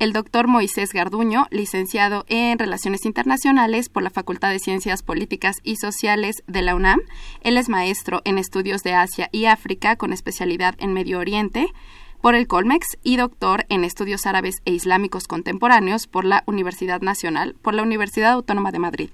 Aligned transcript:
el 0.00 0.12
doctor 0.12 0.48
Moisés 0.48 0.92
Garduño, 0.92 1.46
licenciado 1.52 2.24
en 2.26 2.58
Relaciones 2.58 3.06
Internacionales 3.06 3.88
por 3.88 4.02
la 4.02 4.10
Facultad 4.10 4.50
de 4.50 4.58
Ciencias 4.58 5.04
Políticas 5.04 5.58
y 5.62 5.76
Sociales 5.76 6.42
de 6.48 6.62
la 6.62 6.74
UNAM. 6.74 6.98
Él 7.42 7.56
es 7.56 7.68
maestro 7.68 8.20
en 8.24 8.36
estudios 8.36 8.82
de 8.82 8.94
Asia 8.94 9.28
y 9.30 9.44
África 9.44 9.94
con 9.94 10.12
especialidad 10.12 10.74
en 10.78 10.92
Medio 10.92 11.20
Oriente 11.20 11.68
por 12.20 12.34
el 12.34 12.48
Colmex 12.48 12.98
y 13.04 13.16
doctor 13.16 13.64
en 13.68 13.84
Estudios 13.84 14.26
Árabes 14.26 14.56
e 14.64 14.72
Islámicos 14.72 15.28
Contemporáneos 15.28 16.08
por 16.08 16.24
la 16.24 16.42
Universidad 16.46 17.00
Nacional, 17.00 17.54
por 17.62 17.74
la 17.74 17.84
Universidad 17.84 18.32
Autónoma 18.32 18.72
de 18.72 18.80
Madrid. 18.80 19.10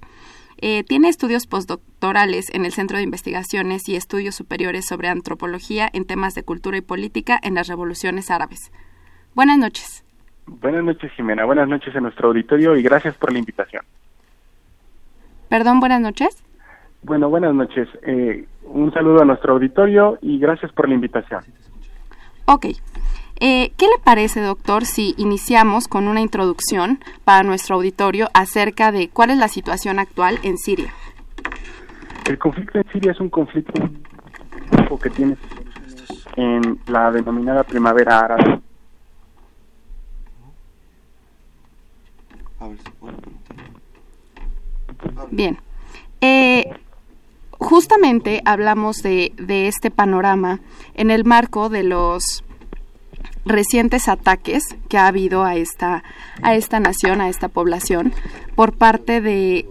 Eh, 0.61 0.83
tiene 0.83 1.07
estudios 1.09 1.47
postdoctorales 1.47 2.53
en 2.53 2.65
el 2.65 2.73
Centro 2.73 2.97
de 2.97 3.03
Investigaciones 3.03 3.87
y 3.87 3.95
Estudios 3.95 4.35
Superiores 4.35 4.85
sobre 4.85 5.07
Antropología 5.07 5.89
en 5.93 6.05
temas 6.05 6.35
de 6.35 6.43
cultura 6.43 6.77
y 6.77 6.81
política 6.81 7.39
en 7.41 7.55
las 7.55 7.67
revoluciones 7.67 8.29
árabes. 8.29 8.71
Buenas 9.35 9.57
noches. 9.57 10.03
Buenas 10.47 10.83
noches, 10.83 11.11
Jimena. 11.13 11.45
Buenas 11.45 11.67
noches 11.67 11.95
en 11.95 12.03
nuestro 12.03 12.29
auditorio 12.29 12.75
y 12.75 12.81
gracias 12.81 13.15
por 13.15 13.31
la 13.31 13.39
invitación. 13.39 13.83
Perdón, 15.47 15.79
buenas 15.79 16.01
noches. 16.01 16.43
Bueno, 17.03 17.29
buenas 17.29 17.53
noches. 17.53 17.87
Eh, 18.03 18.45
un 18.63 18.91
saludo 18.93 19.21
a 19.21 19.25
nuestro 19.25 19.53
auditorio 19.53 20.17
y 20.21 20.39
gracias 20.39 20.71
por 20.73 20.89
la 20.89 20.95
invitación. 20.95 21.43
Ok. 22.45 22.65
Eh, 23.41 23.71
¿Qué 23.77 23.85
le 23.85 24.03
parece, 24.03 24.41
doctor, 24.41 24.85
si 24.85 25.15
iniciamos 25.17 25.87
con 25.87 26.07
una 26.07 26.19
introducción 26.19 26.99
para 27.23 27.43
nuestro 27.43 27.75
auditorio 27.77 28.29
acerca 28.33 28.91
de 28.91 29.07
cuál 29.09 29.29
es 29.29 29.37
la 29.37 29.47
situación 29.47 29.97
actual 29.97 30.39
en 30.43 30.57
Siria? 30.57 30.93
El 32.25 32.37
conflicto 32.37 32.79
en 32.79 32.91
Siria 32.91 33.11
es 33.11 33.19
un 33.19 33.29
conflicto 33.29 33.73
que 35.01 35.09
tiene 35.09 35.37
en 36.35 36.79
la 36.87 37.11
denominada 37.11 37.63
primavera 37.63 38.19
árabe. 38.19 38.61
Bien. 45.31 45.57
Eh, 46.21 46.65
justamente 47.51 48.41
hablamos 48.43 48.97
de, 48.97 49.31
de 49.37 49.67
este 49.67 49.91
panorama 49.91 50.59
en 50.95 51.11
el 51.11 51.23
marco 51.23 51.69
de 51.69 51.83
los 51.83 52.43
recientes 53.45 54.07
ataques 54.07 54.63
que 54.89 54.97
ha 54.97 55.07
habido 55.07 55.43
a 55.43 55.55
esta, 55.55 56.03
a 56.41 56.55
esta 56.55 56.79
nación, 56.79 57.21
a 57.21 57.29
esta 57.29 57.47
población, 57.47 58.13
por 58.55 58.77
parte 58.77 59.21
de, 59.21 59.65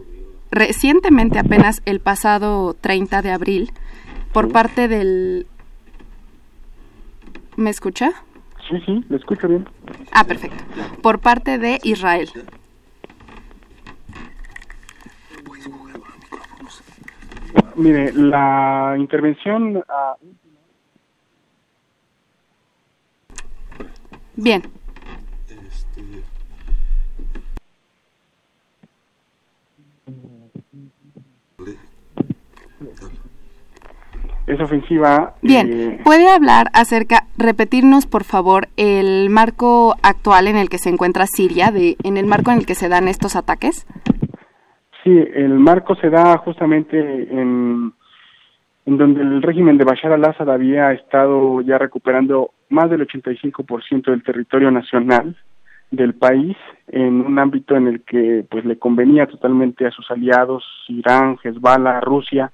recientemente 0.50 1.38
apenas 1.38 1.82
el 1.84 2.00
pasado 2.00 2.74
30 2.74 3.22
de 3.22 3.30
abril, 3.30 3.72
por 4.32 4.50
parte 4.52 4.88
del... 4.88 5.46
¿Me 7.56 7.70
escucha? 7.70 8.12
Sí, 8.68 8.80
sí, 8.84 9.04
le 9.08 9.16
escucho 9.16 9.48
bien. 9.48 9.68
Ah, 10.12 10.24
perfecto. 10.24 10.62
Por 11.02 11.18
parte 11.20 11.58
de 11.58 11.80
Israel. 11.82 12.28
Mire, 17.76 18.12
la 18.12 18.96
intervención... 18.98 19.82
Ah, 19.88 20.16
Bien. 24.40 24.62
Es 34.46 34.60
ofensiva. 34.60 35.34
Bien, 35.42 35.68
eh, 35.72 36.00
¿puede 36.04 36.30
hablar 36.30 36.68
acerca, 36.72 37.24
repetirnos 37.36 38.06
por 38.06 38.22
favor 38.22 38.68
el 38.76 39.28
marco 39.28 39.96
actual 40.02 40.46
en 40.46 40.56
el 40.56 40.70
que 40.70 40.78
se 40.78 40.88
encuentra 40.88 41.26
Siria, 41.26 41.72
de, 41.72 41.96
en 42.04 42.16
el 42.16 42.26
marco 42.26 42.52
en 42.52 42.58
el 42.58 42.66
que 42.66 42.76
se 42.76 42.88
dan 42.88 43.08
estos 43.08 43.34
ataques? 43.34 43.86
Sí, 45.02 45.10
el 45.10 45.58
marco 45.58 45.96
se 45.96 46.10
da 46.10 46.38
justamente 46.38 46.96
en, 46.98 47.92
en 48.86 48.96
donde 48.96 49.20
el 49.20 49.42
régimen 49.42 49.76
de 49.78 49.84
Bashar 49.84 50.12
al-Assad 50.12 50.48
había 50.48 50.92
estado 50.92 51.60
ya 51.60 51.76
recuperando 51.76 52.52
más 52.70 52.90
del 52.90 53.06
85% 53.06 54.10
del 54.10 54.22
territorio 54.22 54.70
nacional 54.70 55.36
del 55.90 56.14
país 56.14 56.56
en 56.88 57.20
un 57.20 57.38
ámbito 57.38 57.74
en 57.76 57.86
el 57.86 58.02
que 58.02 58.44
pues 58.50 58.64
le 58.64 58.78
convenía 58.78 59.26
totalmente 59.26 59.86
a 59.86 59.90
sus 59.90 60.10
aliados 60.10 60.64
Irán, 60.88 61.38
Hezbollah, 61.42 62.00
Rusia 62.00 62.52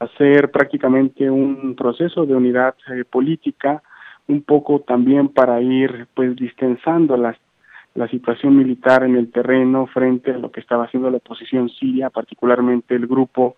hacer 0.00 0.50
prácticamente 0.50 1.30
un 1.30 1.74
proceso 1.76 2.26
de 2.26 2.34
unidad 2.34 2.74
eh, 2.90 3.04
política 3.04 3.82
un 4.26 4.42
poco 4.42 4.80
también 4.80 5.28
para 5.28 5.60
ir 5.60 6.08
pues 6.14 6.34
distensando 6.34 7.16
la, 7.16 7.36
la 7.94 8.08
situación 8.08 8.56
militar 8.56 9.04
en 9.04 9.16
el 9.16 9.30
terreno 9.30 9.86
frente 9.86 10.32
a 10.32 10.38
lo 10.38 10.50
que 10.50 10.60
estaba 10.60 10.84
haciendo 10.84 11.10
la 11.10 11.18
oposición 11.18 11.68
siria, 11.68 12.10
particularmente 12.10 12.94
el 12.94 13.06
grupo 13.06 13.56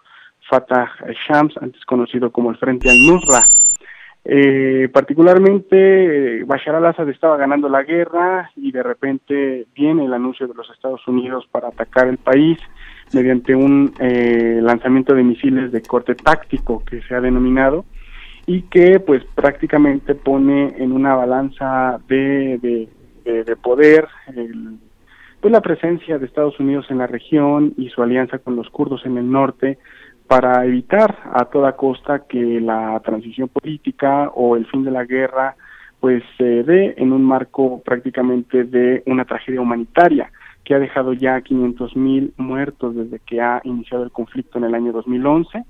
Fatah 0.49 0.91
Shams, 1.27 1.57
antes 1.61 1.84
conocido 1.84 2.31
como 2.31 2.51
el 2.51 2.57
Frente 2.57 2.91
al-Nusra. 2.91 3.49
Eh, 4.29 4.89
particularmente, 4.93 6.43
Bashar 6.45 6.75
al-Assad 6.75 7.09
estaba 7.11 7.37
ganando 7.37 7.69
la 7.69 7.85
guerra 7.85 8.51
y 8.57 8.73
de 8.73 8.83
repente 8.83 9.67
viene 9.73 10.05
el 10.05 10.13
anuncio 10.13 10.49
de 10.49 10.55
los 10.55 10.69
Estados 10.71 11.07
Unidos 11.07 11.47
para 11.53 11.69
atacar 11.69 12.09
el 12.09 12.19
país 12.19 12.59
mediante 13.13 13.55
un 13.55 13.95
eh, 14.01 14.59
lanzamiento 14.61 15.15
de 15.15 15.23
misiles 15.23 15.71
de 15.71 15.81
corte 15.81 16.17
táctico 16.17 16.84
que 16.84 17.03
se 17.03 17.15
ha 17.15 17.21
denominado 17.21 17.84
y 18.47 18.63
que 18.63 18.99
pues 18.99 19.23
prácticamente 19.37 20.17
pone 20.17 20.75
en 20.77 20.91
una 20.91 21.15
balanza 21.15 22.01
de, 22.09 22.59
de, 22.61 23.45
de, 23.45 23.57
poder 23.57 24.09
el, 24.34 24.79
pues 25.41 25.53
la 25.53 25.61
presencia 25.61 26.19
de 26.19 26.27
Estados 26.27 26.59
Unidos 26.59 26.87
en 26.91 26.99
la 26.99 27.07
región 27.07 27.75
y 27.77 27.91
su 27.91 28.03
alianza 28.03 28.39
con 28.39 28.57
los 28.57 28.71
kurdos 28.71 29.07
en 29.07 29.19
el 29.19 29.31
norte 29.31 29.79
para 30.27 30.65
evitar 30.65 31.17
a 31.33 31.45
toda 31.47 31.77
costa 31.77 32.25
que 32.28 32.61
la 32.61 33.01
transición 33.05 33.49
política 33.49 34.31
o 34.34 34.57
el 34.57 34.67
fin 34.67 34.84
de 34.84 34.91
la 34.91 35.05
guerra 35.05 35.57
pues 36.01 36.23
se 36.37 36.63
dé 36.63 36.95
en 36.99 37.13
un 37.13 37.25
marco 37.25 37.81
prácticamente 37.83 38.65
de 38.65 39.03
una 39.07 39.25
tragedia 39.25 39.61
humanitaria 39.61 40.31
que 40.65 40.75
ha 40.75 40.78
dejado 40.78 41.13
ya 41.13 41.41
500 41.41 41.97
mil 41.97 42.34
muertos 42.37 42.97
desde 42.97 43.21
que 43.21 43.41
ha 43.41 43.61
iniciado 43.65 44.03
el 44.05 44.11
conflicto 44.11 44.59
en 44.59 44.65
el 44.65 44.75
año 44.75 44.93
2011, 44.93 45.65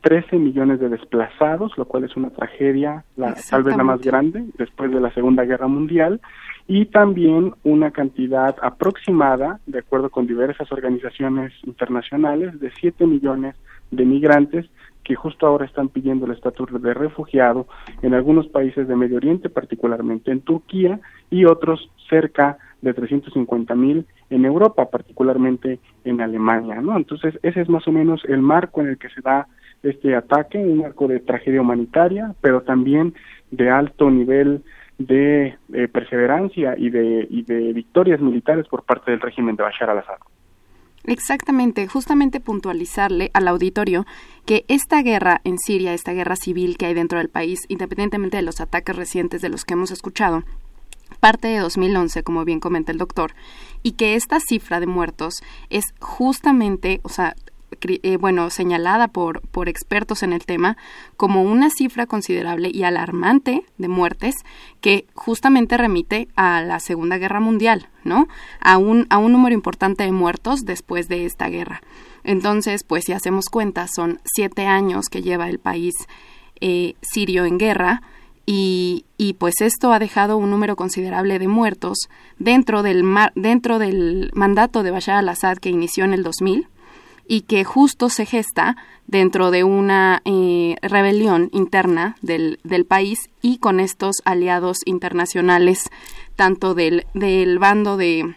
13 0.00 0.36
millones 0.36 0.80
de 0.80 0.88
desplazados, 0.88 1.76
lo 1.76 1.84
cual 1.84 2.04
es 2.04 2.16
una 2.16 2.30
tragedia, 2.30 3.04
la, 3.16 3.34
tal 3.50 3.62
vez 3.62 3.76
la 3.76 3.84
más 3.84 4.00
grande 4.00 4.44
después 4.56 4.90
de 4.90 5.00
la 5.00 5.12
Segunda 5.12 5.44
Guerra 5.44 5.68
Mundial, 5.68 6.20
y 6.68 6.84
también 6.84 7.54
una 7.64 7.90
cantidad 7.90 8.54
aproximada, 8.62 9.58
de 9.66 9.78
acuerdo 9.78 10.10
con 10.10 10.26
diversas 10.26 10.70
organizaciones 10.70 11.52
internacionales, 11.64 12.60
de 12.60 12.70
7 12.78 13.06
millones 13.06 13.56
de 13.90 14.04
migrantes 14.04 14.66
que 15.02 15.14
justo 15.14 15.46
ahora 15.46 15.64
están 15.64 15.88
pidiendo 15.88 16.26
el 16.26 16.32
estatus 16.32 16.70
de 16.82 16.92
refugiado 16.92 17.66
en 18.02 18.12
algunos 18.12 18.46
países 18.48 18.86
de 18.86 18.94
Medio 18.94 19.16
Oriente, 19.16 19.48
particularmente 19.48 20.30
en 20.30 20.42
Turquía, 20.42 21.00
y 21.30 21.46
otros 21.46 21.90
cerca 22.10 22.58
de 22.82 22.92
350 22.92 23.74
mil 23.74 24.04
en 24.28 24.44
Europa, 24.44 24.90
particularmente 24.90 25.80
en 26.04 26.20
Alemania, 26.20 26.82
¿no? 26.82 26.98
Entonces, 26.98 27.38
ese 27.42 27.62
es 27.62 27.70
más 27.70 27.88
o 27.88 27.92
menos 27.92 28.22
el 28.26 28.42
marco 28.42 28.82
en 28.82 28.88
el 28.88 28.98
que 28.98 29.08
se 29.08 29.22
da 29.22 29.48
este 29.82 30.14
ataque, 30.14 30.58
un 30.58 30.80
marco 30.80 31.08
de 31.08 31.20
tragedia 31.20 31.62
humanitaria, 31.62 32.34
pero 32.42 32.60
también 32.60 33.14
de 33.50 33.70
alto 33.70 34.10
nivel 34.10 34.62
de 34.98 35.56
eh, 35.72 35.88
perseverancia 35.88 36.74
y 36.76 36.90
de, 36.90 37.26
y 37.30 37.42
de 37.42 37.72
victorias 37.72 38.20
militares 38.20 38.66
por 38.68 38.82
parte 38.82 39.10
del 39.10 39.20
régimen 39.20 39.56
de 39.56 39.62
Bashar 39.62 39.90
al-Assad. 39.90 40.18
Exactamente, 41.04 41.86
justamente 41.86 42.40
puntualizarle 42.40 43.30
al 43.32 43.48
auditorio 43.48 44.04
que 44.44 44.64
esta 44.68 45.02
guerra 45.02 45.40
en 45.44 45.56
Siria, 45.58 45.94
esta 45.94 46.12
guerra 46.12 46.36
civil 46.36 46.76
que 46.76 46.86
hay 46.86 46.94
dentro 46.94 47.18
del 47.18 47.30
país, 47.30 47.60
independientemente 47.68 48.36
de 48.36 48.42
los 48.42 48.60
ataques 48.60 48.94
recientes 48.94 49.40
de 49.40 49.48
los 49.48 49.64
que 49.64 49.74
hemos 49.74 49.90
escuchado, 49.90 50.42
parte 51.20 51.48
de 51.48 51.58
2011, 51.60 52.22
como 52.22 52.44
bien 52.44 52.60
comenta 52.60 52.92
el 52.92 52.98
doctor, 52.98 53.32
y 53.82 53.92
que 53.92 54.16
esta 54.16 54.38
cifra 54.40 54.80
de 54.80 54.86
muertos 54.86 55.42
es 55.70 55.84
justamente, 56.00 57.00
o 57.04 57.08
sea, 57.08 57.34
eh, 57.80 58.16
bueno, 58.16 58.50
señalada 58.50 59.08
por, 59.08 59.40
por 59.48 59.68
expertos 59.68 60.22
en 60.22 60.32
el 60.32 60.44
tema 60.44 60.76
como 61.16 61.42
una 61.42 61.70
cifra 61.70 62.06
considerable 62.06 62.70
y 62.72 62.82
alarmante 62.82 63.64
de 63.76 63.88
muertes 63.88 64.34
que 64.80 65.06
justamente 65.14 65.76
remite 65.76 66.28
a 66.34 66.62
la 66.62 66.80
Segunda 66.80 67.18
Guerra 67.18 67.40
Mundial, 67.40 67.88
¿no? 68.04 68.28
A 68.60 68.78
un, 68.78 69.06
a 69.10 69.18
un 69.18 69.32
número 69.32 69.54
importante 69.54 70.04
de 70.04 70.12
muertos 70.12 70.64
después 70.64 71.08
de 71.08 71.26
esta 71.26 71.48
guerra. 71.48 71.82
Entonces, 72.24 72.84
pues 72.84 73.04
si 73.04 73.12
hacemos 73.12 73.46
cuenta, 73.46 73.86
son 73.86 74.20
siete 74.24 74.66
años 74.66 75.06
que 75.10 75.22
lleva 75.22 75.48
el 75.48 75.58
país 75.58 75.94
eh, 76.60 76.94
sirio 77.02 77.44
en 77.44 77.58
guerra 77.58 78.02
y, 78.44 79.04
y, 79.18 79.34
pues 79.34 79.60
esto 79.60 79.92
ha 79.92 79.98
dejado 79.98 80.38
un 80.38 80.50
número 80.50 80.74
considerable 80.74 81.38
de 81.38 81.48
muertos 81.48 81.98
dentro 82.38 82.82
del, 82.82 83.04
dentro 83.34 83.78
del 83.78 84.30
mandato 84.34 84.82
de 84.82 84.90
Bashar 84.90 85.16
al-Assad 85.16 85.58
que 85.58 85.68
inició 85.68 86.04
en 86.04 86.14
el 86.14 86.22
2000 86.22 86.66
y 87.28 87.42
que 87.42 87.62
justo 87.62 88.08
se 88.08 88.24
gesta 88.24 88.76
dentro 89.06 89.50
de 89.50 89.62
una 89.62 90.22
eh, 90.24 90.76
rebelión 90.82 91.50
interna 91.52 92.16
del, 92.22 92.58
del, 92.64 92.86
país 92.86 93.30
y 93.42 93.58
con 93.58 93.80
estos 93.80 94.16
aliados 94.24 94.78
internacionales, 94.86 95.90
tanto 96.36 96.74
del, 96.74 97.04
del 97.14 97.58
bando 97.58 97.96
de 97.96 98.34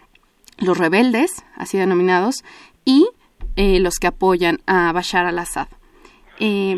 los 0.58 0.78
rebeldes, 0.78 1.44
así 1.56 1.78
denominados, 1.78 2.44
y 2.84 3.08
eh, 3.56 3.80
los 3.80 3.98
que 3.98 4.08
apoyan 4.08 4.58
a 4.66 4.92
Bashar 4.92 5.26
al-Assad. 5.26 5.68
Eh, 6.38 6.76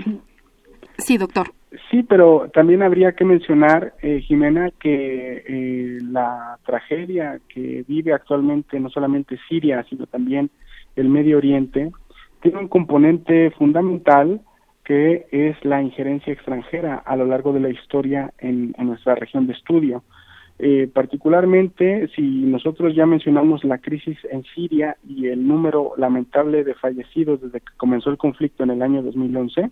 sí, 0.99 1.19
doctor. 1.19 1.53
Sí, 1.91 2.05
pero 2.05 2.49
también 2.55 2.83
habría 2.83 3.13
que 3.13 3.25
mencionar, 3.25 3.95
Jimena, 4.01 4.71
que 4.79 5.99
la 6.03 6.57
tragedia 6.65 7.41
que 7.49 7.85
vive 7.89 8.13
actualmente 8.13 8.79
no 8.79 8.91
solamente 8.91 9.41
Siria, 9.49 9.85
sino 9.91 10.07
también 10.07 10.51
el 10.95 11.09
Medio 11.09 11.39
Oriente, 11.39 11.91
tiene 12.45 12.59
un 12.59 12.69
componente 12.69 13.51
fundamental 13.53 14.43
que 14.85 15.27
es 15.33 15.57
la 15.65 15.81
injerencia 15.81 16.31
extranjera 16.31 16.97
a 16.97 17.17
lo 17.17 17.25
largo 17.25 17.55
de 17.55 17.61
la 17.61 17.71
historia 17.71 18.35
en, 18.39 18.75
nuestra 18.79 19.15
región 19.15 19.47
de 19.47 19.55
estudio. 19.55 20.05
Eh, 20.59 20.89
particularmente 20.93 22.09
si 22.15 22.21
nosotros 22.23 22.95
ya 22.95 23.07
mencionamos 23.07 23.65
la 23.65 23.79
crisis 23.79 24.19
en 24.31 24.45
Siria 24.55 24.97
y 25.09 25.27
el 25.29 25.49
número 25.49 25.95
lamentable 25.97 26.63
de 26.65 26.75
fallecidos 26.75 27.41
desde 27.41 27.61
que 27.61 27.73
comenzó 27.79 28.11
el 28.11 28.19
conflicto 28.19 28.63
en 28.63 28.71
el 28.71 28.83
año 28.83 29.03
2011, 29.03 29.71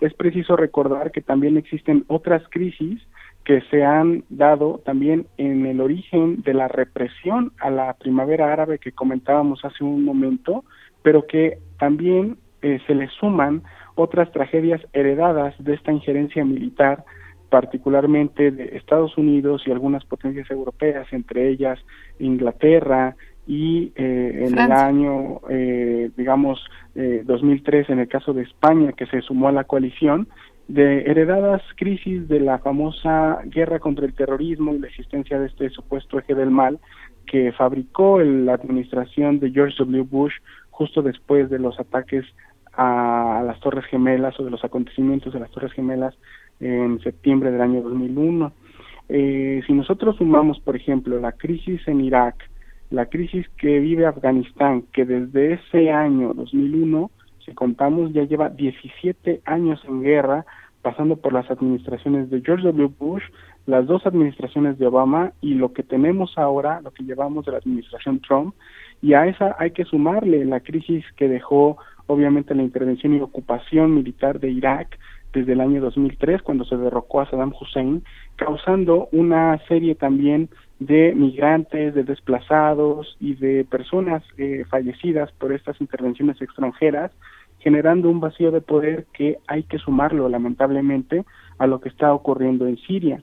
es 0.00 0.14
preciso 0.14 0.56
recordar 0.56 1.12
que 1.12 1.20
también 1.20 1.58
existen 1.58 2.04
otras 2.08 2.42
crisis 2.48 3.00
que 3.44 3.60
se 3.70 3.84
han 3.84 4.24
dado 4.30 4.80
también 4.84 5.26
en 5.36 5.66
el 5.66 5.82
origen 5.82 6.40
de 6.42 6.54
la 6.54 6.68
represión 6.68 7.52
a 7.58 7.68
la 7.68 7.92
primavera 7.92 8.50
árabe 8.50 8.78
que 8.78 8.92
comentábamos 8.92 9.62
hace 9.64 9.84
un 9.84 10.04
momento, 10.04 10.64
pero 11.04 11.26
que 11.26 11.58
también 11.78 12.38
eh, 12.62 12.80
se 12.86 12.94
le 12.94 13.08
suman 13.08 13.62
otras 13.94 14.32
tragedias 14.32 14.80
heredadas 14.94 15.54
de 15.58 15.74
esta 15.74 15.92
injerencia 15.92 16.44
militar, 16.46 17.04
particularmente 17.50 18.50
de 18.50 18.76
Estados 18.78 19.16
Unidos 19.18 19.62
y 19.66 19.70
algunas 19.70 20.02
potencias 20.06 20.50
europeas, 20.50 21.06
entre 21.12 21.50
ellas 21.50 21.78
Inglaterra 22.18 23.16
y 23.46 23.92
eh, 23.96 24.46
en 24.48 24.58
el 24.58 24.72
año, 24.72 25.42
eh, 25.50 26.10
digamos, 26.16 26.64
2003, 26.94 27.90
en 27.90 27.98
el 27.98 28.08
caso 28.08 28.32
de 28.32 28.42
España, 28.42 28.92
que 28.92 29.06
se 29.06 29.20
sumó 29.20 29.48
a 29.48 29.52
la 29.52 29.64
coalición, 29.64 30.26
de 30.68 31.02
heredadas 31.02 31.60
crisis 31.76 32.26
de 32.28 32.40
la 32.40 32.58
famosa 32.58 33.40
guerra 33.44 33.78
contra 33.78 34.06
el 34.06 34.14
terrorismo 34.14 34.74
y 34.74 34.78
la 34.78 34.86
existencia 34.86 35.38
de 35.38 35.48
este 35.48 35.68
supuesto 35.68 36.18
eje 36.18 36.34
del 36.34 36.50
mal 36.50 36.78
que 37.26 37.52
fabricó 37.52 38.20
la 38.20 38.54
administración 38.54 39.40
de 39.40 39.50
George 39.50 39.76
W. 39.78 40.02
Bush 40.02 40.34
justo 40.74 41.02
después 41.02 41.50
de 41.50 41.60
los 41.60 41.78
ataques 41.78 42.24
a 42.72 43.42
las 43.46 43.60
Torres 43.60 43.84
Gemelas 43.86 44.38
o 44.40 44.44
de 44.44 44.50
los 44.50 44.64
acontecimientos 44.64 45.32
de 45.32 45.38
las 45.38 45.50
Torres 45.52 45.72
Gemelas 45.72 46.14
en 46.58 47.00
septiembre 47.00 47.52
del 47.52 47.60
año 47.60 47.80
2001. 47.82 48.52
Eh, 49.08 49.62
si 49.66 49.72
nosotros 49.72 50.16
sumamos, 50.16 50.58
por 50.58 50.74
ejemplo, 50.74 51.20
la 51.20 51.32
crisis 51.32 51.86
en 51.86 52.00
Irak, 52.00 52.50
la 52.90 53.06
crisis 53.06 53.46
que 53.56 53.78
vive 53.78 54.06
Afganistán, 54.06 54.82
que 54.92 55.04
desde 55.04 55.54
ese 55.54 55.92
año 55.92 56.34
2001, 56.34 57.10
si 57.44 57.52
contamos, 57.52 58.12
ya 58.12 58.24
lleva 58.24 58.48
17 58.48 59.42
años 59.44 59.80
en 59.86 60.02
guerra, 60.02 60.44
pasando 60.82 61.16
por 61.16 61.32
las 61.32 61.48
administraciones 61.50 62.30
de 62.30 62.42
George 62.42 62.64
W. 62.64 62.90
Bush, 62.98 63.22
las 63.66 63.86
dos 63.86 64.04
administraciones 64.06 64.78
de 64.78 64.86
Obama 64.86 65.32
y 65.40 65.54
lo 65.54 65.72
que 65.72 65.82
tenemos 65.82 66.36
ahora, 66.36 66.80
lo 66.80 66.90
que 66.90 67.04
llevamos 67.04 67.46
de 67.46 67.52
la 67.52 67.58
administración 67.58 68.20
Trump, 68.20 68.54
y 69.04 69.12
a 69.12 69.26
esa 69.26 69.54
hay 69.58 69.72
que 69.72 69.84
sumarle 69.84 70.46
la 70.46 70.60
crisis 70.60 71.04
que 71.16 71.28
dejó 71.28 71.76
obviamente 72.06 72.54
la 72.54 72.62
intervención 72.62 73.14
y 73.14 73.20
ocupación 73.20 73.94
militar 73.94 74.40
de 74.40 74.50
Irak 74.50 74.98
desde 75.34 75.52
el 75.52 75.60
año 75.60 75.82
2003 75.82 76.40
cuando 76.40 76.64
se 76.64 76.78
derrocó 76.78 77.20
a 77.20 77.28
Saddam 77.28 77.52
Hussein, 77.60 78.02
causando 78.36 79.08
una 79.12 79.58
serie 79.68 79.94
también 79.94 80.48
de 80.78 81.14
migrantes, 81.14 81.94
de 81.94 82.02
desplazados 82.02 83.18
y 83.20 83.34
de 83.34 83.66
personas 83.66 84.22
eh, 84.38 84.64
fallecidas 84.70 85.30
por 85.32 85.52
estas 85.52 85.78
intervenciones 85.82 86.40
extranjeras, 86.40 87.12
generando 87.58 88.08
un 88.08 88.20
vacío 88.20 88.52
de 88.52 88.62
poder 88.62 89.04
que 89.12 89.36
hay 89.46 89.64
que 89.64 89.78
sumarlo 89.78 90.30
lamentablemente 90.30 91.26
a 91.58 91.66
lo 91.66 91.78
que 91.78 91.90
está 91.90 92.14
ocurriendo 92.14 92.66
en 92.66 92.78
Siria. 92.78 93.22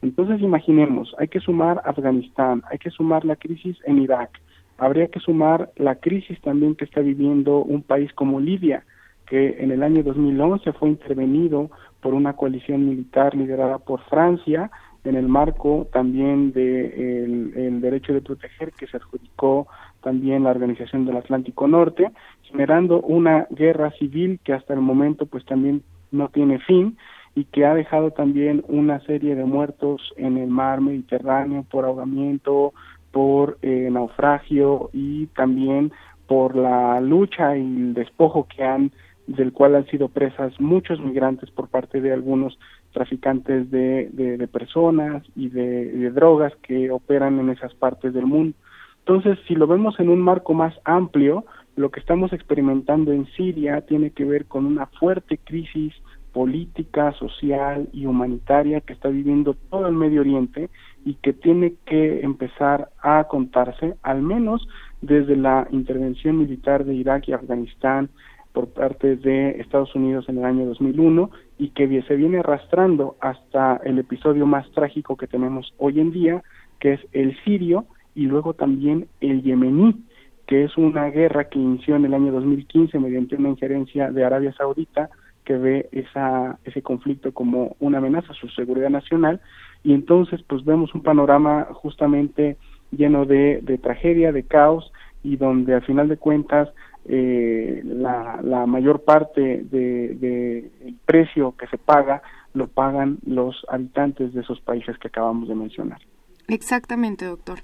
Entonces 0.00 0.40
imaginemos, 0.40 1.14
hay 1.18 1.28
que 1.28 1.40
sumar 1.40 1.82
Afganistán, 1.84 2.62
hay 2.70 2.78
que 2.78 2.88
sumar 2.90 3.26
la 3.26 3.36
crisis 3.36 3.76
en 3.84 3.98
Irak, 3.98 4.40
habría 4.78 5.08
que 5.08 5.20
sumar 5.20 5.70
la 5.76 5.96
crisis 5.96 6.40
también 6.40 6.74
que 6.74 6.84
está 6.84 7.00
viviendo 7.00 7.58
un 7.58 7.82
país 7.82 8.12
como 8.14 8.40
Libia, 8.40 8.84
que 9.26 9.56
en 9.58 9.72
el 9.72 9.82
año 9.82 10.02
2011 10.02 10.72
fue 10.72 10.88
intervenido 10.88 11.70
por 12.00 12.14
una 12.14 12.34
coalición 12.34 12.88
militar 12.88 13.34
liderada 13.34 13.78
por 13.78 14.00
Francia 14.04 14.70
en 15.04 15.16
el 15.16 15.28
marco 15.28 15.88
también 15.92 16.52
de 16.52 17.24
el, 17.24 17.80
derecho 17.80 18.12
de 18.12 18.20
proteger 18.20 18.72
que 18.72 18.86
se 18.86 18.96
adjudicó 18.96 19.66
también 20.02 20.44
la 20.44 20.50
Organización 20.50 21.06
del 21.06 21.16
Atlántico 21.16 21.66
Norte, 21.66 22.10
generando 22.42 23.00
una 23.00 23.46
guerra 23.50 23.90
civil 23.92 24.40
que 24.44 24.52
hasta 24.52 24.74
el 24.74 24.80
momento 24.80 25.26
pues 25.26 25.44
también 25.44 25.82
no 26.10 26.28
tiene 26.28 26.58
fin 26.60 26.96
y 27.34 27.44
que 27.44 27.64
ha 27.64 27.74
dejado 27.74 28.10
también 28.10 28.64
una 28.68 29.00
serie 29.00 29.34
de 29.34 29.44
muertos 29.44 30.12
en 30.16 30.38
el 30.38 30.48
mar 30.48 30.80
Mediterráneo 30.80 31.64
por 31.70 31.84
ahogamiento, 31.84 32.72
por 33.12 33.58
eh, 33.62 33.88
naufragio 33.90 34.90
y 34.92 35.26
también 35.28 35.92
por 36.26 36.56
la 36.56 37.00
lucha 37.00 37.56
y 37.56 37.62
el 37.62 37.94
despojo 37.94 38.46
que 38.54 38.62
han 38.62 38.92
del 39.26 39.52
cual 39.52 39.74
han 39.74 39.86
sido 39.86 40.08
presas 40.08 40.58
muchos 40.58 41.00
migrantes 41.00 41.50
por 41.50 41.68
parte 41.68 42.00
de 42.00 42.12
algunos 42.12 42.58
traficantes 42.92 43.70
de, 43.70 44.08
de, 44.10 44.48
personas 44.48 45.22
y 45.36 45.50
de, 45.50 46.10
drogas 46.10 46.54
que 46.62 46.90
operan 46.90 47.38
en 47.38 47.50
esas 47.50 47.74
partes 47.74 48.14
del 48.14 48.24
mundo. 48.24 48.56
Entonces, 49.00 49.38
si 49.46 49.54
lo 49.54 49.66
vemos 49.66 50.00
en 50.00 50.08
un 50.08 50.20
marco 50.20 50.54
más 50.54 50.74
amplio, 50.84 51.44
lo 51.76 51.90
que 51.90 52.00
estamos 52.00 52.32
experimentando 52.32 53.12
en 53.12 53.26
Siria 53.36 53.82
tiene 53.82 54.10
que 54.10 54.24
ver 54.24 54.46
con 54.46 54.64
una 54.64 54.86
fuerte 54.86 55.38
crisis 55.38 55.94
política, 56.32 57.12
social 57.12 57.88
y 57.92 58.06
humanitaria 58.06 58.80
que 58.80 58.94
está 58.94 59.08
viviendo 59.08 59.54
todo 59.70 59.86
el 59.86 59.94
Medio 59.94 60.22
Oriente 60.22 60.70
y 61.08 61.14
que 61.14 61.32
tiene 61.32 61.72
que 61.86 62.20
empezar 62.20 62.90
a 63.00 63.24
contarse, 63.24 63.94
al 64.02 64.20
menos 64.20 64.68
desde 65.00 65.36
la 65.36 65.66
intervención 65.70 66.36
militar 66.36 66.84
de 66.84 66.94
Irak 66.94 67.28
y 67.28 67.32
Afganistán 67.32 68.10
por 68.52 68.68
parte 68.74 69.16
de 69.16 69.52
Estados 69.52 69.94
Unidos 69.94 70.28
en 70.28 70.36
el 70.36 70.44
año 70.44 70.66
2001 70.66 71.30
y 71.56 71.70
que 71.70 72.02
se 72.02 72.14
viene 72.14 72.40
arrastrando 72.40 73.16
hasta 73.20 73.80
el 73.84 73.98
episodio 73.98 74.44
más 74.44 74.70
trágico 74.72 75.16
que 75.16 75.26
tenemos 75.26 75.72
hoy 75.78 75.98
en 75.98 76.10
día, 76.10 76.42
que 76.78 76.92
es 76.92 77.00
el 77.12 77.34
sirio, 77.42 77.86
y 78.14 78.26
luego 78.26 78.52
también 78.52 79.08
el 79.22 79.42
yemení, 79.42 80.04
que 80.46 80.64
es 80.64 80.76
una 80.76 81.06
guerra 81.06 81.48
que 81.48 81.58
inició 81.58 81.96
en 81.96 82.04
el 82.04 82.12
año 82.12 82.32
2015 82.32 82.98
mediante 82.98 83.36
una 83.36 83.48
injerencia 83.48 84.10
de 84.10 84.26
Arabia 84.26 84.52
Saudita 84.52 85.08
que 85.48 85.56
ve 85.56 85.88
esa, 85.92 86.58
ese 86.64 86.82
conflicto 86.82 87.32
como 87.32 87.74
una 87.80 87.96
amenaza 87.96 88.32
a 88.32 88.36
su 88.36 88.50
seguridad 88.50 88.90
nacional 88.90 89.40
y 89.82 89.94
entonces 89.94 90.42
pues 90.46 90.62
vemos 90.62 90.94
un 90.94 91.02
panorama 91.02 91.68
justamente 91.72 92.58
lleno 92.90 93.24
de, 93.24 93.60
de 93.62 93.78
tragedia, 93.78 94.30
de 94.30 94.42
caos 94.42 94.92
y 95.22 95.36
donde 95.36 95.72
al 95.72 95.82
final 95.86 96.06
de 96.08 96.18
cuentas 96.18 96.68
eh, 97.06 97.80
la, 97.82 98.40
la, 98.42 98.66
mayor 98.66 99.04
parte 99.04 99.40
del 99.40 100.20
de, 100.20 100.70
precio 101.06 101.54
que 101.58 101.66
se 101.68 101.78
paga 101.78 102.20
lo 102.52 102.68
pagan 102.68 103.16
los 103.24 103.64
habitantes 103.70 104.34
de 104.34 104.42
esos 104.42 104.60
países 104.60 104.98
que 104.98 105.08
acabamos 105.08 105.48
de 105.48 105.54
mencionar. 105.54 106.02
Exactamente, 106.48 107.24
doctor. 107.24 107.60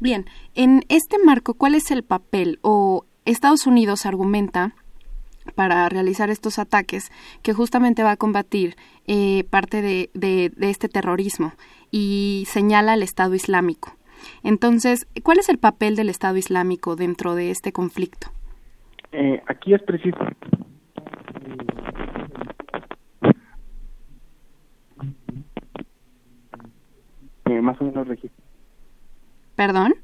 Bien, 0.00 0.24
en 0.56 0.82
este 0.88 1.18
marco, 1.24 1.54
¿cuál 1.54 1.76
es 1.76 1.92
el 1.92 2.02
papel 2.02 2.58
o 2.62 3.04
Estados 3.24 3.64
Unidos 3.68 4.06
argumenta 4.06 4.74
para 5.54 5.88
realizar 5.88 6.30
estos 6.30 6.58
ataques 6.58 7.10
que 7.42 7.52
justamente 7.52 8.02
va 8.02 8.12
a 8.12 8.16
combatir 8.16 8.76
eh, 9.06 9.44
parte 9.50 9.82
de, 9.82 10.10
de, 10.14 10.50
de 10.56 10.70
este 10.70 10.88
terrorismo 10.88 11.52
y 11.90 12.44
señala 12.46 12.92
al 12.92 13.02
Estado 13.02 13.34
Islámico? 13.34 13.96
Entonces, 14.42 15.06
¿cuál 15.22 15.38
es 15.38 15.48
el 15.48 15.58
papel 15.58 15.96
del 15.96 16.08
Estado 16.08 16.36
Islámico 16.36 16.96
dentro 16.96 17.34
de 17.34 17.50
este 17.50 17.72
conflicto? 17.72 18.28
Eh, 19.12 19.42
aquí 19.46 19.74
es 19.74 19.82
preciso. 19.82 20.18
Eh, 27.46 27.60
más 27.62 27.80
o 27.80 27.84
menos 27.84 28.06
¿Perdón? 29.56 29.94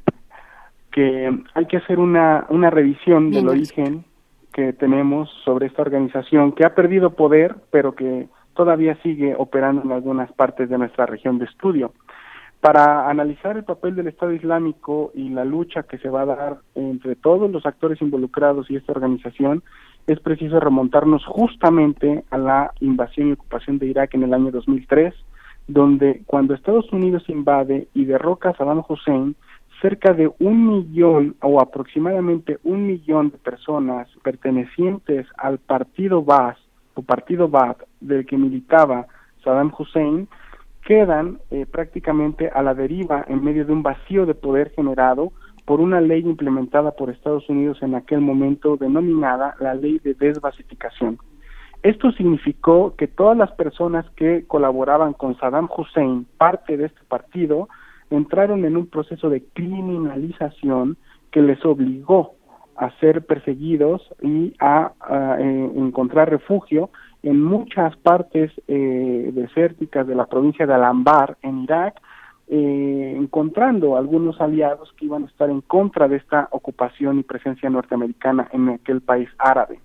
Que 0.91 1.31
hay 1.55 1.67
que 1.67 1.77
hacer 1.77 1.99
una, 1.99 2.47
una 2.49 2.71
revisión 2.71 3.31
del 3.31 3.49
origen 3.49 4.05
que 4.55 4.73
tenemos 4.73 5.29
sobre 5.45 5.67
esta 5.67 5.83
organización 5.83 6.53
que 6.53 6.65
ha 6.65 6.75
perdido 6.75 7.11
poder, 7.11 7.57
pero 7.71 7.95
que 7.95 8.29
todavía 8.55 8.97
sigue 9.03 9.35
operando 9.37 9.83
en 9.83 9.91
algunas 9.91 10.33
partes 10.33 10.71
de 10.71 10.79
nuestra 10.79 11.07
región 11.07 11.39
de 11.39 11.47
estudio. 11.47 11.93
Para 12.61 13.11
analizar 13.11 13.57
el 13.57 13.65
papel 13.65 13.97
del 13.97 14.07
Estado 14.07 14.33
Islámico 14.33 15.11
y 15.13 15.29
la 15.29 15.45
lucha 15.45 15.83
que 15.83 15.99
se 15.99 16.09
va 16.09 16.23
a 16.23 16.27
dar 16.27 16.59
entre 16.77 17.17
todos 17.17 17.51
los 17.51 17.67
actores 17.67 18.01
involucrados 18.01 18.71
y 18.71 18.77
esta 18.77 18.93
organización, 18.93 19.63
es 20.07 20.21
preciso 20.21 20.61
remontarnos 20.61 21.27
justamente 21.27 22.25
a 22.31 22.39
la 22.39 22.73
invasión 22.81 23.29
y 23.29 23.33
ocupación 23.33 23.79
de 23.79 23.87
Irak 23.89 24.15
en 24.15 24.23
el 24.23 24.33
año 24.33 24.53
2003, 24.53 25.13
donde 25.67 26.23
cuando 26.27 26.55
Estados 26.55 26.91
Unidos 26.93 27.29
invade 27.29 27.89
y 27.93 28.05
derroca 28.05 28.51
a 28.51 28.57
Saddam 28.57 28.85
Hussein, 28.89 29.35
cerca 29.85 30.15
de 30.15 30.33
un 30.39 30.67
millón 30.67 31.37
o 31.43 31.61
aproximadamente 31.61 32.59
un 32.65 32.87
millón 32.87 33.29
de 33.29 33.37
personas 33.37 34.09
pertenecientes 34.23 35.27
al 35.37 35.59
partido 35.59 36.23
Baas 36.23 36.57
o 36.95 37.03
partido 37.03 37.49
Baath 37.49 37.83
del 38.01 38.25
que 38.25 38.39
militaba 38.39 39.07
Saddam 39.45 39.71
Hussein 39.79 40.27
quedan 40.87 41.39
eh, 41.51 41.67
prácticamente 41.71 42.49
a 42.49 42.63
la 42.63 42.73
deriva 42.73 43.27
en 43.29 43.45
medio 43.45 43.67
de 43.67 43.75
un 43.75 43.83
vacío 43.83 44.25
de 44.25 44.33
poder 44.33 44.71
generado 44.71 45.33
por 45.67 45.83
una 45.83 46.01
ley 46.01 46.21
implementada 46.21 46.93
por 46.93 47.11
Estados 47.11 47.47
Unidos 47.51 47.83
en 47.83 47.95
aquel 47.95 48.23
momento 48.23 48.79
denominada 48.79 49.55
la 49.61 49.75
ley 49.75 49.99
de 49.99 50.15
desbasificación. 50.15 51.19
Esto 51.83 52.11
significó 52.13 52.95
que 52.97 53.07
todas 53.07 53.37
las 53.37 53.53
personas 53.53 54.07
que 54.17 54.47
colaboraban 54.47 55.13
con 55.13 55.37
Saddam 55.37 55.69
Hussein, 55.77 56.27
parte 56.39 56.79
de 56.79 56.87
este 56.87 57.03
partido, 57.07 57.69
entraron 58.17 58.65
en 58.65 58.77
un 58.77 58.87
proceso 58.87 59.29
de 59.31 59.43
criminalización 59.53 60.97
que 61.31 61.43
les 61.43 61.65
obligó 61.65 62.35
a 62.77 62.91
ser 62.99 63.25
perseguidos 63.25 64.03
y 64.23 64.55
a, 64.59 64.93
eh, 65.39 65.71
encontrar 65.77 66.31
refugio 66.31 66.91
en 67.23 67.43
muchas 67.43 67.97
partes 67.97 68.51
eh, 68.69 69.31
desérticas 69.33 70.07
de 70.07 70.15
la 70.15 70.27
provincia 70.27 70.67
de 70.67 70.75
Al-Anbar, 70.75 71.37
en 71.43 71.61
Irak, 71.61 72.01
eh, 72.49 73.15
encontrando 73.17 73.97
algunos 73.97 74.41
aliados 74.41 74.93
que 74.99 75.07
iban 75.07 75.25
a 75.25 75.27
estar 75.27 75.49
en 75.49 75.63
contra 75.63 76.09
de 76.09 76.17
esta 76.17 76.49
ocupación 76.51 77.19
y 77.19 77.23
presencia 77.23 77.71
norteamericana 77.71 78.49
en 78.53 78.69
aquel 78.69 79.01
país 79.01 79.29
árabe. 79.39 79.81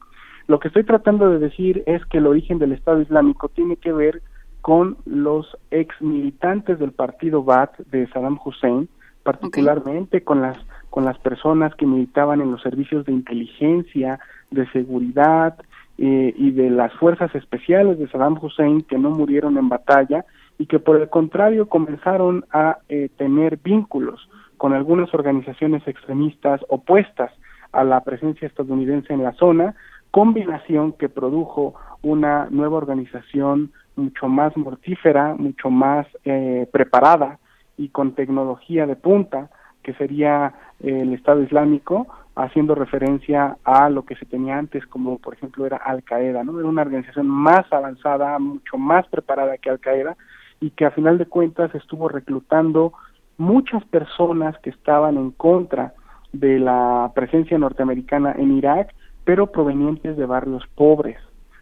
Lo 0.47 0.59
que 0.59 0.67
estoy 0.67 0.83
tratando 0.83 1.29
de 1.29 1.39
decir 1.39 1.83
es 1.85 2.03
que 2.07 2.17
el 2.17 2.27
origen 2.27 2.59
del 2.59 2.73
Estado 2.73 3.01
Islámico 3.01 3.49
tiene 3.49 3.77
que 3.77 3.93
ver 3.93 4.21
con 4.69 4.97
los 5.07 5.57
ex 5.71 5.99
militantes 5.99 6.77
del 6.77 6.91
partido 6.91 7.43
Baath 7.43 7.75
de 7.89 8.05
Saddam 8.09 8.37
Hussein, 8.45 8.87
particularmente 9.23 10.23
con 10.23 10.43
las 10.43 10.59
con 10.91 11.05
las 11.05 11.17
personas 11.17 11.73
que 11.73 11.87
militaban 11.87 12.39
en 12.39 12.51
los 12.51 12.61
servicios 12.61 13.03
de 13.07 13.11
inteligencia, 13.11 14.19
de 14.51 14.69
seguridad, 14.69 15.55
eh, 15.97 16.35
y 16.37 16.51
de 16.51 16.69
las 16.69 16.93
fuerzas 16.93 17.33
especiales 17.33 17.97
de 17.97 18.07
Saddam 18.09 18.37
Hussein 18.39 18.83
que 18.83 18.99
no 18.99 19.09
murieron 19.09 19.57
en 19.57 19.69
batalla 19.69 20.23
y 20.59 20.67
que 20.67 20.77
por 20.77 21.01
el 21.01 21.09
contrario 21.09 21.67
comenzaron 21.67 22.45
a 22.51 22.77
eh, 22.89 23.09
tener 23.17 23.57
vínculos 23.57 24.29
con 24.57 24.73
algunas 24.73 25.11
organizaciones 25.15 25.81
extremistas 25.87 26.61
opuestas 26.69 27.31
a 27.71 27.83
la 27.83 28.01
presencia 28.01 28.47
estadounidense 28.47 29.13
en 29.13 29.23
la 29.23 29.33
zona, 29.33 29.73
combinación 30.11 30.93
que 30.93 31.09
produjo 31.09 31.73
una 32.03 32.47
nueva 32.51 32.77
organización 32.77 33.71
mucho 33.99 34.27
más 34.27 34.55
mortífera, 34.57 35.35
mucho 35.35 35.69
más 35.69 36.07
eh, 36.25 36.67
preparada 36.71 37.39
y 37.77 37.89
con 37.89 38.13
tecnología 38.13 38.85
de 38.87 38.95
punta, 38.95 39.49
que 39.83 39.93
sería 39.93 40.53
el 40.81 41.13
Estado 41.13 41.43
Islámico, 41.43 42.07
haciendo 42.35 42.75
referencia 42.75 43.57
a 43.63 43.89
lo 43.89 44.05
que 44.05 44.15
se 44.15 44.25
tenía 44.25 44.57
antes, 44.57 44.85
como 44.87 45.17
por 45.19 45.33
ejemplo 45.33 45.65
era 45.65 45.77
Al 45.77 46.03
Qaeda, 46.03 46.43
¿no? 46.43 46.57
Era 46.59 46.69
una 46.69 46.83
organización 46.83 47.27
más 47.27 47.71
avanzada, 47.71 48.39
mucho 48.39 48.77
más 48.77 49.07
preparada 49.07 49.57
que 49.57 49.69
Al 49.69 49.79
Qaeda 49.79 50.15
y 50.61 50.71
que 50.71 50.85
a 50.85 50.91
final 50.91 51.17
de 51.17 51.25
cuentas 51.25 51.73
estuvo 51.75 52.07
reclutando 52.07 52.93
muchas 53.37 53.83
personas 53.85 54.57
que 54.59 54.69
estaban 54.69 55.17
en 55.17 55.31
contra 55.31 55.93
de 56.31 56.59
la 56.59 57.11
presencia 57.13 57.57
norteamericana 57.57 58.33
en 58.37 58.57
Irak, 58.57 58.93
pero 59.25 59.47
provenientes 59.47 60.15
de 60.17 60.25
barrios 60.25 60.63
pobres, 60.75 61.17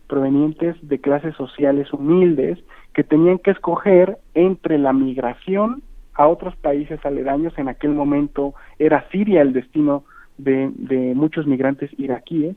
provenientes 0.07 0.75
de 0.81 0.99
clases 0.99 1.35
sociales 1.35 1.91
humildes 1.93 2.59
que 2.93 3.03
tenían 3.03 3.37
que 3.37 3.51
escoger 3.51 4.17
entre 4.33 4.77
la 4.77 4.93
migración 4.93 5.83
a 6.13 6.27
otros 6.27 6.55
países 6.55 6.99
aledaños. 7.05 7.57
En 7.57 7.67
aquel 7.67 7.91
momento 7.91 8.53
era 8.79 9.07
Siria 9.11 9.41
el 9.41 9.53
destino 9.53 10.03
de, 10.37 10.71
de 10.75 11.13
muchos 11.13 11.45
migrantes 11.45 11.91
iraquíes 11.99 12.55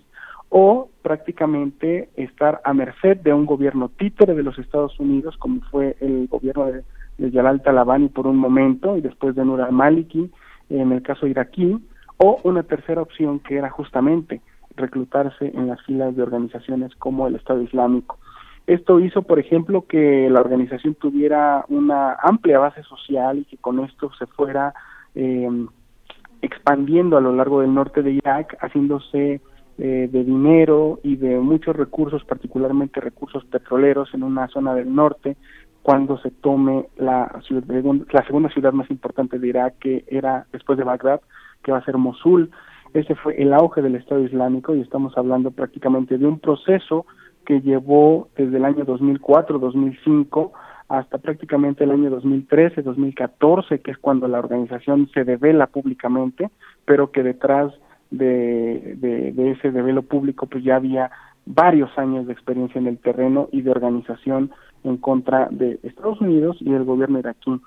o 0.49 0.89
prácticamente 1.03 2.09
estar 2.17 2.61
a 2.65 2.75
merced 2.75 3.19
de 3.19 3.33
un 3.33 3.47
gobierno 3.47 3.89
títere 3.89 4.35
de 4.35 4.43
los 4.43 4.59
Estados 4.59 4.99
Unidos, 4.99 5.37
como 5.37 5.61
fue 5.71 5.97
el 6.01 6.27
gobierno 6.29 6.67
de, 6.67 6.83
de 7.19 7.31
Yalal 7.31 7.63
Talabani 7.63 8.09
por 8.09 8.27
un 8.27 8.37
momento 8.37 8.97
y 8.97 9.01
después 9.01 9.35
de 9.37 9.45
Nur 9.45 9.61
al-Maliki 9.61 10.31
en 10.71 10.93
el 10.93 11.03
caso 11.03 11.27
iraquí, 11.27 11.79
o 12.17 12.39
una 12.45 12.63
tercera 12.63 13.03
opción 13.03 13.41
que 13.41 13.57
era 13.57 13.71
justamente 13.71 14.41
reclutarse 14.77 15.51
en 15.55 15.69
las 15.69 15.83
filas 15.83 16.15
de 16.17 16.23
organizaciones 16.23 16.95
como 16.97 17.27
el 17.27 17.37
Estado 17.37 17.63
Islámico. 17.63 18.19
Esto 18.67 19.01
hizo, 19.01 19.23
por 19.23 19.39
ejemplo, 19.39 19.87
que 19.87 20.29
la 20.31 20.41
organización 20.41 20.95
tuviera 20.95 21.65
una 21.69 22.15
amplia 22.23 22.59
base 22.59 22.83
social 22.85 23.39
y 23.39 23.45
que 23.45 23.57
con 23.57 23.81
esto 23.81 24.11
se 24.19 24.27
fuera 24.27 24.75
eh, 25.15 25.49
expandiendo 26.43 27.17
a 27.17 27.21
lo 27.21 27.35
largo 27.35 27.61
del 27.61 27.75
norte 27.75 28.03
de 28.03 28.13
Irak, 28.13 28.57
haciéndose 28.61 29.41
eh, 29.79 30.09
de 30.13 30.25
dinero 30.25 31.01
y 31.03 31.17
de 31.17 31.39
muchos 31.39 31.75
recursos, 31.75 32.25
particularmente 32.25 33.01
recursos 33.01 33.45
petroleros 33.47 34.13
en 34.15 34.23
una 34.23 34.47
zona 34.49 34.75
del 34.75 34.95
norte, 34.95 35.37
cuando 35.83 36.19
se 36.19 36.31
tome 36.31 36.87
la, 36.97 37.41
ciudad, 37.47 37.65
la 38.11 38.25
segunda 38.27 38.51
ciudad 38.51 38.73
más 38.73 38.91
importante 38.91 39.39
de 39.39 39.49
Irak, 39.49 39.75
que 39.81 40.05
era 40.09 40.47
después 40.53 40.79
de 40.79 40.85
Bagdad, 40.85 41.23
que 41.63 41.73
va 41.73 41.79
a 41.79 41.85
ser 41.85 41.97
Mosul. 41.97 42.51
Ese 42.93 43.15
fue 43.15 43.41
el 43.41 43.53
auge 43.53 43.83
del 43.83 43.95
Estado 43.95 44.25
Islámico 44.25 44.75
y 44.75 44.81
estamos 44.81 45.17
hablando 45.17 45.53
prácticamente 45.53 46.19
de 46.19 46.27
un 46.27 46.41
proceso 46.41 47.07
que 47.47 47.61
llevó 47.61 48.29
desde 48.37 48.57
el 48.57 48.65
año 48.65 48.85
2004-2005 48.85 50.51
hasta 50.89 51.19
prácticamente 51.19 51.85
el 51.85 51.93
año 51.93 52.11
2013-2014, 52.21 53.81
que 53.81 53.93
es 53.93 53.99
cuando 53.99 54.27
la 54.27 54.41
organización 54.41 55.09
se 55.15 55.23
devela 55.23 55.69
públicamente, 55.69 56.51
pero 56.85 57.13
que 57.13 57.23
detrás 57.23 57.73
de, 58.11 58.97
de, 58.97 59.51
ese 59.53 59.71
develo 59.71 60.03
público 60.03 60.47
pues 60.47 60.65
ya 60.65 60.75
había 60.75 61.13
varios 61.47 61.97
años 61.97 62.27
de 62.27 62.33
experiencia 62.33 62.81
en 62.81 62.89
el 62.89 62.99
terreno 62.99 63.49
y 63.53 63.63
de 63.63 63.71
organización 63.71 64.51
en 64.83 64.97
contra 64.97 65.47
de 65.53 65.79
Estados 65.85 66.21
Unidos 66.21 66.57
y 66.59 66.71
del 66.71 66.83
gobierno 66.83 67.21
iraquí. 67.21 67.61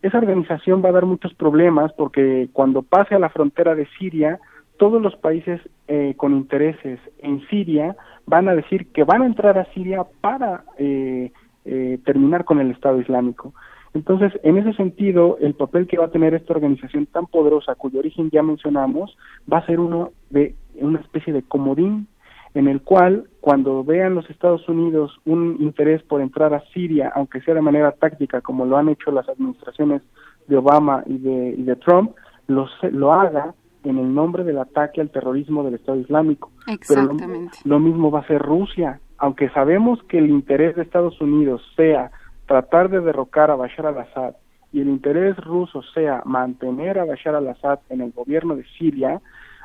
Esa 0.00 0.18
organización 0.18 0.82
va 0.84 0.90
a 0.90 0.92
dar 0.92 1.04
muchos 1.04 1.34
problemas 1.34 1.92
porque 1.94 2.48
cuando 2.52 2.82
pase 2.82 3.16
a 3.16 3.18
la 3.18 3.30
frontera 3.30 3.74
de 3.74 3.88
Siria, 3.98 4.38
todos 4.78 5.02
los 5.02 5.14
países 5.16 5.60
eh, 5.88 6.14
con 6.16 6.32
intereses 6.32 6.98
en 7.18 7.46
Siria 7.48 7.96
van 8.26 8.48
a 8.48 8.54
decir 8.54 8.90
que 8.92 9.04
van 9.04 9.22
a 9.22 9.26
entrar 9.26 9.58
a 9.58 9.66
Siria 9.74 10.06
para 10.20 10.64
eh, 10.78 11.32
eh, 11.64 11.98
terminar 12.04 12.44
con 12.44 12.60
el 12.60 12.70
Estado 12.70 13.00
Islámico. 13.00 13.52
Entonces, 13.94 14.32
en 14.42 14.56
ese 14.56 14.74
sentido, 14.74 15.36
el 15.40 15.54
papel 15.54 15.86
que 15.86 15.98
va 15.98 16.06
a 16.06 16.10
tener 16.10 16.34
esta 16.34 16.52
organización 16.52 17.06
tan 17.06 17.26
poderosa, 17.26 17.74
cuyo 17.74 17.98
origen 17.98 18.30
ya 18.30 18.42
mencionamos, 18.42 19.16
va 19.52 19.58
a 19.58 19.66
ser 19.66 19.80
uno 19.80 20.12
de 20.30 20.54
una 20.76 21.00
especie 21.00 21.32
de 21.32 21.42
comodín 21.42 22.06
en 22.54 22.68
el 22.68 22.82
cual 22.82 23.28
cuando 23.40 23.82
vean 23.84 24.14
los 24.14 24.28
Estados 24.30 24.68
Unidos 24.68 25.18
un 25.24 25.56
interés 25.60 26.02
por 26.02 26.20
entrar 26.20 26.54
a 26.54 26.62
Siria, 26.72 27.12
aunque 27.14 27.40
sea 27.40 27.54
de 27.54 27.60
manera 27.60 27.92
táctica, 27.92 28.40
como 28.40 28.64
lo 28.64 28.76
han 28.76 28.88
hecho 28.88 29.10
las 29.10 29.28
administraciones 29.28 30.02
de 30.46 30.56
Obama 30.56 31.02
y 31.06 31.18
de, 31.18 31.76
Trump, 31.76 32.12
lo 32.46 33.12
haga 33.12 33.54
en 33.88 33.98
el 33.98 34.14
nombre 34.14 34.44
del 34.44 34.58
ataque 34.58 35.00
al 35.00 35.10
terrorismo 35.10 35.64
del 35.64 35.74
Estado 35.74 35.98
Islámico. 35.98 36.50
Exactamente. 36.66 37.58
lo, 37.64 37.78
mismo 37.78 38.10
va 38.10 38.20
a 38.20 38.26
ser 38.26 38.40
Rusia, 38.40 39.00
aunque 39.18 39.48
sabemos 39.50 40.02
que 40.04 40.18
el 40.18 40.28
interés 40.28 40.76
de 40.76 40.82
Estados 40.82 41.20
Unidos 41.20 41.62
sea 41.76 42.10
tratar 42.46 42.88
de 42.88 43.00
derrocar 43.00 43.50
a 43.50 43.56
Bashar 43.56 43.86
al-Assad 43.86 44.34
y 44.72 44.80
el 44.80 44.88
interés 44.88 45.36
ruso 45.38 45.82
sea 45.94 46.22
mantener 46.24 46.98
a 46.98 47.04
Bashar 47.04 47.34
al-Assad 47.34 47.80
en 47.88 48.00
el 48.00 48.12
gobierno 48.12 48.56
de 48.56 48.64
Siria, 48.78 49.20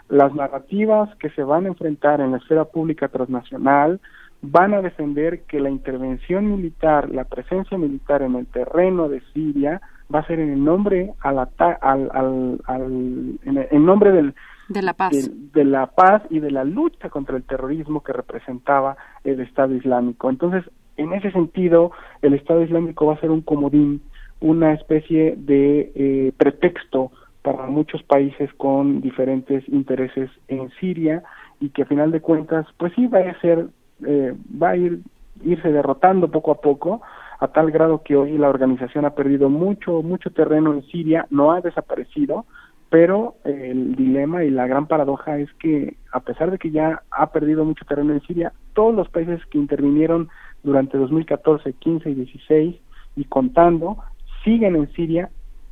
las 0.09 0.33
narrativas 0.33 1.13
que 1.15 1.29
se 1.31 1.43
van 1.43 1.65
a 1.65 1.69
enfrentar 1.69 2.21
en 2.21 2.31
la 2.31 2.37
esfera 2.37 2.65
pública 2.65 3.07
transnacional 3.07 3.99
van 4.41 4.73
a 4.73 4.81
defender 4.81 5.43
que 5.43 5.59
la 5.59 5.69
intervención 5.69 6.51
militar, 6.51 7.09
la 7.09 7.23
presencia 7.23 7.77
militar 7.77 8.21
en 8.21 8.35
el 8.35 8.45
terreno 8.47 9.07
de 9.07 9.21
Siria 9.33 9.81
va 10.13 10.19
a 10.19 10.27
ser 10.27 10.39
en 10.39 10.51
el 10.51 10.63
nombre 10.63 11.13
al, 11.21 11.39
al, 11.39 12.61
al, 12.65 13.39
en, 13.43 13.85
nombre 13.85 14.11
del 14.11 14.33
de 14.69 14.81
la 14.81 14.93
paz 14.93 15.11
de, 15.53 15.65
la 15.65 15.87
paz 15.87 16.23
y 16.29 16.39
de 16.39 16.51
la 16.51 16.63
lucha 16.63 17.09
contra 17.09 17.37
el 17.37 17.43
terrorismo 17.43 18.01
que 18.01 18.13
representaba 18.13 18.95
el 19.23 19.39
Estado 19.41 19.75
Islámico. 19.75 20.29
Entonces, 20.29 20.63
en 20.97 21.13
ese 21.13 21.31
sentido, 21.31 21.91
el 22.21 22.33
Estado 22.33 22.63
Islámico 22.63 23.07
va 23.07 23.15
a 23.15 23.19
ser 23.19 23.31
un 23.31 23.41
comodín, 23.41 24.01
una 24.39 24.73
especie 24.73 25.35
de 25.37 25.91
eh, 25.95 26.31
pretexto 26.37 27.11
para 27.41 27.67
muchos 27.67 28.01
países 28.03 28.51
con 28.53 29.01
diferentes 29.01 29.67
intereses 29.67 30.29
en 30.47 30.69
Siria 30.79 31.23
y 31.59 31.69
que 31.69 31.83
a 31.83 31.85
final 31.85 32.11
de 32.11 32.21
cuentas, 32.21 32.65
pues 32.77 32.93
sí 32.95 33.07
va 33.07 33.19
a 33.19 33.39
ser, 33.41 33.67
eh, 34.05 34.33
va 34.61 34.69
a 34.69 34.77
ir 34.77 35.01
irse 35.43 35.71
derrotando 35.71 36.29
poco 36.29 36.51
a 36.51 36.61
poco 36.61 37.01
a 37.43 37.49
tal 37.49 37.71
grado 37.71 38.03
que 38.03 38.15
hoy 38.15 38.37
la 38.37 38.47
organización 38.47 39.03
ha 39.03 39.15
perdido 39.15 39.49
mucho 39.49 40.01
mucho 40.01 40.29
terreno 40.31 40.73
en 40.73 40.81
Siria, 40.83 41.27
no 41.29 41.51
ha 41.51 41.59
desaparecido, 41.59 42.45
pero 42.89 43.35
el 43.43 43.97
dilema 43.97 44.45
y 44.45 44.49
la 44.49 44.65
gran 44.65 44.87
paradoja 44.87 45.37
es 45.37 45.51
que 45.59 45.97
a 46.13 46.21
pesar 46.21 46.51
de 46.51 46.57
que 46.57 46.71
ya 46.71 47.01
ha 47.11 47.31
perdido 47.33 47.65
mucho 47.65 47.83
terreno 47.83 48.13
en 48.13 48.21
Siria, 48.21 48.53
todos 48.73 48.95
los 48.95 49.09
países 49.09 49.45
que 49.47 49.57
intervinieron 49.57 50.29
durante 50.63 50.97
2014, 50.97 51.73
15 51.73 52.11
y 52.11 52.13
16 52.13 52.75
y 53.17 53.25
contando 53.25 53.97
siguen 54.45 54.77
en 54.77 54.89
Siria 54.93 55.29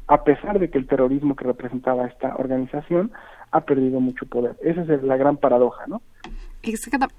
a 0.07 0.25
pesar 0.25 0.59
de 0.59 0.69
que 0.69 0.77
el 0.77 0.87
terrorismo 0.87 1.37
que 1.37 1.45
representaba 1.45 2.05
esta 2.05 2.35
organización 2.35 3.13
ha 3.51 3.61
perdido 3.61 4.01
mucho 4.01 4.25
poder. 4.25 4.57
Esa 4.61 4.81
es 4.81 5.03
la 5.03 5.15
gran 5.15 5.37
paradoja, 5.37 5.85
¿no? 5.87 6.01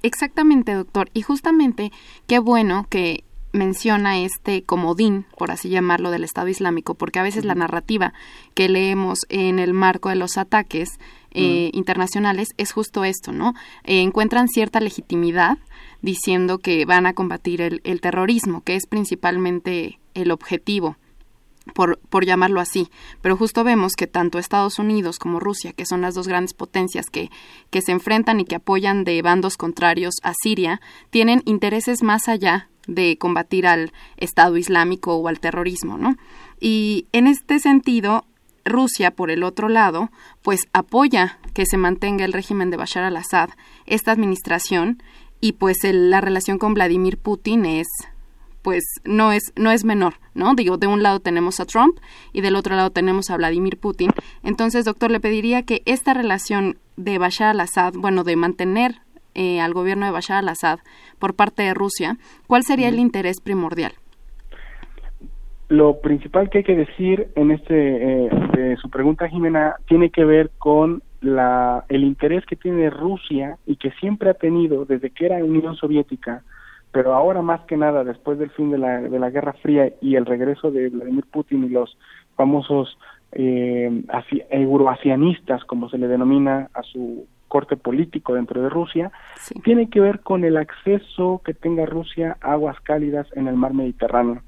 Exactamente, 0.03 0.75
doctor. 0.75 1.09
Y 1.15 1.23
justamente, 1.23 1.91
qué 2.27 2.39
bueno 2.39 2.85
que 2.91 3.25
menciona 3.53 4.19
este 4.19 4.63
comodín, 4.63 5.27
por 5.37 5.51
así 5.51 5.69
llamarlo, 5.69 6.11
del 6.11 6.25
Estado 6.25 6.49
Islámico, 6.49 6.95
porque 6.95 7.19
a 7.19 7.23
veces 7.23 7.45
la 7.45 7.55
narrativa 7.55 8.13
que 8.55 8.69
leemos 8.69 9.21
en 9.29 9.59
el 9.59 9.75
marco 9.75 10.09
de 10.09 10.17
los 10.17 10.39
ataques 10.39 10.99
eh, 11.31 11.71
internacionales 11.73 12.49
es 12.57 12.73
justo 12.73 13.05
esto, 13.05 13.33
¿no? 13.33 13.55
Eh, 13.85 14.01
encuentran 14.01 14.49
cierta 14.49 14.81
legitimidad 14.81 15.59
diciendo 16.01 16.59
que 16.59 16.85
van 16.85 17.07
a 17.07 17.15
combatir 17.15 17.81
el 17.85 18.01
terrorismo, 18.01 18.63
que 18.63 18.75
es 18.75 18.87
principalmente 18.87 19.99
el 20.15 20.31
objetivo 20.31 20.97
por, 21.75 21.99
por, 21.99 22.25
llamarlo 22.25 22.61
así. 22.61 22.89
Pero 23.21 23.37
justo 23.37 23.65
vemos 23.65 23.95
que 23.95 24.07
tanto 24.07 24.39
Estados 24.39 24.79
Unidos 24.79 25.19
como 25.19 25.41
Rusia, 25.41 25.73
que 25.73 25.87
son 25.87 26.01
las 26.01 26.15
dos 26.15 26.29
grandes 26.29 26.55
potencias 26.55 27.07
que, 27.11 27.31
que 27.71 27.83
se 27.83 27.93
enfrentan 27.93 28.41
y 28.41 28.45
que 28.45 28.57
apoyan 28.57 29.05
de 29.05 29.23
bandos 29.23 29.57
contrarios 29.57 30.17
a 30.23 30.33
Siria, 30.35 30.81
tienen 31.11 31.43
intereses 31.45 32.03
más 32.03 32.29
allá 32.29 32.69
de 32.87 33.17
combatir 33.19 33.67
al 33.67 33.93
Estado 34.17 34.57
Islámico 34.57 35.17
o 35.17 35.29
al 35.29 35.41
terrorismo, 35.41 35.99
¿no? 35.99 36.17
Y 36.61 37.07
en 37.13 37.27
este 37.27 37.59
sentido, 37.59 38.25
Rusia, 38.65 39.11
por 39.11 39.31
el 39.31 39.43
otro 39.43 39.69
lado, 39.69 40.11
pues 40.43 40.69
apoya 40.73 41.39
que 41.55 41.67
se 41.67 41.77
mantenga 41.77 42.25
el 42.25 42.33
régimen 42.33 42.71
de 42.71 42.77
Bashar 42.77 43.05
al-Assad, 43.05 43.51
esta 43.87 44.13
administración, 44.13 45.03
y 45.41 45.53
pues 45.53 45.79
la 45.83 46.21
relación 46.21 46.59
con 46.59 46.75
Vladimir 46.75 47.19
Putin 47.19 47.67
es 47.67 47.89
pues 48.63 48.85
no 49.05 49.33
es, 49.33 49.53
no 49.57 49.73
es 49.73 49.85
menor, 49.85 50.15
¿no? 50.35 50.55
Digo, 50.55 50.79
de 50.79 50.87
un 50.87 51.03
lado 51.03 51.21
tenemos 51.21 51.61
a 51.61 51.67
Trump 51.67 51.99
y 52.33 52.41
del 52.41 52.57
otro 52.57 52.77
lado 52.77 52.91
tenemos 52.91 53.29
a 53.29 53.37
Vladimir 53.37 53.77
Putin. 53.77 54.13
Entonces, 54.45 54.85
doctor, 54.85 55.11
le 55.11 55.21
pediría 55.21 55.65
que 55.65 55.83
esta 55.85 56.15
relación 56.15 56.79
de 56.97 57.19
Bashar 57.19 57.49
al-Assad, 57.49 57.95
bueno, 57.95 58.23
de 58.25 58.37
mantener 58.37 59.01
eh, 59.35 59.61
al 59.61 59.73
gobierno 59.73 60.07
de 60.07 60.13
Bashar 60.13 60.39
al-Assad 60.39 60.81
por 61.19 61.35
parte 61.35 61.63
de 61.63 61.75
Rusia, 61.75 62.17
¿cuál 62.47 62.63
sería 62.63 62.89
el 62.89 62.99
interés 62.99 63.41
primordial? 63.41 63.93
Lo 65.69 66.01
principal 66.01 66.51
que 66.51 66.59
hay 66.59 66.65
que 66.65 66.77
decir 66.77 67.29
en 67.35 67.51
este 67.51 68.27
eh, 68.27 68.31
de 68.55 68.77
su 68.77 68.91
pregunta, 68.91 69.29
Jimena, 69.29 69.77
tiene 69.87 70.11
que 70.11 70.25
ver 70.25 70.51
con 70.59 71.03
la, 71.21 71.85
el 71.89 72.05
interés 72.05 72.45
que 72.45 72.57
tiene 72.57 72.91
Rusia 72.91 73.57
y 73.67 73.77
que 73.77 73.91
siempre 73.93 74.31
ha 74.31 74.35
tenido 74.35 74.85
desde 74.85 75.11
que 75.11 75.27
era 75.27 75.37
Unión 75.37 75.77
Soviética 75.77 76.43
pero 76.93 77.15
ahora 77.15 77.41
más 77.41 77.63
que 77.63 77.77
nada, 77.77 78.05
después 78.05 78.39
del 78.39 78.51
fin 78.51 78.71
de 78.71 78.79
la, 78.79 79.01
de 79.01 79.19
la 79.19 79.31
Guerra 79.31 79.55
Fría 79.55 79.91
y 80.01 80.15
el 80.17 80.27
regreso 80.27 80.71
de 80.71 80.91
Vladimir 80.91 81.25
Putin 81.33 81.65
y 81.65 81.71
los 81.71 81.97
famosos 82.37 82.99
eh, 83.33 84.03
euroasianistas, 84.51 85.65
como 85.65 85.89
se 85.89 85.97
le 85.97 86.07
denomina 86.07 86.69
a 86.75 86.83
su 86.83 87.27
corte 87.53 87.77
político 87.77 88.33
dentro 88.33 88.63
de 88.63 88.71
Rusia, 88.71 89.13
tiene 89.63 89.91
que 89.91 90.01
ver 90.01 90.21
con 90.21 90.43
el 90.43 90.57
acceso 90.57 91.43
que 91.45 91.53
tenga 91.53 91.85
Rusia 91.85 92.39
a 92.41 92.53
aguas 92.53 92.81
cálidas 92.81 93.27
en 93.37 93.47
el 93.47 93.57
mar 93.57 93.75
Mediterráneo. 93.75 94.41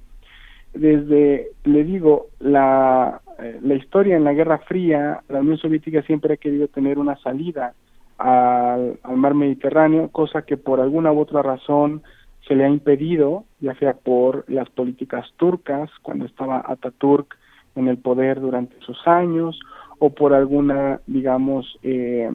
Desde, 0.72 1.48
le 1.64 1.84
digo, 1.84 2.28
la, 2.40 3.20
eh, 3.40 3.60
la 3.62 3.74
historia 3.74 4.16
en 4.16 4.24
la 4.24 4.32
Guerra 4.32 4.56
Fría, 4.56 5.20
la 5.28 5.40
Unión 5.40 5.58
Soviética 5.58 6.00
siempre 6.00 6.32
ha 6.32 6.38
querido 6.38 6.66
tener 6.68 6.98
una 6.98 7.16
salida 7.16 7.74
al, 8.16 8.98
al 9.02 9.16
mar 9.18 9.34
Mediterráneo, 9.34 10.08
cosa 10.08 10.40
que 10.40 10.56
por 10.56 10.80
alguna 10.80 11.12
u 11.12 11.20
otra 11.20 11.42
razón 11.42 12.00
se 12.48 12.54
le 12.54 12.64
ha 12.64 12.70
impedido, 12.70 13.44
ya 13.60 13.74
sea 13.74 13.92
por 13.92 14.46
las 14.48 14.70
políticas 14.70 15.26
turcas, 15.36 15.90
cuando 16.00 16.24
estaba 16.24 16.64
Ataturk 16.66 17.36
en 17.76 17.88
el 17.88 17.98
poder 17.98 18.40
durante 18.40 18.78
esos 18.78 19.06
años, 19.06 19.60
o 19.98 20.10
por 20.10 20.34
alguna, 20.34 21.00
digamos, 21.06 21.78
eh, 21.82 22.30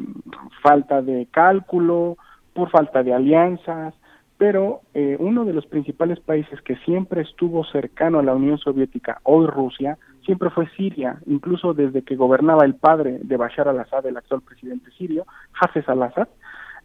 falta 0.61 1.01
de 1.01 1.27
cálculo, 1.31 2.17
por 2.53 2.69
falta 2.69 3.03
de 3.03 3.13
alianzas, 3.13 3.93
pero 4.37 4.81
eh, 4.93 5.17
uno 5.19 5.43
de 5.43 5.53
los 5.53 5.65
principales 5.65 6.19
países 6.21 6.61
que 6.61 6.77
siempre 6.77 7.21
estuvo 7.21 7.65
cercano 7.65 8.19
a 8.19 8.23
la 8.23 8.33
Unión 8.33 8.57
Soviética, 8.57 9.19
hoy 9.23 9.45
Rusia, 9.47 9.97
siempre 10.25 10.49
fue 10.49 10.69
Siria, 10.77 11.19
incluso 11.25 11.73
desde 11.73 12.03
que 12.03 12.15
gobernaba 12.15 12.63
el 12.63 12.75
padre 12.75 13.19
de 13.21 13.37
Bashar 13.37 13.67
al-Assad, 13.67 14.05
el 14.05 14.15
actual 14.15 14.41
presidente 14.41 14.91
sirio, 14.91 15.25
Hafez 15.59 15.87
al-Assad, 15.89 16.29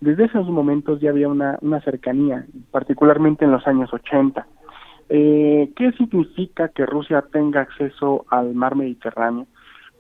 desde 0.00 0.24
esos 0.24 0.48
momentos 0.48 1.00
ya 1.00 1.10
había 1.10 1.28
una, 1.28 1.58
una 1.62 1.80
cercanía, 1.80 2.44
particularmente 2.70 3.44
en 3.44 3.52
los 3.52 3.66
años 3.66 3.92
80. 3.92 4.46
Eh, 5.08 5.70
¿Qué 5.76 5.92
significa 5.92 6.68
que 6.68 6.87
Rusia 6.87 7.24
tenga 7.30 7.60
acceso 7.60 8.24
al 8.30 8.54
mar 8.54 8.74
Mediterráneo? 8.74 9.46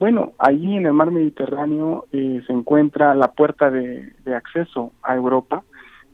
Bueno, 0.00 0.32
allí 0.38 0.76
en 0.76 0.86
el 0.86 0.92
mar 0.92 1.10
Mediterráneo 1.10 2.06
eh, 2.12 2.42
se 2.46 2.52
encuentra 2.52 3.14
la 3.14 3.32
puerta 3.32 3.70
de, 3.70 4.12
acceso 4.34 4.92
a 5.02 5.14
Europa, 5.14 5.62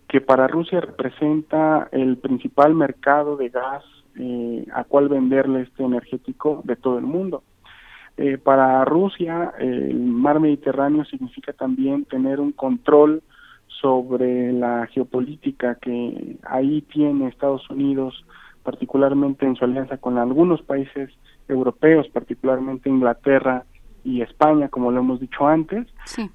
que 0.07 0.21
para 0.21 0.47
Rusia 0.47 0.81
representa 0.81 1.89
el 1.91 2.19
principal 2.19 2.75
mercado 2.75 3.37
de 3.37 3.49
gas 3.49 3.83
eh, 4.19 4.67
a 4.75 4.85
cual 4.85 5.09
venderle 5.09 5.63
este 5.63 5.83
energético 5.83 6.61
de 6.65 6.77
todo 6.77 6.99
el 6.99 7.07
mundo. 7.07 7.43
Eh, 8.17 8.37
para 8.37 8.85
Rusia, 8.85 9.55
el 9.59 9.99
mar 9.99 10.41
Mediterráneo 10.41 11.05
significa 11.07 11.55
también 11.55 12.05
tener 12.05 12.39
un 12.39 12.53
control 12.53 13.23
sobre 13.81 14.53
la 14.53 14.87
geopolítica 14.89 15.77
que 15.77 16.37
ahí 16.43 16.83
tiene 16.83 17.29
Estados 17.29 17.69
Unidos, 17.71 18.27
particularmente 18.63 19.47
en 19.47 19.57
su 19.57 19.65
alianza 19.65 19.97
con 19.97 20.19
algunos 20.19 20.61
países 20.61 21.11
europeos, 21.49 22.09
particularmente 22.09 22.91
Inglaterra 22.91 23.65
y 24.05 24.23
España, 24.23 24.69
como 24.69 24.91
lo 24.91 25.01
hemos 25.01 25.21
dicho 25.21 25.47
antes, 25.47 25.87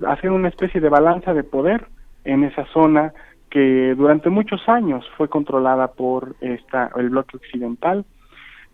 hacer 0.07 0.31
una 0.31 0.49
especie 0.49 0.81
de 0.81 0.89
balanza 0.89 1.33
de 1.33 1.43
poder 1.43 1.87
en 2.23 2.43
esa 2.43 2.65
zona 2.73 3.13
que 3.49 3.95
durante 3.95 4.29
muchos 4.29 4.67
años 4.67 5.05
fue 5.17 5.29
controlada 5.29 5.87
por 5.93 6.35
esta, 6.41 6.91
el 6.97 7.09
bloque 7.09 7.37
occidental. 7.37 8.05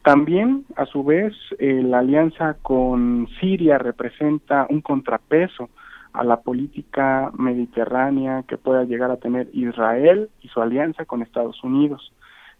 También, 0.03 0.65
a 0.75 0.85
su 0.85 1.03
vez, 1.03 1.33
eh, 1.59 1.81
la 1.83 1.99
alianza 1.99 2.57
con 2.61 3.27
Siria 3.39 3.77
representa 3.77 4.65
un 4.69 4.81
contrapeso 4.81 5.69
a 6.13 6.23
la 6.23 6.41
política 6.41 7.31
mediterránea 7.37 8.43
que 8.47 8.57
pueda 8.57 8.83
llegar 8.83 9.11
a 9.11 9.17
tener 9.17 9.49
Israel 9.53 10.29
y 10.41 10.47
su 10.47 10.61
alianza 10.61 11.05
con 11.05 11.21
Estados 11.21 11.63
Unidos. 11.63 12.11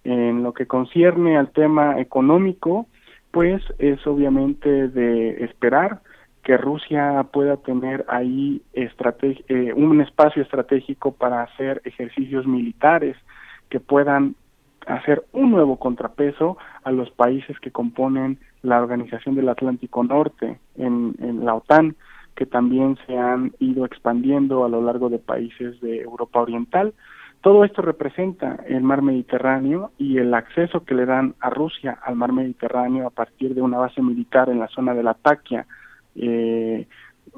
En 0.04 0.44
lo 0.44 0.54
que 0.54 0.68
concierne 0.68 1.38
al 1.38 1.52
tema 1.52 2.00
económico, 2.00 2.88
pues 3.32 3.62
es 3.80 4.06
obviamente 4.06 4.88
de 4.90 5.44
esperar 5.44 6.02
que 6.44 6.58
Rusia 6.58 7.26
pueda 7.32 7.58
tener 7.58 8.06
ahí 8.08 8.62
eh, 8.74 9.74
un 9.76 10.02
espacio 10.02 10.42
estratégico 10.42 11.14
para 11.14 11.44
hacer 11.44 11.82
ejercicios 11.86 12.48
militares 12.48 13.16
que 13.70 13.80
puedan 13.80 14.36
hacer 14.88 15.24
un 15.32 15.52
nuevo 15.52 15.78
contrapeso 15.78 16.58
a 16.84 16.92
los 16.92 17.12
países 17.12 17.60
que 17.60 17.72
componen 17.72 18.40
la 18.64 18.82
Organización 18.82 19.36
del 19.36 19.50
Atlántico 19.50 20.04
Norte 20.04 20.60
en, 20.76 21.16
la 21.46 21.56
OTAN, 21.56 21.96
que 22.36 22.46
también 22.46 22.98
se 23.06 23.18
han 23.18 23.54
ido 23.60 23.86
expandiendo 23.86 24.66
a 24.66 24.70
lo 24.70 24.82
largo 24.82 25.10
de 25.10 25.20
países 25.20 25.80
de 25.82 26.02
Europa 26.02 26.42
Oriental. 26.42 26.94
Todo 27.42 27.64
esto 27.66 27.82
representa 27.82 28.60
el 28.68 28.82
mar 28.84 29.02
Mediterráneo 29.02 29.92
y 29.98 30.18
el 30.18 30.34
acceso 30.34 30.84
que 30.84 30.96
le 30.96 31.06
dan 31.06 31.36
a 31.40 31.50
Rusia 31.50 31.98
al 32.04 32.16
mar 32.16 32.32
Mediterráneo 32.34 33.08
a 33.08 33.12
partir 33.12 33.56
de 33.56 33.62
una 33.62 33.78
base 33.78 34.02
militar 34.02 34.50
en 34.50 34.60
la 34.60 34.68
zona 34.68 34.94
de 34.94 35.04
la 35.04 35.16
Taquia, 35.16 35.66
eh, 36.16 36.88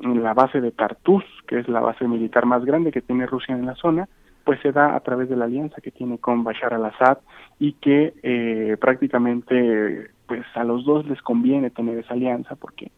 la 0.01 0.33
base 0.33 0.61
de 0.61 0.71
Tartus, 0.71 1.23
que 1.47 1.59
es 1.59 1.67
la 1.67 1.79
base 1.79 2.07
militar 2.07 2.45
más 2.45 2.65
grande 2.65 2.91
que 2.91 3.01
tiene 3.01 3.25
Rusia 3.25 3.55
en 3.55 3.65
la 3.65 3.75
zona, 3.75 4.07
pues 4.43 4.59
se 4.61 4.71
da 4.71 4.95
a 4.95 4.99
través 4.99 5.29
de 5.29 5.35
la 5.35 5.45
alianza 5.45 5.81
que 5.81 5.91
tiene 5.91 6.17
con 6.17 6.43
Bashar 6.43 6.73
al-Assad 6.73 7.19
y 7.59 7.73
que 7.73 8.13
eh, 8.23 8.77
prácticamente 8.79 10.11
pues 10.27 10.45
a 10.55 10.63
los 10.63 10.85
dos 10.85 11.05
les 11.05 11.21
conviene 11.21 11.69
tener 11.69 11.97
esa 11.97 12.13
alianza 12.13 12.55
porque 12.55 12.91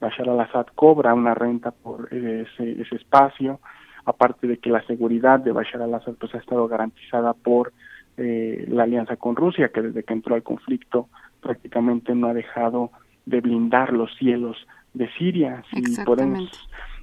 Bashar 0.00 0.28
al-Assad 0.28 0.66
cobra 0.74 1.14
una 1.14 1.34
renta 1.34 1.70
por 1.70 2.08
ese, 2.12 2.80
ese 2.80 2.96
espacio, 2.96 3.60
aparte 4.04 4.46
de 4.46 4.58
que 4.58 4.70
la 4.70 4.84
seguridad 4.86 5.40
de 5.40 5.52
Bashar 5.52 5.82
al-Assad 5.82 6.14
pues 6.18 6.34
ha 6.34 6.38
estado 6.38 6.68
garantizada 6.68 7.34
por 7.34 7.72
eh, 8.16 8.66
la 8.68 8.84
alianza 8.84 9.16
con 9.16 9.36
Rusia, 9.36 9.70
que 9.70 9.82
desde 9.82 10.02
que 10.04 10.12
entró 10.12 10.34
al 10.34 10.42
conflicto 10.42 11.08
prácticamente 11.40 12.14
no 12.14 12.28
ha 12.28 12.34
dejado 12.34 12.90
de 13.26 13.40
blindar 13.40 13.92
los 13.92 14.14
cielos 14.16 14.56
de 14.94 15.10
Siria. 15.12 15.62
Si 15.72 16.04
podemos 16.04 16.50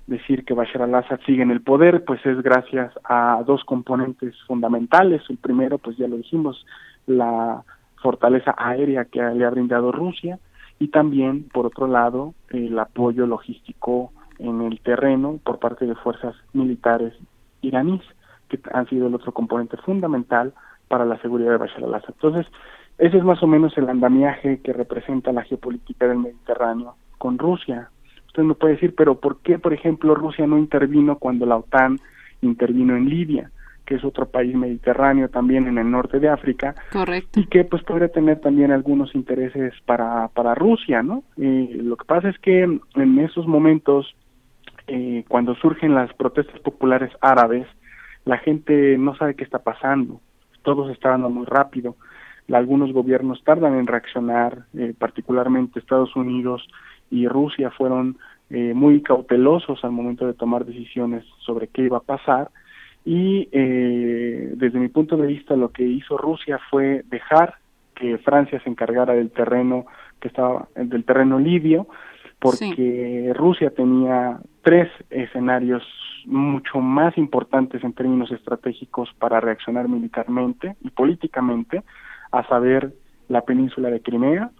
decir 0.08 0.44
que 0.44 0.54
Bashar 0.54 0.82
al-Assad 0.82 1.20
sigue 1.26 1.44
en 1.44 1.52
el 1.52 1.62
poder, 1.62 2.04
pues 2.04 2.26
es 2.26 2.42
gracias 2.42 2.92
a 3.04 3.44
dos 3.46 3.64
componentes 3.64 4.36
fundamentales. 4.48 5.22
El 5.30 5.38
primero, 5.38 5.78
pues 5.78 5.98
ya 5.98 6.08
lo 6.08 6.18
dijimos, 6.18 6.66
la 7.06 7.64
fortaleza 8.02 8.56
aérea 8.58 9.06
que 9.06 9.22
le 9.22 9.46
ha 9.46 9.50
brindado 9.50 9.92
Rusia 9.92 10.40
y 10.80 10.88
también, 10.88 11.44
por 11.50 11.66
otro 11.66 11.88
lado, 11.88 12.34
el 12.50 12.78
apoyo 12.80 13.28
logístico 13.28 14.12
en 14.40 14.62
el 14.62 14.80
terreno 14.80 15.40
por 15.44 15.60
parte 15.60 15.86
de 15.86 15.96
fuerzas 15.96 16.36
militares 16.54 17.14
iraníes, 17.62 18.04
que 18.48 18.60
han 18.74 18.88
sido 18.88 19.08
el 19.08 19.16
otro 19.16 19.34
componente 19.34 19.78
fundamental 19.78 20.54
para 20.88 21.06
la 21.06 21.22
seguridad 21.22 21.52
de 21.52 21.58
Bashar 21.58 21.84
al-Assad. 21.84 22.16
Entonces, 22.16 22.48
ese 22.98 23.18
es 23.18 23.24
más 23.24 23.44
o 23.44 23.48
menos 23.48 23.78
el 23.78 23.90
andamiaje 23.90 24.62
que 24.62 24.74
representa 24.74 25.32
la 25.32 25.44
geopolítica 25.44 26.08
del 26.08 26.20
Mediterráneo 26.20 26.96
con 27.20 27.38
Rusia. 27.38 27.92
Usted 28.26 28.42
me 28.42 28.56
puede 28.56 28.74
decir, 28.74 28.96
pero 28.96 29.20
¿por 29.20 29.42
qué, 29.42 29.60
por 29.60 29.74
ejemplo, 29.74 30.16
Rusia 30.16 30.48
no 30.48 30.58
intervino 30.58 31.18
cuando 31.18 31.46
la 31.46 31.58
OTAN 31.58 32.00
intervino 32.42 32.96
en 32.96 33.08
Libia, 33.08 33.52
que 33.86 33.96
es 33.96 34.04
otro 34.04 34.28
país 34.28 34.56
mediterráneo 34.56 35.30
también 35.30 35.68
en 35.68 35.78
el 35.78 35.92
norte 35.92 36.20
de 36.20 36.30
África? 36.30 36.74
Correcto. 36.92 37.40
Y 37.40 37.46
que 37.46 37.64
pues 37.66 37.84
podría 37.84 38.08
tener 38.08 38.40
también 38.40 38.72
algunos 38.72 39.14
intereses 39.14 39.74
para, 39.86 40.30
para 40.30 40.56
Rusia, 40.56 41.04
¿no? 41.04 41.24
Eh, 41.38 41.80
lo 41.84 41.98
que 41.98 42.06
pasa 42.06 42.30
es 42.30 42.40
que 42.40 42.64
en 42.64 43.20
esos 43.20 43.46
momentos, 43.46 44.16
eh, 44.88 45.24
cuando 45.28 45.54
surgen 45.56 45.94
las 45.94 46.12
protestas 46.14 46.60
populares 46.62 47.12
árabes, 47.22 47.68
la 48.26 48.38
gente 48.38 48.98
no 48.98 49.16
sabe 49.16 49.36
qué 49.36 49.44
está 49.44 49.60
pasando, 49.60 50.22
todo 50.64 50.88
se 50.88 50.94
está 50.94 51.10
dando 51.10 51.30
muy 51.30 51.46
rápido, 51.46 51.96
algunos 52.54 52.92
gobiernos 52.92 53.44
tardan 53.44 53.78
en 53.78 53.88
reaccionar, 53.88 54.66
eh, 54.74 54.94
particularmente 54.98 55.80
Estados 55.80 56.16
Unidos 56.16 56.68
y 57.10 57.28
Rusia 57.28 57.72
fueron 57.72 58.18
eh, 58.50 58.74
muy 58.74 59.02
cautelosos 59.02 59.84
al 59.84 59.92
momento 59.92 60.26
de 60.26 60.34
tomar 60.34 60.66
decisiones 60.66 61.24
sobre 61.40 61.68
qué 61.68 61.84
iba 61.84 61.98
a 61.98 62.02
pasar. 62.02 62.50
Y 63.06 63.48
eh, 63.52 64.54
desde 64.56 64.80
mi 64.80 64.90
punto 64.90 65.18
de 65.18 65.28
vista 65.28 65.56
lo 65.56 65.72
que 65.72 65.84
hizo 65.84 66.18
Rusia 66.18 66.60
fue 66.70 67.04
dejar 67.10 67.56
que 67.96 68.18
Francia 68.20 68.62
se 68.62 68.70
encargara 68.70 69.14
del 69.14 69.32
terreno 69.32 69.86
que 70.20 70.28
estaba 70.28 70.68
del 70.76 71.04
terreno 71.04 71.40
libio 71.40 71.88
porque 72.40 73.34
Rusia 73.36 73.70
tenía 73.72 74.40
tres 74.62 74.90
escenarios 75.10 75.84
mucho 76.26 76.80
más 76.80 77.18
importantes 77.18 77.84
en 77.84 77.94
términos 77.94 78.32
estratégicos 78.32 79.10
para 79.20 79.40
reaccionar 79.40 79.88
militarmente 79.90 80.76
y 80.82 80.90
políticamente, 80.90 81.84
a 82.32 82.48
saber 82.48 82.94
la 83.28 83.42
península 83.42 83.90
de 83.90 84.02
Crimea, 84.02 84.52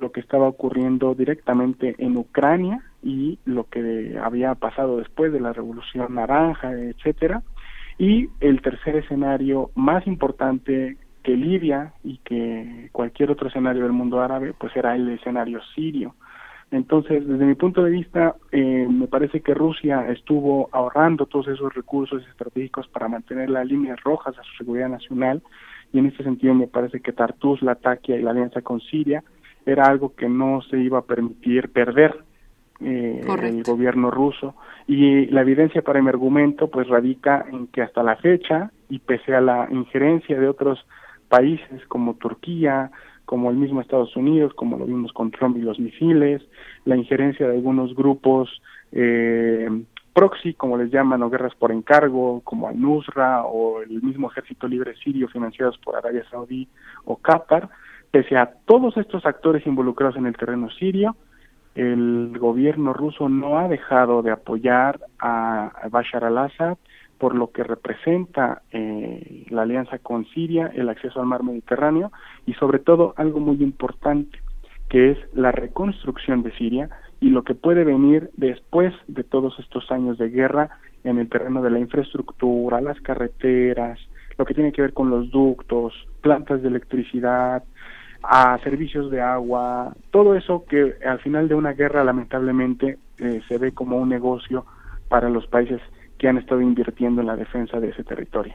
lo 0.00 0.12
que 0.12 0.20
estaba 0.20 0.48
ocurriendo 0.48 1.14
directamente 1.14 1.94
en 1.98 2.16
Ucrania 2.16 2.82
y 3.02 3.38
lo 3.44 3.64
que 3.64 4.18
había 4.22 4.54
pasado 4.54 4.98
después 4.98 5.32
de 5.32 5.40
la 5.40 5.52
Revolución 5.52 6.14
Naranja, 6.14 6.72
etcétera. 6.72 7.42
Y 7.98 8.28
el 8.40 8.62
tercer 8.62 8.96
escenario 8.96 9.70
más 9.74 10.06
importante 10.06 10.96
que 11.22 11.36
Libia 11.36 11.92
y 12.04 12.18
que 12.18 12.88
cualquier 12.92 13.30
otro 13.30 13.48
escenario 13.48 13.82
del 13.82 13.92
mundo 13.92 14.20
árabe, 14.20 14.54
pues 14.58 14.74
era 14.76 14.94
el 14.94 15.08
escenario 15.08 15.60
sirio. 15.74 16.14
Entonces, 16.70 17.26
desde 17.26 17.46
mi 17.46 17.54
punto 17.54 17.82
de 17.82 17.90
vista, 17.90 18.36
eh, 18.52 18.86
me 18.88 19.06
parece 19.06 19.40
que 19.40 19.54
Rusia 19.54 20.10
estuvo 20.10 20.68
ahorrando 20.72 21.26
todos 21.26 21.48
esos 21.48 21.74
recursos 21.74 22.22
estratégicos 22.28 22.86
para 22.88 23.08
mantener 23.08 23.48
las 23.48 23.66
líneas 23.66 23.98
rojas 24.02 24.38
a 24.38 24.42
su 24.42 24.56
seguridad 24.58 24.88
nacional 24.88 25.42
y 25.92 25.98
en 25.98 26.06
este 26.06 26.24
sentido 26.24 26.54
me 26.54 26.66
parece 26.66 27.00
que 27.00 27.12
Tartus, 27.12 27.62
la 27.62 27.76
Taquia 27.76 28.16
y 28.16 28.22
la 28.22 28.32
alianza 28.32 28.60
con 28.60 28.80
Siria 28.80 29.24
era 29.68 29.84
algo 29.84 30.14
que 30.14 30.28
no 30.28 30.62
se 30.62 30.78
iba 30.78 30.98
a 30.98 31.02
permitir 31.02 31.70
perder 31.70 32.24
eh, 32.80 33.20
el 33.42 33.62
gobierno 33.62 34.10
ruso. 34.10 34.54
Y 34.86 35.26
la 35.26 35.42
evidencia 35.42 35.82
para 35.82 36.00
mi 36.00 36.08
argumento 36.08 36.68
pues 36.70 36.88
radica 36.88 37.44
en 37.52 37.66
que 37.66 37.82
hasta 37.82 38.02
la 38.02 38.16
fecha 38.16 38.70
y 38.88 38.98
pese 38.98 39.34
a 39.34 39.42
la 39.42 39.68
injerencia 39.70 40.40
de 40.40 40.48
otros 40.48 40.84
países 41.28 41.84
como 41.88 42.14
Turquía, 42.14 42.90
como 43.26 43.50
el 43.50 43.56
mismo 43.56 43.82
Estados 43.82 44.16
Unidos, 44.16 44.54
como 44.54 44.78
lo 44.78 44.86
vimos 44.86 45.12
con 45.12 45.30
Trump 45.30 45.58
y 45.58 45.60
los 45.60 45.78
misiles, 45.78 46.40
la 46.86 46.96
injerencia 46.96 47.46
de 47.46 47.56
algunos 47.56 47.94
grupos 47.94 48.48
eh, 48.92 49.68
proxy, 50.14 50.54
como 50.54 50.78
les 50.78 50.90
llaman, 50.90 51.22
o 51.22 51.28
guerras 51.28 51.54
por 51.56 51.70
encargo, 51.70 52.40
como 52.40 52.68
al-Nusra 52.68 53.44
o 53.44 53.82
el 53.82 54.02
mismo 54.02 54.30
ejército 54.30 54.66
libre 54.66 54.96
sirio 54.96 55.28
financiados 55.28 55.76
por 55.78 55.94
Arabia 55.94 56.24
Saudí 56.30 56.66
o 57.04 57.16
Qatar, 57.16 57.68
Pese 58.10 58.36
a 58.36 58.52
todos 58.64 58.96
estos 58.96 59.26
actores 59.26 59.66
involucrados 59.66 60.16
en 60.16 60.26
el 60.26 60.36
terreno 60.36 60.70
sirio, 60.70 61.16
el 61.74 62.36
gobierno 62.38 62.92
ruso 62.92 63.28
no 63.28 63.58
ha 63.58 63.68
dejado 63.68 64.22
de 64.22 64.30
apoyar 64.30 64.98
a 65.18 65.88
Bashar 65.90 66.24
al-Assad 66.24 66.76
por 67.18 67.34
lo 67.34 67.50
que 67.50 67.64
representa 67.64 68.62
eh, 68.72 69.44
la 69.50 69.62
alianza 69.62 69.98
con 69.98 70.24
Siria, 70.26 70.70
el 70.74 70.88
acceso 70.88 71.20
al 71.20 71.26
mar 71.26 71.42
Mediterráneo 71.42 72.12
y 72.46 72.54
sobre 72.54 72.78
todo 72.78 73.12
algo 73.16 73.40
muy 73.40 73.62
importante, 73.62 74.38
que 74.88 75.10
es 75.10 75.18
la 75.34 75.52
reconstrucción 75.52 76.42
de 76.42 76.52
Siria 76.52 76.88
y 77.20 77.30
lo 77.30 77.42
que 77.42 77.54
puede 77.54 77.84
venir 77.84 78.30
después 78.36 78.94
de 79.08 79.24
todos 79.24 79.58
estos 79.58 79.90
años 79.90 80.16
de 80.18 80.30
guerra 80.30 80.70
en 81.04 81.18
el 81.18 81.28
terreno 81.28 81.60
de 81.62 81.70
la 81.70 81.80
infraestructura, 81.80 82.80
las 82.80 83.00
carreteras, 83.00 83.98
lo 84.38 84.44
que 84.44 84.54
tiene 84.54 84.72
que 84.72 84.82
ver 84.82 84.92
con 84.92 85.10
los 85.10 85.30
ductos, 85.30 85.92
plantas 86.20 86.62
de 86.62 86.68
electricidad, 86.68 87.64
a 88.22 88.58
servicios 88.64 89.10
de 89.10 89.20
agua, 89.20 89.94
todo 90.10 90.34
eso 90.34 90.64
que 90.68 90.94
al 91.06 91.20
final 91.20 91.48
de 91.48 91.54
una 91.54 91.72
guerra 91.72 92.04
lamentablemente 92.04 92.98
eh, 93.18 93.40
se 93.48 93.58
ve 93.58 93.72
como 93.72 93.96
un 93.96 94.08
negocio 94.08 94.66
para 95.08 95.28
los 95.28 95.46
países 95.46 95.80
que 96.18 96.28
han 96.28 96.38
estado 96.38 96.60
invirtiendo 96.60 97.20
en 97.20 97.28
la 97.28 97.36
defensa 97.36 97.80
de 97.80 97.90
ese 97.90 98.04
territorio. 98.04 98.54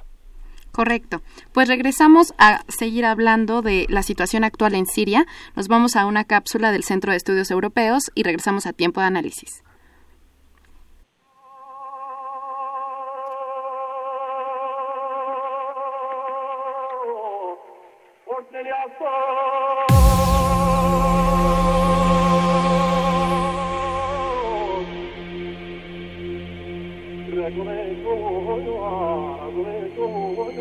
Correcto. 0.71 1.21
Pues 1.53 1.67
regresamos 1.67 2.33
a 2.39 2.61
seguir 2.67 3.05
hablando 3.05 3.61
de 3.61 3.85
la 3.89 4.01
situación 4.01 4.43
actual 4.43 4.73
en 4.73 4.87
Siria. 4.87 5.25
Nos 5.55 5.67
vamos 5.67 5.95
a 5.95 6.07
una 6.07 6.23
cápsula 6.23 6.71
del 6.71 6.83
Centro 6.83 7.11
de 7.11 7.17
Estudios 7.17 7.51
Europeos 7.51 8.11
y 8.15 8.23
regresamos 8.23 8.65
a 8.65 8.73
tiempo 8.73 8.99
de 8.99 9.07
análisis. 9.07 9.63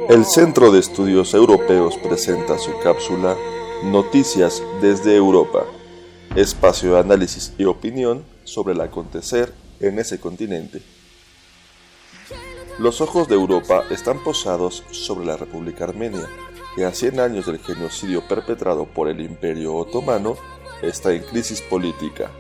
El 0.08 0.24
Centro 0.26 0.72
de 0.72 0.80
Estudios 0.80 1.32
Europeos 1.32 1.96
presenta 1.96 2.58
su 2.58 2.78
cápsula 2.80 3.36
Noticias 3.84 4.62
desde 4.80 5.16
Europa, 5.16 5.64
espacio 6.34 6.94
de 6.94 7.00
análisis 7.00 7.52
y 7.56 7.64
opinión 7.64 8.24
sobre 8.44 8.74
el 8.74 8.80
acontecer 8.80 9.52
en 9.80 9.98
ese 9.98 10.18
continente. 10.18 10.82
Los 12.78 13.00
ojos 13.00 13.28
de 13.28 13.34
Europa 13.34 13.84
están 13.90 14.22
posados 14.24 14.82
sobre 14.90 15.24
la 15.24 15.36
República 15.36 15.84
Armenia, 15.84 16.28
que 16.74 16.84
a 16.84 16.92
100 16.92 17.20
años 17.20 17.46
del 17.46 17.58
genocidio 17.58 18.26
perpetrado 18.26 18.86
por 18.86 19.08
el 19.08 19.20
Imperio 19.20 19.74
Otomano 19.74 20.36
está 20.82 21.12
en 21.12 21.22
crisis 21.22 21.60
política. 21.62 22.30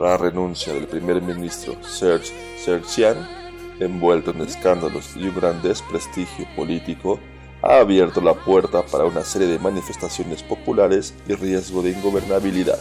La 0.00 0.16
renuncia 0.16 0.72
del 0.72 0.88
primer 0.88 1.22
ministro 1.22 1.76
Serge 1.82 2.32
Sergian, 2.58 3.41
envuelto 3.84 4.30
en 4.30 4.40
escándalos 4.42 5.16
y 5.16 5.28
un 5.28 5.34
gran 5.34 5.62
desprestigio 5.62 6.46
político, 6.56 7.20
ha 7.62 7.78
abierto 7.78 8.20
la 8.20 8.34
puerta 8.34 8.84
para 8.84 9.04
una 9.04 9.24
serie 9.24 9.48
de 9.48 9.58
manifestaciones 9.58 10.42
populares 10.42 11.14
y 11.28 11.34
riesgo 11.34 11.82
de 11.82 11.90
ingobernabilidad. 11.90 12.78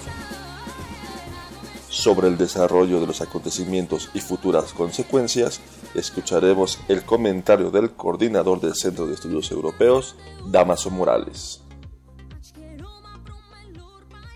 Sobre 1.88 2.30
el 2.30 2.38
desarrollo 2.38 3.00
de 3.00 3.08
los 3.08 3.22
acontecimientos 3.22 4.10
y 4.14 4.22
futuras 4.22 4.74
consecuencias, 4.74 5.62
escucharemos 5.94 6.80
el 6.88 7.04
comentario 7.04 7.70
del 7.70 7.92
coordinador 7.92 8.60
del 8.60 8.76
Centro 8.76 9.06
de 9.06 9.14
Estudios 9.14 9.52
Europeos, 9.52 10.16
Damaso 10.50 10.90
Morales. 10.90 11.62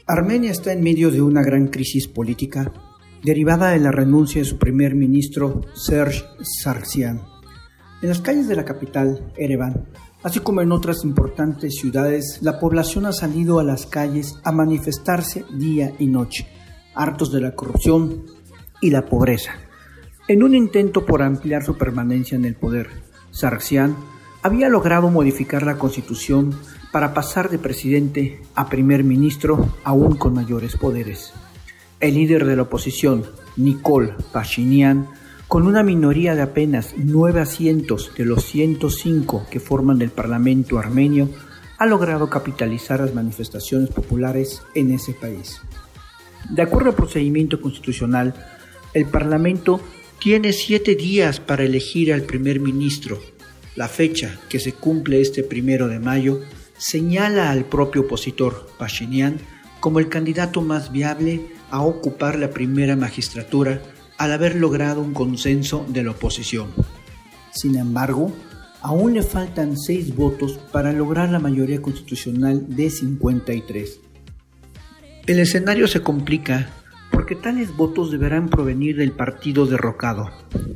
Armenia 0.06 0.51
está 0.51 0.73
en 0.73 0.84
medio 0.84 1.10
de 1.10 1.21
una 1.21 1.41
gran 1.41 1.67
crisis 1.67 2.08
política 2.08 2.71
derivada 3.26 3.72
de 3.72 3.80
la 3.80 3.92
renuncia 3.92 4.42
de 4.42 4.48
su 4.48 4.58
primer 4.58 4.96
ministro 4.96 5.62
Serge 5.74 6.24
Sargsyan. 6.42 7.22
En 8.02 8.10
las 8.10 8.22
calles 8.22 8.48
de 8.48 8.56
la 8.56 8.64
capital, 8.64 9.34
Ereván, 9.36 9.88
Así 10.26 10.40
como 10.40 10.62
en 10.62 10.72
otras 10.72 11.04
importantes 11.04 11.76
ciudades, 11.76 12.40
la 12.42 12.60
población 12.60 13.06
ha 13.06 13.12
salido 13.12 13.60
a 13.60 13.64
las 13.64 13.86
calles 13.86 14.40
a 14.44 14.52
manifestarse 14.52 15.46
día 15.56 15.94
y 16.00 16.08
noche, 16.08 16.48
hartos 16.96 17.32
de 17.32 17.42
la 17.42 17.54
corrupción 17.54 18.24
y 18.82 18.90
la 18.90 19.06
pobreza. 19.06 19.52
En 20.28 20.42
un 20.42 20.56
intento 20.56 21.06
por 21.06 21.22
ampliar 21.22 21.64
su 21.64 21.78
permanencia 21.78 22.36
en 22.36 22.46
el 22.46 22.56
poder, 22.56 22.90
Sargsyan 23.30 23.96
había 24.42 24.68
logrado 24.68 25.12
modificar 25.12 25.62
la 25.62 25.78
constitución 25.78 26.56
para 26.92 27.14
pasar 27.14 27.52
de 27.52 27.60
presidente 27.60 28.42
a 28.56 28.68
primer 28.68 29.04
ministro 29.04 29.76
aún 29.84 30.16
con 30.16 30.34
mayores 30.34 30.76
poderes. 30.76 31.34
El 32.06 32.13
líder 32.13 32.46
de 32.46 32.56
la 32.56 32.62
oposición, 32.62 33.26
Nikol 33.58 34.13
Pashinyan, 34.32 35.08
con 35.48 35.65
una 35.65 35.82
minoría 35.82 36.36
de 36.36 36.44
apenas 36.44 36.94
nueve 36.96 37.41
asientos 37.41 38.12
de 38.15 38.26
los 38.26 38.46
105 38.46 39.48
que 39.50 39.60
forman 39.60 40.00
el 40.04 40.12
Parlamento 40.12 40.78
armenio, 40.78 41.32
ha 41.80 41.88
logrado 41.88 42.30
capitalizar 42.30 43.00
las 43.00 43.15
manifestaciones 43.15 43.89
populares 43.89 44.62
en 44.76 44.91
ese 44.91 45.13
país. 45.13 45.62
De 46.48 46.62
acuerdo 46.62 46.91
al 46.91 46.96
procedimiento 46.96 47.60
constitucional, 47.60 48.36
el 48.94 49.08
Parlamento 49.08 49.82
tiene 50.20 50.54
siete 50.54 50.94
días 50.94 51.39
para 51.39 51.63
elegir 51.63 52.13
al 52.13 52.22
primer 52.22 52.60
ministro. 52.60 53.20
La 53.76 53.88
fecha 53.88 54.39
que 54.48 54.60
se 54.60 54.74
cumple 54.74 55.22
este 55.22 55.41
primero 55.41 55.88
de 55.88 55.98
mayo 55.98 56.41
señala 56.78 57.50
al 57.50 57.65
propio 57.65 58.04
opositor, 58.04 58.68
Pashinyan, 58.78 59.39
como 59.80 59.98
el 59.98 60.08
candidato 60.08 60.62
más 60.62 60.91
viable 60.91 61.56
a 61.71 61.82
ocupar 61.82 62.38
la 62.38 62.49
primera 62.49 62.95
magistratura 62.95 63.82
al 64.17 64.32
haber 64.32 64.56
logrado 64.56 65.01
un 65.01 65.13
consenso 65.13 65.86
de 65.89 66.04
la 66.04 66.12
oposición. 66.12 66.69
Sin 67.51 67.75
embargo, 67.75 68.34
aún 68.82 69.13
le 69.13 69.23
faltan 69.23 69.78
seis 69.78 70.15
votos 70.15 70.60
para 70.71 70.93
lograr 70.93 71.30
la 71.30 71.39
mayoría 71.39 71.82
constitucional 71.82 72.65
de 72.75 72.89
53. 72.89 73.99
El 75.25 75.39
escenario 75.39 75.88
se 75.88 76.01
complica 76.01 76.69
porque 77.12 77.36
tales 77.36 77.75
votos 77.75 78.12
deberán 78.12 78.49
provenir 78.49 78.97
del 78.97 79.12
partido 79.12 79.65
derrocado. 79.65 80.30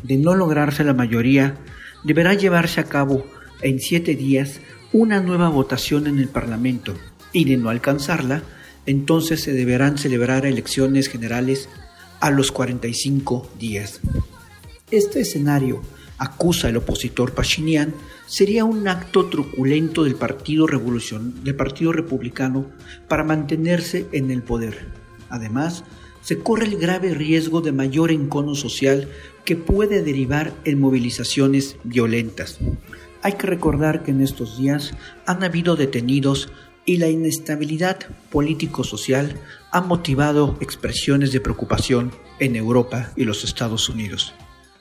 De 0.04 0.18
no 0.18 0.36
lograrse 0.36 0.84
la 0.84 0.94
mayoría, 0.94 1.58
deberá 2.04 2.34
llevarse 2.34 2.80
a 2.80 2.86
cabo 2.86 3.26
en 3.62 3.80
siete 3.80 4.16
días 4.16 4.62
una 4.92 5.22
nueva 5.22 5.50
votación 5.50 6.08
en 6.08 6.18
el 6.18 6.30
Parlamento 6.30 6.96
y 7.32 7.46
de 7.46 7.58
no 7.58 7.70
alcanzarla, 7.70 8.42
entonces 8.90 9.44
se 9.44 9.54
deberán 9.54 10.00
celebrar 10.00 10.48
elecciones 10.48 11.10
generales 11.10 11.70
a 12.20 12.32
los 12.32 12.52
45 12.52 13.48
días. 13.60 14.00
Este 14.90 15.22
escenario, 15.22 15.84
acusa 16.18 16.70
el 16.70 16.78
opositor 16.78 17.34
Pachinian, 17.36 17.94
sería 18.26 18.66
un 18.66 18.88
acto 18.88 19.28
truculento 19.28 20.04
del 20.04 20.16
Partido, 20.16 20.66
Revolución, 20.66 21.44
del 21.44 21.56
Partido 21.56 21.92
Republicano 21.92 22.66
para 23.08 23.24
mantenerse 23.24 24.08
en 24.12 24.32
el 24.32 24.42
poder. 24.42 24.88
Además, 25.30 25.84
se 26.24 26.40
corre 26.40 26.66
el 26.66 26.78
grave 26.80 27.14
riesgo 27.14 27.62
de 27.62 27.72
mayor 27.72 28.10
encono 28.10 28.56
social 28.56 29.08
que 29.46 29.56
puede 29.56 30.02
derivar 30.02 30.52
en 30.66 30.80
movilizaciones 30.80 31.78
violentas. 31.84 32.58
Hay 33.22 33.34
que 33.34 33.46
recordar 33.46 34.02
que 34.02 34.10
en 34.10 34.22
estos 34.22 34.58
días 34.58 34.96
han 35.28 35.44
habido 35.44 35.76
detenidos 35.76 36.50
y 36.90 36.98
la 36.98 37.08
inestabilidad 37.08 38.00
político-social 38.32 39.40
ha 39.70 39.82
motivado 39.82 40.58
expresiones 40.60 41.32
de 41.32 41.40
preocupación 41.40 42.12
en 42.40 42.56
Europa 42.56 43.12
y 43.16 43.26
los 43.26 43.44
Estados 43.44 43.90
Unidos. 43.90 44.34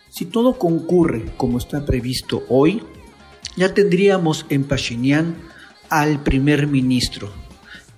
Si 0.08 0.24
todo 0.24 0.56
concurre 0.56 1.26
como 1.36 1.58
está 1.58 1.84
previsto 1.84 2.44
hoy, 2.48 2.82
ya 3.58 3.74
tendríamos 3.74 4.46
en 4.48 4.64
Pashinyan 4.64 5.36
al 5.90 6.22
primer 6.22 6.66
ministro. 6.66 7.30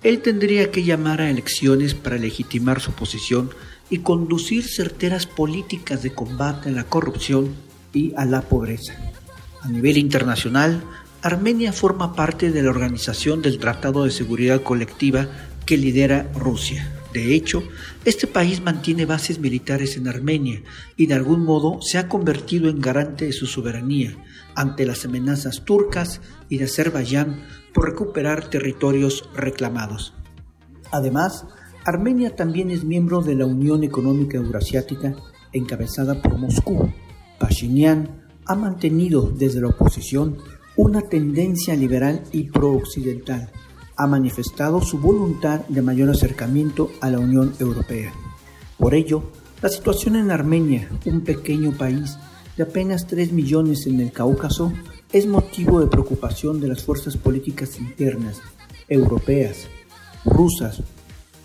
Él 0.03 0.21
tendría 0.21 0.71
que 0.71 0.83
llamar 0.83 1.21
a 1.21 1.29
elecciones 1.29 1.93
para 1.93 2.17
legitimar 2.17 2.81
su 2.81 2.91
posición 2.91 3.51
y 3.89 3.99
conducir 3.99 4.67
certeras 4.67 5.25
políticas 5.25 6.03
de 6.03 6.11
combate 6.11 6.67
a 6.67 6.73
la 6.73 6.83
corrupción 6.83 7.55
y 7.93 8.13
a 8.17 8.25
la 8.25 8.41
pobreza. 8.41 8.93
A 9.61 9.69
nivel 9.69 9.97
internacional, 9.97 10.83
Armenia 11.23 11.71
forma 11.71 12.15
parte 12.15 12.51
de 12.51 12.63
la 12.63 12.71
organización 12.71 13.43
del 13.43 13.59
Tratado 13.59 14.05
de 14.05 14.09
Seguridad 14.09 14.63
Colectiva 14.63 15.27
que 15.67 15.77
lidera 15.77 16.31
Rusia. 16.33 16.91
De 17.13 17.35
hecho, 17.35 17.61
este 18.05 18.25
país 18.25 18.59
mantiene 18.63 19.05
bases 19.05 19.37
militares 19.37 19.97
en 19.97 20.07
Armenia 20.07 20.63
y 20.97 21.05
de 21.05 21.13
algún 21.13 21.43
modo 21.43 21.79
se 21.79 21.99
ha 21.99 22.09
convertido 22.09 22.71
en 22.71 22.79
garante 22.79 23.25
de 23.25 23.33
su 23.33 23.45
soberanía 23.45 24.17
ante 24.55 24.83
las 24.83 25.05
amenazas 25.05 25.63
turcas 25.63 26.21
y 26.49 26.57
de 26.57 26.65
Azerbaiyán 26.65 27.43
por 27.71 27.91
recuperar 27.91 28.49
territorios 28.49 29.29
reclamados. 29.35 30.15
Además, 30.91 31.45
Armenia 31.85 32.35
también 32.35 32.71
es 32.71 32.83
miembro 32.83 33.21
de 33.21 33.35
la 33.35 33.45
Unión 33.45 33.83
Económica 33.83 34.37
Eurasiática 34.37 35.15
encabezada 35.53 36.19
por 36.19 36.39
Moscú. 36.39 36.91
Pashinyan 37.39 38.25
ha 38.47 38.55
mantenido 38.55 39.29
desde 39.29 39.61
la 39.61 39.67
oposición 39.67 40.37
una 40.81 41.01
tendencia 41.01 41.75
liberal 41.75 42.23
y 42.31 42.45
pro-occidental. 42.45 43.51
Ha 43.97 44.07
manifestado 44.07 44.81
su 44.81 44.97
voluntad 44.97 45.59
de 45.67 45.83
mayor 45.83 46.09
acercamiento 46.09 46.89
a 47.01 47.11
la 47.11 47.19
Unión 47.19 47.53
Europea. 47.59 48.11
Por 48.79 48.95
ello, 48.95 49.21
la 49.61 49.69
situación 49.69 50.15
en 50.15 50.31
Armenia, 50.31 50.89
un 51.05 51.21
pequeño 51.21 51.71
país 51.73 52.17
de 52.57 52.63
apenas 52.63 53.05
3 53.05 53.31
millones 53.31 53.85
en 53.85 53.99
el 53.99 54.11
Cáucaso, 54.11 54.73
es 55.13 55.27
motivo 55.27 55.79
de 55.79 55.85
preocupación 55.85 56.59
de 56.59 56.69
las 56.69 56.83
fuerzas 56.83 57.15
políticas 57.15 57.79
internas, 57.79 58.41
europeas, 58.87 59.67
rusas 60.25 60.81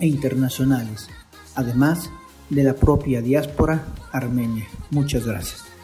e 0.00 0.06
internacionales, 0.06 1.08
además 1.54 2.10
de 2.48 2.64
la 2.64 2.72
propia 2.72 3.20
diáspora 3.20 3.84
armenia. 4.12 4.66
Muchas 4.90 5.26
gracias. 5.26 5.75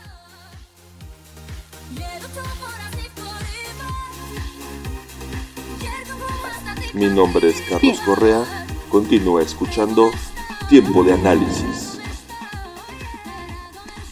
Mi 6.95 7.07
nombre 7.07 7.49
es 7.49 7.63
Carlos 7.63 8.01
Correa. 8.01 8.45
Continúa 8.91 9.43
escuchando 9.43 10.11
Tiempo 10.69 11.03
de 11.03 11.15
Análisis. 11.15 11.99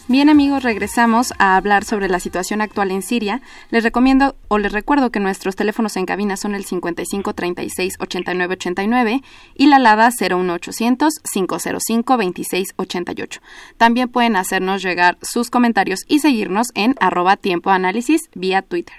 Bien 0.07 0.29
amigos, 0.29 0.63
regresamos 0.63 1.31
a 1.37 1.57
hablar 1.57 1.85
sobre 1.85 2.09
la 2.09 2.19
situación 2.19 2.59
actual 2.59 2.89
en 2.89 3.03
Siria. 3.03 3.41
Les 3.69 3.83
recomiendo 3.83 4.35
o 4.47 4.57
les 4.57 4.71
recuerdo 4.71 5.11
que 5.11 5.19
nuestros 5.19 5.55
teléfonos 5.55 5.95
en 5.95 6.07
cabina 6.07 6.37
son 6.37 6.55
el 6.55 6.65
55 6.65 7.33
36 7.35 7.93
89 7.99 8.53
89 8.55 9.21
y 9.55 9.67
la 9.67 9.77
LADA 9.77 10.09
01800 10.09 11.19
505 11.31 12.17
26 12.17 12.73
88. 12.77 13.41
También 13.77 14.09
pueden 14.09 14.35
hacernos 14.35 14.81
llegar 14.81 15.19
sus 15.21 15.51
comentarios 15.51 16.01
y 16.07 16.17
seguirnos 16.17 16.69
en 16.73 16.95
arroba 16.99 17.37
tiempo 17.37 17.69
análisis 17.69 18.29
vía 18.33 18.63
Twitter. 18.63 18.95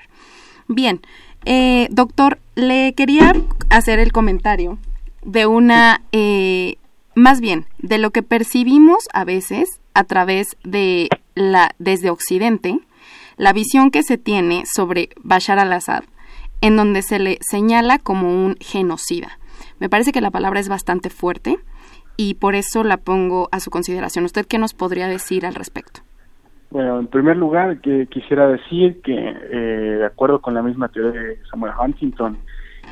Bien, 0.69 1.01
eh, 1.45 1.89
doctor, 1.91 2.39
le 2.55 2.95
quería 2.95 3.35
hacer 3.71 3.99
el 3.99 4.13
comentario 4.13 4.79
de 5.23 5.47
una, 5.47 6.03
eh, 6.13 6.77
más 7.15 7.41
bien, 7.41 7.67
de 7.79 7.99
lo 7.99 8.11
que 8.11 8.23
percibimos 8.23 9.09
a 9.13 9.25
veces 9.25 9.69
a 9.95 10.05
través 10.05 10.57
de 10.65 11.09
la, 11.35 11.75
desde 11.79 12.11
Occidente, 12.11 12.81
la 13.37 13.53
visión 13.53 13.91
que 13.91 14.03
se 14.03 14.19
tiene 14.19 14.65
sobre 14.67 15.11
Bashar 15.23 15.59
al-Assad, 15.59 16.05
en 16.61 16.77
donde 16.77 17.03
se 17.03 17.19
le 17.19 17.39
señala 17.41 17.99
como 17.99 18.29
un 18.29 18.57
genocida. 18.61 19.39
Me 19.79 19.89
parece 19.89 20.13
que 20.13 20.21
la 20.21 20.31
palabra 20.31 20.61
es 20.61 20.69
bastante 20.69 21.11
fuerte 21.11 21.59
y 22.17 22.35
por 22.35 22.55
eso 22.55 22.85
la 22.85 22.99
pongo 22.99 23.49
a 23.53 23.61
su 23.61 23.71
consideración. 23.71 24.25
¿Usted 24.25 24.47
qué 24.47 24.59
nos 24.59 24.75
podría 24.75 25.09
decir 25.09 25.47
al 25.47 25.55
respecto? 25.55 26.03
Bueno, 26.73 27.01
en 27.01 27.07
primer 27.07 27.37
lugar, 27.37 27.83
que 27.83 28.07
quisiera 28.07 28.49
decir 28.49 29.03
que, 29.03 29.13
eh, 29.15 29.97
de 29.99 30.07
acuerdo 30.07 30.41
con 30.41 30.55
la 30.55 30.63
misma 30.63 30.89
teoría 30.89 31.21
de 31.21 31.39
Samuel 31.51 31.75
Huntington, 31.79 32.39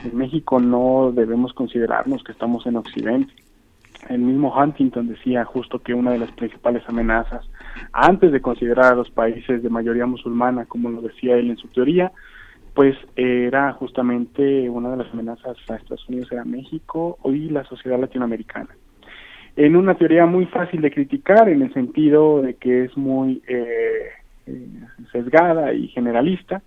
en 0.05 0.19
México 0.19 0.61
no 0.61 1.13
debemos 1.15 1.55
considerarnos 1.55 2.23
que 2.23 2.33
estamos 2.33 2.67
en 2.67 2.77
Occidente. 2.77 3.33
el 4.11 4.19
mismo 4.19 4.55
Huntington 4.55 5.09
decía 5.09 5.47
justo 5.47 5.79
que 5.79 5.95
una 5.95 6.11
de 6.11 6.19
las 6.19 6.31
principales 6.33 6.83
amenazas, 6.89 7.49
antes 7.93 8.33
de 8.33 8.43
considerar 8.43 8.93
a 8.93 8.97
los 8.97 9.11
países 9.11 9.63
de 9.63 9.71
mayoría 9.71 10.05
musulmana, 10.05 10.67
como 10.67 10.91
lo 10.91 11.01
decía 11.01 11.37
él 11.37 11.49
en 11.49 11.57
su 11.57 11.69
teoría, 11.69 12.13
pues 12.75 12.99
era 13.17 13.73
justamente 13.73 14.69
una 14.69 14.91
de 14.91 14.99
las 14.99 15.13
amenazas 15.15 15.57
a 15.71 15.77
Estados 15.77 16.07
Unidos 16.07 16.31
era 16.33 16.45
México 16.45 17.19
y 17.25 17.49
la 17.49 17.65
sociedad 17.65 17.99
latinoamericana. 17.99 18.69
En 19.61 19.77
una 19.77 19.95
teoría 19.95 20.25
muy 20.25 20.47
fácil 20.47 20.81
de 20.81 20.91
criticar, 20.91 21.47
en 21.51 21.61
el 21.61 21.71
sentido 21.75 22.41
de 22.41 22.55
que 22.55 22.85
es 22.85 22.97
muy 22.97 23.43
eh, 23.47 24.07
eh, 24.47 24.67
sesgada 25.13 25.75
y 25.75 25.89
generalista, 25.89 26.63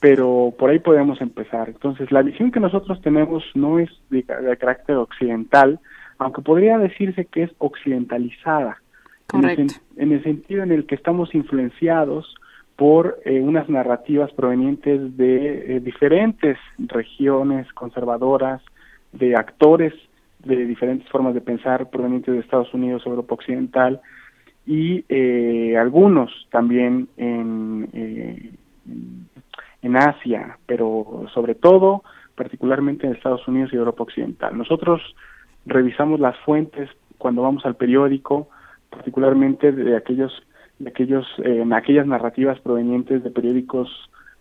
pero 0.00 0.54
por 0.58 0.70
ahí 0.70 0.78
podemos 0.78 1.20
empezar. 1.20 1.68
Entonces, 1.68 2.10
la 2.10 2.22
visión 2.22 2.50
que 2.50 2.58
nosotros 2.58 3.02
tenemos 3.02 3.44
no 3.54 3.78
es 3.78 3.90
de, 4.08 4.22
carácter 4.22 4.96
occidental, 4.96 5.78
aunque 6.16 6.40
podría 6.40 6.78
decirse 6.78 7.26
que 7.26 7.42
es 7.42 7.50
occidentalizada, 7.58 8.78
en 9.34 9.44
el, 10.12 10.22
sentido 10.22 10.62
en 10.62 10.72
el 10.72 10.86
que 10.86 10.94
estamos 10.94 11.34
influenciados 11.34 12.34
por 12.76 13.18
eh, 13.26 13.42
unas 13.42 13.68
narrativas 13.68 14.32
provenientes 14.32 15.18
de 15.18 15.76
eh, 15.76 15.80
diferentes 15.80 16.56
regiones 16.78 17.70
conservadoras, 17.74 18.62
de 19.12 19.36
actores 19.36 19.92
de 20.44 20.66
diferentes 20.66 21.08
formas 21.08 21.34
de 21.34 21.40
pensar 21.40 21.90
provenientes 21.90 22.34
de 22.34 22.40
Estados 22.40 22.72
Unidos, 22.74 23.06
Europa 23.06 23.34
Occidental, 23.34 24.00
y 24.66 25.04
eh, 25.08 25.76
algunos 25.76 26.30
también 26.50 27.08
en, 27.16 27.88
en 29.82 29.96
Asia, 29.96 30.58
pero 30.66 31.26
sobre 31.34 31.54
todo, 31.54 32.04
particularmente 32.34 33.06
en 33.06 33.14
Estados 33.14 33.46
Unidos 33.48 33.72
y 33.72 33.76
Europa 33.76 34.04
Occidental. 34.04 34.56
Nosotros 34.56 35.00
revisamos 35.66 36.20
las 36.20 36.36
fuentes 36.38 36.88
cuando 37.18 37.42
vamos 37.42 37.64
al 37.66 37.76
periódico, 37.76 38.48
particularmente 38.90 39.72
de 39.72 39.96
aquellos, 39.96 40.32
de 40.78 40.90
aquellos, 40.90 41.26
eh, 41.44 41.64
aquellas 41.72 42.06
narrativas 42.06 42.58
provenientes 42.60 43.22
de 43.22 43.30
periódicos 43.30 43.88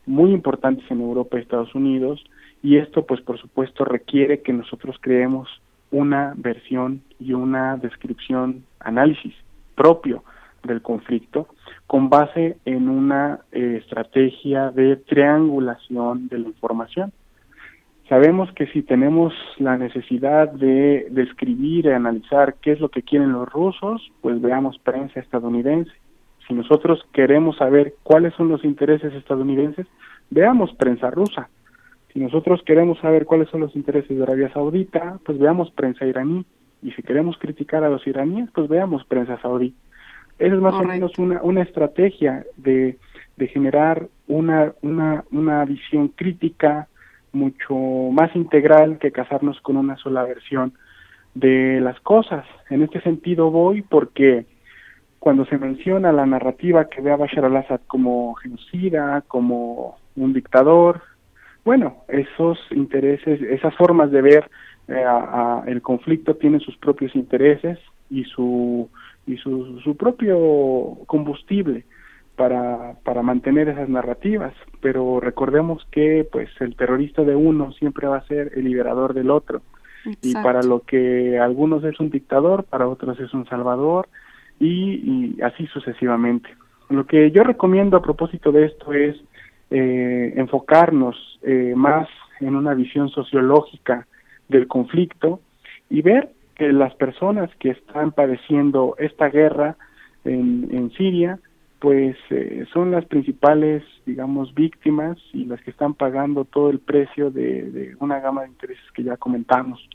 muy 0.05 0.31
importantes 0.31 0.89
en 0.89 1.01
Europa 1.01 1.37
y 1.37 1.41
Estados 1.41 1.73
Unidos, 1.75 2.23
y 2.63 2.77
esto, 2.77 3.05
pues, 3.05 3.21
por 3.21 3.39
supuesto, 3.39 3.85
requiere 3.85 4.41
que 4.41 4.53
nosotros 4.53 4.97
creemos 5.01 5.49
una 5.91 6.33
versión 6.35 7.01
y 7.19 7.33
una 7.33 7.77
descripción, 7.77 8.63
análisis 8.79 9.33
propio 9.75 10.23
del 10.63 10.81
conflicto 10.81 11.47
con 11.87 12.09
base 12.09 12.57
en 12.65 12.87
una 12.89 13.39
eh, 13.51 13.79
estrategia 13.81 14.71
de 14.71 14.95
triangulación 14.95 16.27
de 16.29 16.39
la 16.39 16.47
información. 16.47 17.11
Sabemos 18.07 18.51
que 18.53 18.67
si 18.67 18.81
tenemos 18.81 19.33
la 19.57 19.77
necesidad 19.77 20.51
de 20.51 21.07
describir 21.11 21.85
y 21.85 21.89
analizar 21.91 22.55
qué 22.61 22.73
es 22.73 22.79
lo 22.79 22.89
que 22.89 23.03
quieren 23.03 23.31
los 23.31 23.47
rusos, 23.49 24.11
pues 24.21 24.41
veamos 24.41 24.77
prensa 24.79 25.19
estadounidense. 25.19 25.91
Si 26.47 26.53
nosotros 26.53 27.01
queremos 27.13 27.57
saber 27.57 27.95
cuáles 28.03 28.33
son 28.33 28.49
los 28.49 28.65
intereses 28.65 29.13
estadounidenses, 29.13 29.87
veamos 30.29 30.73
prensa 30.75 31.09
rusa. 31.09 31.49
Si 32.13 32.19
nosotros 32.19 32.61
queremos 32.65 32.99
saber 32.99 33.25
cuáles 33.25 33.49
son 33.49 33.61
los 33.61 33.75
intereses 33.75 34.17
de 34.17 34.23
Arabia 34.23 34.51
Saudita, 34.53 35.19
pues 35.25 35.39
veamos 35.39 35.71
prensa 35.71 36.05
iraní. 36.05 36.45
Y 36.81 36.91
si 36.91 37.03
queremos 37.03 37.37
criticar 37.37 37.83
a 37.83 37.89
los 37.89 38.05
iraníes, 38.05 38.49
pues 38.53 38.67
veamos 38.67 39.05
prensa 39.05 39.39
saudí. 39.41 39.73
Esa 40.39 40.55
es 40.55 40.61
más 40.61 40.73
o 40.73 40.83
menos 40.83 41.17
una, 41.19 41.41
una 41.43 41.61
estrategia 41.61 42.43
de, 42.57 42.97
de 43.37 43.47
generar 43.47 44.07
una, 44.27 44.73
una, 44.81 45.23
una 45.31 45.63
visión 45.65 46.09
crítica 46.09 46.87
mucho 47.31 47.75
más 48.11 48.35
integral 48.35 48.97
que 48.97 49.11
casarnos 49.11 49.61
con 49.61 49.77
una 49.77 49.95
sola 49.97 50.23
versión 50.23 50.73
de 51.35 51.79
las 51.79 51.99
cosas. 52.01 52.45
En 52.69 52.81
este 52.81 53.01
sentido 53.01 53.51
voy 53.51 53.83
porque 53.83 54.45
cuando 55.19 55.45
se 55.45 55.57
menciona 55.57 56.11
la 56.11 56.25
narrativa 56.25 56.89
que 56.89 57.01
ve 57.01 57.11
a 57.11 57.17
Bashar 57.17 57.45
al-Assad 57.45 57.81
como 57.87 58.33
genocida, 58.33 59.23
como 59.27 59.97
un 60.15 60.33
dictador, 60.33 61.01
bueno, 61.63 62.03
esos 62.07 62.59
intereses, 62.71 63.41
esas 63.41 63.75
formas 63.75 64.11
de 64.11 64.21
ver 64.21 64.49
eh, 64.87 65.05
el 65.67 65.81
conflicto 65.81 66.35
tienen 66.35 66.59
sus 66.59 66.75
propios 66.77 67.15
intereses 67.15 67.77
y 68.09 68.23
su 68.25 68.89
y 69.27 69.37
su, 69.37 69.79
su 69.81 69.95
propio 69.95 70.97
combustible 71.05 71.85
para, 72.35 72.95
para 73.03 73.21
mantener 73.21 73.69
esas 73.69 73.87
narrativas, 73.87 74.53
pero 74.81 75.19
recordemos 75.19 75.85
que 75.91 76.27
pues 76.31 76.49
el 76.59 76.75
terrorista 76.75 77.23
de 77.23 77.35
uno 77.35 77.71
siempre 77.73 78.07
va 78.07 78.17
a 78.17 78.27
ser 78.27 78.53
el 78.55 78.65
liberador 78.65 79.13
del 79.13 79.29
otro. 79.29 79.61
Y 80.23 80.33
para 80.33 80.63
lo 80.63 80.79
que 80.79 81.37
algunos 81.37 81.83
es 81.83 81.99
un 81.99 82.09
dictador, 82.09 82.63
para 82.63 82.87
otros 82.87 83.19
es 83.19 83.31
un 83.35 83.45
salvador 83.45 84.07
y, 84.59 85.35
y 85.35 85.41
así 85.43 85.67
sucesivamente. 85.67 86.49
Lo 86.89 87.05
que 87.05 87.29
yo 87.29 87.43
recomiendo 87.43 87.97
a 87.97 88.01
propósito 88.01 88.51
de 88.51 88.65
esto 88.65 88.93
es 88.93 89.15
eh, 89.71 90.33
enfocarnos 90.35 91.15
eh, 91.43 91.73
más 91.75 92.09
en 92.41 92.55
una 92.55 92.73
visión 92.73 93.09
sociológica 93.09 94.05
del 94.49 94.67
conflicto 94.67 95.39
y 95.89 96.01
ver 96.01 96.33
que 96.55 96.73
las 96.73 96.93
personas 96.95 97.49
que 97.55 97.69
están 97.69 98.11
padeciendo 98.11 98.95
esta 98.99 99.29
guerra 99.29 99.77
en, 100.25 100.67
en 100.71 100.91
Siria, 100.91 101.39
pues 101.79 102.17
eh, 102.31 102.65
son 102.73 102.91
las 102.91 103.05
principales, 103.05 103.83
digamos, 104.05 104.53
víctimas 104.53 105.17
y 105.31 105.45
las 105.45 105.61
que 105.61 105.71
están 105.71 105.93
pagando 105.93 106.43
todo 106.43 106.69
el 106.69 106.79
precio 106.79 107.31
de, 107.31 107.71
de 107.71 107.95
una 107.99 108.19
gama 108.19 108.41
de 108.41 108.49
intereses 108.49 108.83
que 108.93 109.03
ya 109.03 109.15
comentamos. 109.15 109.87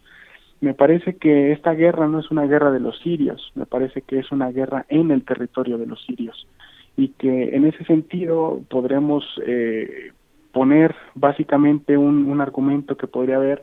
Me 0.62 0.72
parece 0.72 1.16
que 1.16 1.52
esta 1.52 1.74
guerra 1.74 2.08
no 2.08 2.20
es 2.20 2.30
una 2.30 2.46
guerra 2.46 2.70
de 2.70 2.80
los 2.80 2.98
sirios, 3.00 3.52
me 3.54 3.66
parece 3.66 4.00
que 4.00 4.20
es 4.20 4.32
una 4.32 4.50
guerra 4.50 4.86
en 4.88 5.10
el 5.10 5.22
territorio 5.22 5.76
de 5.76 5.86
los 5.86 6.02
sirios 6.06 6.46
y 6.96 7.08
que 7.08 7.54
en 7.54 7.66
ese 7.66 7.84
sentido 7.84 8.60
podremos 8.68 9.24
eh, 9.46 10.12
poner 10.52 10.94
básicamente 11.14 11.98
un, 11.98 12.40
argumento 12.40 12.96
que 12.96 13.06
podría 13.06 13.36
haber 13.36 13.62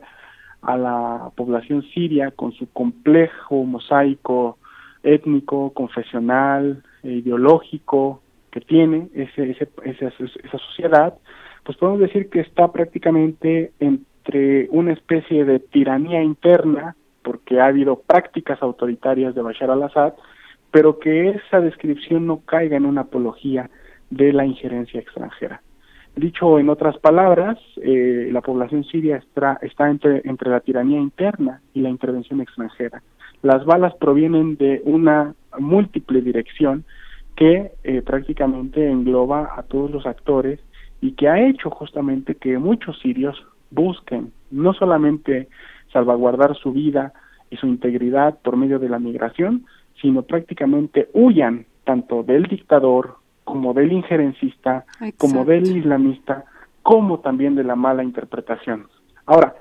a 0.62 0.76
la 0.76 1.30
población 1.34 1.82
siria 1.92 2.30
con 2.30 2.52
su 2.52 2.70
complejo 2.72 3.64
mosaico 3.64 4.58
étnico, 5.02 5.72
confesional, 5.74 6.82
e 7.02 7.10
ideológico 7.10 8.22
que 8.50 8.60
tiene 8.60 9.08
ese, 9.14 9.50
ese, 9.50 9.68
esa, 9.84 10.06
esa 10.08 10.58
sociedad, 10.58 11.14
pues 11.64 11.76
podemos 11.76 12.00
decir 12.00 12.30
que 12.30 12.40
está 12.40 12.70
prácticamente 12.72 13.72
entre 13.80 14.68
una 14.70 14.92
especie 14.92 15.44
de 15.44 15.58
tiranía 15.58 16.22
interna, 16.22 16.96
porque 17.22 17.60
ha 17.60 17.66
habido 17.66 18.00
prácticas 18.00 18.62
autoritarias 18.62 19.34
de 19.34 19.42
Bashar 19.42 19.70
al-Assad, 19.70 20.14
pero 20.74 20.98
que 20.98 21.28
esa 21.28 21.60
descripción 21.60 22.26
no 22.26 22.40
caiga 22.40 22.76
en 22.76 22.84
una 22.84 23.02
apología 23.02 23.70
de 24.10 24.32
la 24.32 24.44
injerencia 24.44 24.98
extranjera. 24.98 25.62
Dicho 26.16 26.58
en 26.58 26.68
otras 26.68 26.98
palabras, 26.98 27.60
eh, 27.76 28.28
la 28.32 28.40
población 28.40 28.82
siria 28.82 29.22
está, 29.62 29.88
entre, 29.88 30.22
entre 30.24 30.50
la 30.50 30.58
tiranía 30.58 30.98
interna 30.98 31.60
y 31.74 31.80
la 31.80 31.90
intervención 31.90 32.40
extranjera. 32.40 33.04
Las 33.42 33.64
balas 33.64 33.94
provienen 34.00 34.56
de 34.56 34.82
una 34.84 35.36
múltiple 35.60 36.22
dirección 36.22 36.84
que 37.36 37.70
eh, 37.84 38.02
prácticamente 38.02 38.90
engloba 38.90 39.52
a 39.56 39.62
todos 39.62 39.92
los 39.92 40.06
actores 40.06 40.58
y 41.00 41.12
que 41.12 41.28
ha 41.28 41.40
hecho 41.40 41.70
justamente 41.70 42.34
que 42.34 42.58
muchos 42.58 42.98
sirios 42.98 43.40
busquen 43.70 44.32
no 44.50 44.74
solamente 44.74 45.46
salvaguardar 45.92 46.56
su 46.56 46.72
vida 46.72 47.12
y 47.48 47.58
su 47.58 47.68
integridad 47.68 48.40
por 48.42 48.56
medio 48.56 48.80
de 48.80 48.88
la 48.88 48.98
migración, 48.98 49.66
sino 50.00 50.22
prácticamente 50.22 51.08
huyan 51.12 51.66
tanto 51.84 52.22
del 52.22 52.44
dictador 52.44 53.16
como 53.44 53.74
del 53.74 53.92
injerencista, 53.92 54.84
como 55.18 55.44
del 55.44 55.76
islamista, 55.76 56.44
como 56.82 57.20
también 57.20 57.54
de 57.54 57.64
la 57.64 57.76
mala 57.76 58.02
interpretación. 58.02 58.88
Ahora, 59.26 59.54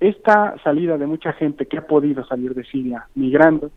esta 0.00 0.56
salida 0.62 0.98
de 0.98 1.06
mucha 1.06 1.32
gente 1.32 1.66
que 1.66 1.78
ha 1.78 1.86
podido 1.86 2.24
salir 2.26 2.54
de 2.54 2.64
Siria 2.64 3.06
migrando 3.14 3.70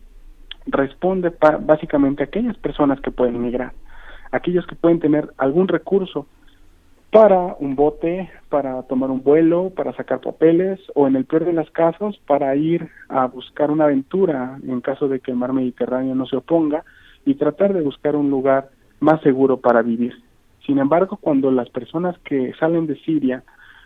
responde 0.66 1.32
básicamente 1.60 2.22
a 2.22 2.26
aquellas 2.26 2.56
personas 2.58 3.00
que 3.00 3.10
pueden 3.10 3.40
migrar, 3.40 3.72
aquellos 4.30 4.66
que 4.66 4.76
pueden 4.76 5.00
tener 5.00 5.32
algún 5.38 5.68
recurso 5.68 6.26
para 7.10 7.56
un 7.58 7.74
bote, 7.74 8.30
para 8.48 8.82
tomar 8.84 9.10
un 9.10 9.22
vuelo, 9.22 9.70
para 9.70 9.92
sacar 9.94 10.20
papeles 10.20 10.80
o 10.94 11.08
en 11.08 11.16
el 11.16 11.24
peor 11.24 11.44
de 11.44 11.52
los 11.52 11.70
casos 11.70 12.20
para 12.26 12.54
ir 12.54 12.88
a 13.08 13.26
buscar 13.26 13.70
una 13.70 13.84
aventura 13.84 14.58
en 14.62 14.80
caso 14.80 15.08
de 15.08 15.18
que 15.20 15.32
el 15.32 15.36
mar 15.36 15.52
Mediterráneo 15.52 16.14
no 16.14 16.26
se 16.26 16.36
oponga 16.36 16.84
y 17.24 17.34
tratar 17.34 17.74
de 17.74 17.82
buscar 17.82 18.14
un 18.14 18.30
lugar 18.30 18.70
más 19.00 19.20
seguro 19.22 19.56
para 19.56 19.82
vivir. 19.82 20.14
Sin 20.64 20.78
embargo, 20.78 21.16
cuando 21.16 21.50
las 21.50 21.68
personas 21.70 22.16
que 22.20 22.52
salen 22.60 22.86
de 22.86 22.96
Siria 23.00 23.42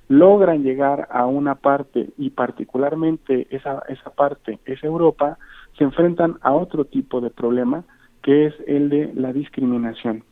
logran 0.09 0.63
llegar 0.63 1.09
a 1.11 1.25
una 1.25 1.55
parte 1.55 2.11
y 2.19 2.31
particularmente 2.31 3.47
esa, 3.51 3.83
esa 3.89 4.11
parte 4.11 4.59
es 4.67 4.85
Europa, 4.85 5.39
se 5.79 5.85
enfrentan 5.85 6.37
a 6.43 6.53
otro 6.53 6.85
tipo 6.85 7.23
de 7.23 7.31
problema 7.31 7.85
que 8.23 8.47
es 8.47 8.55
el 8.67 8.91
de 8.91 9.13
la 9.15 9.33
discriminación, 9.33 10.25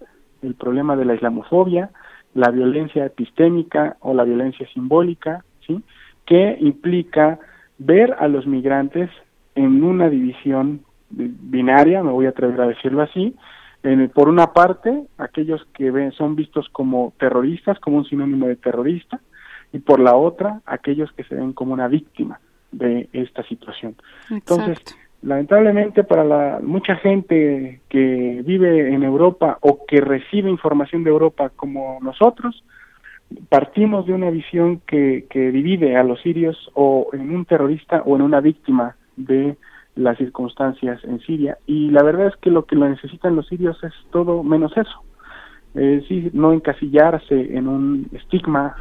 el 0.42 0.54
problema 0.54 0.94
de 0.96 1.06
la 1.06 1.14
islamofobia, 1.14 1.90
la 2.34 2.50
violencia 2.50 3.04
epistémica 3.04 3.96
o 4.00 4.14
la 4.14 4.24
violencia 4.24 4.66
simbólica, 4.72 5.44
¿sí? 5.66 5.82
que 6.26 6.56
implica 6.60 7.38
ver 7.78 8.14
a 8.18 8.28
los 8.28 8.46
migrantes 8.46 9.10
en 9.54 9.82
una 9.82 10.08
división 10.08 10.82
binaria, 11.10 12.02
me 12.02 12.12
voy 12.12 12.26
a 12.26 12.30
atrever 12.30 12.60
a 12.60 12.66
decirlo 12.68 13.02
así, 13.02 13.34
en, 13.82 14.08
por 14.10 14.28
una 14.28 14.52
parte, 14.52 15.04
aquellos 15.18 15.66
que 15.74 15.90
ven, 15.90 16.12
son 16.12 16.36
vistos 16.36 16.68
como 16.70 17.12
terroristas, 17.18 17.78
como 17.80 17.98
un 17.98 18.04
sinónimo 18.04 18.46
de 18.46 18.56
terrorista, 18.56 19.20
y 19.72 19.78
por 19.80 20.00
la 20.00 20.14
otra, 20.14 20.60
aquellos 20.66 21.10
que 21.12 21.24
se 21.24 21.34
ven 21.34 21.52
como 21.52 21.72
una 21.72 21.88
víctima 21.88 22.40
de 22.70 23.08
esta 23.12 23.42
situación. 23.44 23.96
Entonces, 24.30 24.78
lamentablemente 25.22 26.04
para 26.04 26.24
la, 26.24 26.60
mucha 26.62 26.96
gente 26.96 27.80
que 27.88 28.42
vive 28.44 28.92
en 28.92 29.02
Europa 29.02 29.58
o 29.60 29.86
que 29.86 30.00
recibe 30.00 30.50
información 30.50 31.04
de 31.04 31.10
Europa 31.10 31.50
como 31.54 31.98
nosotros, 32.02 32.64
partimos 33.48 34.06
de 34.06 34.12
una 34.12 34.30
visión 34.30 34.80
que, 34.86 35.26
que 35.30 35.50
divide 35.50 35.96
a 35.96 36.02
los 36.02 36.20
sirios 36.20 36.70
o 36.74 37.08
en 37.12 37.34
un 37.34 37.44
terrorista 37.44 38.02
o 38.04 38.16
en 38.16 38.22
una 38.22 38.40
víctima 38.40 38.96
de 39.16 39.56
las 39.94 40.18
circunstancias 40.18 41.02
en 41.04 41.20
Siria. 41.20 41.58
Y 41.66 41.90
la 41.90 42.02
verdad 42.02 42.28
es 42.28 42.36
que 42.36 42.50
lo 42.50 42.64
que 42.64 42.76
lo 42.76 42.88
necesitan 42.88 43.36
los 43.36 43.46
sirios 43.48 43.82
es 43.84 43.92
todo 44.10 44.42
menos 44.42 44.76
eso. 44.76 45.02
Es 45.74 46.02
decir 46.02 46.30
no 46.34 46.52
encasillarse 46.52 47.56
en 47.56 47.68
un 47.68 48.08
estigma 48.12 48.74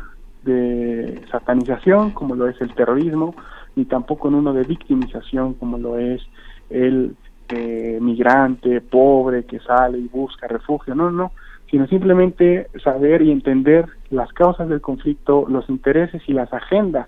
de 0.44 1.22
satanización 1.32 2.12
como 2.12 2.36
lo 2.36 2.48
es 2.48 2.60
el 2.62 2.74
terrorismo 2.74 3.36
ni 3.76 3.86
tampoco 3.86 4.28
en 4.28 4.36
uno 4.36 4.54
de 4.54 4.64
victimización 4.64 5.54
como 5.56 5.78
lo 5.78 5.98
es 5.98 6.22
el 6.70 7.16
eh, 7.50 8.00
migrante 8.02 8.82
pobre 8.82 9.44
que 9.46 9.60
sale 9.60 9.98
y 9.98 10.08
busca 10.08 10.48
refugio 10.48 10.96
no 10.96 11.12
no 11.12 11.32
sino 11.70 11.88
simplemente 11.88 12.68
saber 12.84 13.22
y 13.22 13.32
entender 13.32 13.86
las 14.10 14.32
causas 14.34 14.70
del 14.70 14.82
conflicto 14.82 15.46
los 15.48 15.70
intereses 15.70 16.22
y 16.28 16.34
las 16.34 16.52
agendas 16.54 17.08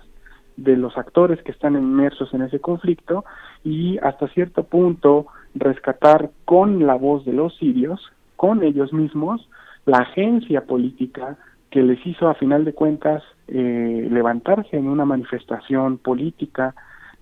de 0.56 0.76
los 0.76 0.96
actores 0.96 1.42
que 1.42 1.52
están 1.52 1.74
inmersos 1.74 2.32
en 2.32 2.42
ese 2.42 2.60
conflicto 2.60 3.24
y 3.64 3.98
hasta 3.98 4.28
cierto 4.28 4.64
punto 4.64 5.26
rescatar 5.54 6.30
con 6.44 6.86
la 6.86 6.94
voz 6.94 7.24
de 7.24 7.32
los 7.32 7.56
sirios, 7.56 8.00
con 8.36 8.62
ellos 8.62 8.92
mismos, 8.92 9.48
la 9.86 9.98
agencia 9.98 10.62
política 10.62 11.36
que 11.70 11.82
les 11.82 12.04
hizo 12.06 12.28
a 12.28 12.34
final 12.34 12.64
de 12.64 12.72
cuentas 12.72 13.22
eh, 13.48 14.08
levantarse 14.10 14.76
en 14.76 14.88
una 14.88 15.04
manifestación 15.04 15.98
política 15.98 16.74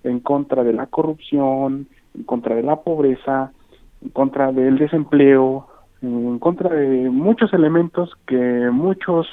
en 0.03 0.19
contra 0.19 0.63
de 0.63 0.73
la 0.73 0.87
corrupción, 0.87 1.87
en 2.15 2.23
contra 2.23 2.55
de 2.55 2.63
la 2.63 2.77
pobreza, 2.77 3.51
en 4.01 4.09
contra 4.09 4.51
del 4.51 4.77
desempleo, 4.77 5.67
en 6.01 6.39
contra 6.39 6.69
de 6.69 7.09
muchos 7.09 7.53
elementos 7.53 8.11
que 8.27 8.69
muchos 8.71 9.27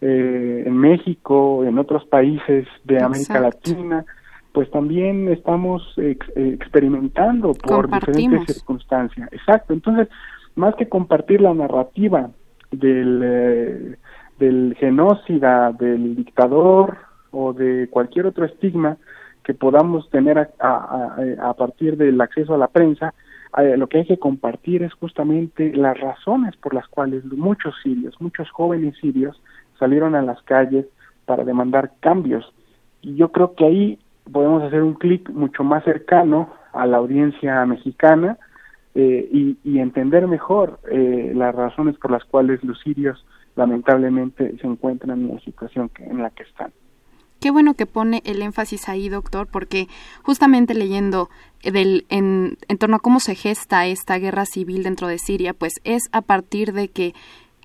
eh, 0.00 0.64
en 0.66 0.76
México, 0.76 1.64
en 1.64 1.78
otros 1.78 2.04
países 2.04 2.66
de 2.84 3.02
América 3.02 3.40
Latina, 3.40 4.04
pues 4.52 4.70
también 4.70 5.28
estamos 5.28 5.94
experimentando 6.34 7.52
por 7.52 7.90
diferentes 7.90 8.56
circunstancias. 8.56 9.28
Exacto, 9.32 9.74
entonces, 9.74 10.08
más 10.54 10.74
que 10.76 10.88
compartir 10.88 11.40
la 11.42 11.54
narrativa 11.54 12.30
del, 12.70 13.20
eh, 13.22 13.96
del 14.38 14.76
genocida, 14.78 15.72
del 15.72 16.16
dictador 16.16 16.98
o 17.30 17.52
de 17.52 17.88
cualquier 17.90 18.26
otro 18.26 18.44
estigma 18.44 18.96
que 19.44 19.54
podamos 19.54 20.10
tener 20.10 20.38
a, 20.38 20.48
a, 20.58 21.50
a 21.50 21.54
partir 21.54 21.96
del 21.96 22.20
acceso 22.20 22.54
a 22.54 22.58
la 22.58 22.68
prensa, 22.68 23.14
eh, 23.58 23.76
lo 23.76 23.86
que 23.88 23.98
hay 23.98 24.06
que 24.06 24.18
compartir 24.18 24.82
es 24.82 24.92
justamente 24.94 25.72
las 25.74 25.98
razones 25.98 26.56
por 26.56 26.74
las 26.74 26.86
cuales 26.88 27.24
muchos 27.24 27.74
sirios, 27.82 28.14
muchos 28.20 28.50
jóvenes 28.50 28.96
sirios, 29.00 29.40
salieron 29.78 30.14
a 30.14 30.22
las 30.22 30.42
calles 30.42 30.86
para 31.24 31.44
demandar 31.44 31.92
cambios. 32.00 32.52
Y 33.00 33.14
yo 33.16 33.32
creo 33.32 33.54
que 33.54 33.64
ahí 33.64 33.98
podemos 34.30 34.62
hacer 34.62 34.82
un 34.82 34.94
clic 34.94 35.30
mucho 35.30 35.64
más 35.64 35.84
cercano 35.84 36.50
a 36.72 36.86
la 36.86 36.98
audiencia 36.98 37.64
mexicana 37.64 38.36
eh, 38.94 39.28
y, 39.30 39.56
y, 39.64 39.78
entender 39.78 40.26
mejor 40.26 40.80
eh, 40.90 41.32
las 41.34 41.54
razones 41.54 41.96
por 41.98 42.10
las 42.10 42.24
cuales 42.24 42.62
los 42.64 42.80
sirios 42.80 43.24
lamentablemente 43.56 44.56
se 44.58 44.66
encuentran 44.66 45.20
en 45.22 45.34
la 45.34 45.40
situación 45.40 45.88
que, 45.88 46.04
en 46.04 46.22
la 46.22 46.30
que 46.30 46.44
están. 46.44 46.72
Qué 47.40 47.50
bueno 47.50 47.74
que 47.74 47.86
pone 47.86 48.22
el 48.24 48.40
énfasis 48.40 48.88
ahí, 48.88 49.08
doctor, 49.08 49.46
porque 49.46 49.88
justamente 50.22 50.74
leyendo 50.74 51.28
del, 51.62 52.06
en, 52.08 52.56
en 52.68 52.78
torno 52.78 52.96
a 52.96 53.00
cómo 53.00 53.20
se 53.20 53.34
gesta 53.34 53.86
esta 53.86 54.18
guerra 54.18 54.46
civil 54.46 54.82
dentro 54.82 55.06
de 55.08 55.18
Siria, 55.18 55.52
pues 55.52 55.74
es 55.84 56.04
a 56.12 56.22
partir 56.22 56.72
de 56.72 56.88
que 56.88 57.14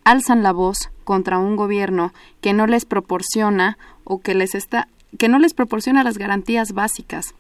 alzan 0.04 0.44
la 0.44 0.52
voz 0.52 0.92
contra 1.04 1.40
un 1.40 1.56
gobierno 1.56 2.12
que 2.42 2.54
no 2.54 2.68
les 2.68 2.86
proporciona 2.86 3.78
o 4.04 4.20
que 4.20 4.34
les 4.34 4.56
está 4.56 4.88
que 5.18 5.28
no 5.28 5.40
les 5.40 5.54
proporciona 5.54 6.04
las 6.06 6.18
garantías 6.18 6.72
básicas 6.72 7.36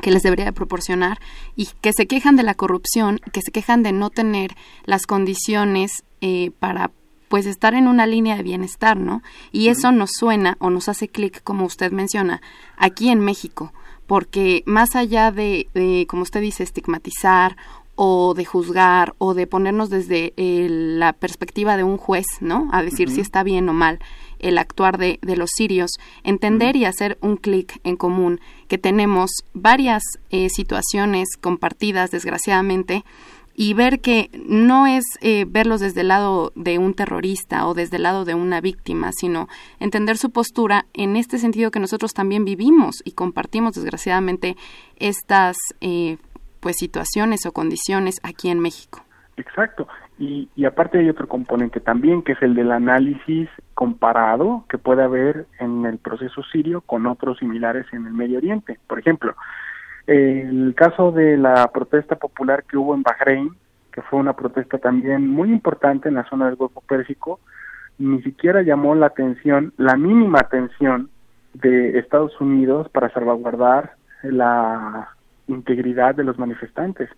que 0.00 0.10
les 0.10 0.22
debería 0.22 0.52
proporcionar 0.52 1.18
y 1.56 1.68
que 1.80 1.92
se 1.92 2.06
quejan 2.06 2.36
de 2.36 2.42
la 2.42 2.54
corrupción, 2.54 3.20
que 3.32 3.40
se 3.40 3.52
quejan 3.52 3.82
de 3.82 3.92
no 3.92 4.10
tener 4.10 4.54
las 4.84 5.06
condiciones 5.06 6.04
eh, 6.20 6.50
para 6.58 6.90
pues 7.32 7.46
estar 7.46 7.72
en 7.72 7.88
una 7.88 8.04
línea 8.04 8.36
de 8.36 8.42
bienestar, 8.42 8.98
¿no? 8.98 9.22
Y 9.52 9.68
eso 9.68 9.90
nos 9.90 10.10
suena 10.10 10.58
o 10.60 10.68
nos 10.68 10.90
hace 10.90 11.08
clic, 11.08 11.42
como 11.42 11.64
usted 11.64 11.90
menciona, 11.90 12.42
aquí 12.76 13.08
en 13.08 13.20
México, 13.20 13.72
porque 14.06 14.62
más 14.66 14.96
allá 14.96 15.30
de, 15.30 15.66
de, 15.72 16.06
como 16.10 16.24
usted 16.24 16.42
dice, 16.42 16.62
estigmatizar 16.62 17.56
o 17.94 18.34
de 18.34 18.44
juzgar 18.44 19.14
o 19.16 19.32
de 19.32 19.46
ponernos 19.46 19.88
desde 19.88 20.34
eh, 20.36 20.66
la 20.68 21.14
perspectiva 21.14 21.78
de 21.78 21.84
un 21.84 21.96
juez, 21.96 22.26
¿no? 22.40 22.68
A 22.70 22.82
decir 22.82 23.08
si 23.08 23.22
está 23.22 23.42
bien 23.42 23.66
o 23.70 23.72
mal 23.72 23.98
el 24.38 24.58
actuar 24.58 24.98
de, 24.98 25.18
de 25.22 25.36
los 25.38 25.48
sirios, 25.56 25.92
entender 26.24 26.76
y 26.76 26.84
hacer 26.84 27.16
un 27.22 27.38
clic 27.38 27.80
en 27.82 27.96
común, 27.96 28.40
que 28.68 28.76
tenemos 28.76 29.30
varias 29.54 30.02
eh, 30.28 30.50
situaciones 30.50 31.28
compartidas, 31.40 32.10
desgraciadamente, 32.10 33.06
y 33.54 33.74
ver 33.74 34.00
que 34.00 34.30
no 34.46 34.86
es 34.86 35.04
eh, 35.20 35.44
verlos 35.48 35.80
desde 35.80 36.02
el 36.02 36.08
lado 36.08 36.52
de 36.54 36.78
un 36.78 36.94
terrorista 36.94 37.66
o 37.66 37.74
desde 37.74 37.96
el 37.96 38.04
lado 38.04 38.24
de 38.24 38.34
una 38.34 38.60
víctima, 38.60 39.10
sino 39.12 39.48
entender 39.80 40.16
su 40.16 40.30
postura 40.30 40.86
en 40.94 41.16
este 41.16 41.38
sentido 41.38 41.70
que 41.70 41.80
nosotros 41.80 42.14
también 42.14 42.44
vivimos 42.44 43.02
y 43.04 43.12
compartimos 43.12 43.74
desgraciadamente 43.74 44.56
estas 44.96 45.56
eh, 45.80 46.18
pues 46.60 46.76
situaciones 46.78 47.44
o 47.46 47.52
condiciones 47.52 48.20
aquí 48.22 48.48
en 48.48 48.60
México. 48.60 49.04
Exacto. 49.36 49.88
Y, 50.18 50.48
y 50.54 50.66
aparte 50.66 50.98
hay 50.98 51.08
otro 51.08 51.26
componente 51.26 51.80
también, 51.80 52.22
que 52.22 52.32
es 52.32 52.42
el 52.42 52.54
del 52.54 52.70
análisis 52.70 53.48
comparado 53.74 54.64
que 54.68 54.78
puede 54.78 55.02
haber 55.02 55.46
en 55.58 55.84
el 55.86 55.98
proceso 55.98 56.42
sirio 56.52 56.82
con 56.82 57.06
otros 57.06 57.38
similares 57.38 57.86
en 57.92 58.06
el 58.06 58.12
Medio 58.12 58.38
Oriente. 58.38 58.78
Por 58.86 58.98
ejemplo, 58.98 59.34
el 60.06 60.74
caso 60.76 61.12
de 61.12 61.36
la 61.36 61.68
protesta 61.68 62.16
popular 62.16 62.64
que 62.64 62.76
hubo 62.76 62.94
en 62.94 63.02
Bahrein, 63.02 63.50
que 63.92 64.02
fue 64.02 64.18
una 64.18 64.34
protesta 64.34 64.78
también 64.78 65.28
muy 65.28 65.50
importante 65.50 66.08
en 66.08 66.14
la 66.14 66.28
zona 66.28 66.46
del 66.46 66.56
Golfo 66.56 66.80
Pérsico, 66.80 67.40
ni 67.98 68.22
siquiera 68.22 68.62
llamó 68.62 68.94
la 68.94 69.06
atención, 69.06 69.72
la 69.76 69.96
mínima 69.96 70.40
atención 70.40 71.10
de 71.54 71.98
Estados 71.98 72.40
Unidos 72.40 72.88
para 72.88 73.10
salvaguardar 73.10 73.92
la 74.22 75.10
integridad 75.46 76.14
de 76.14 76.24
los 76.24 76.38
manifestantes. 76.38 77.10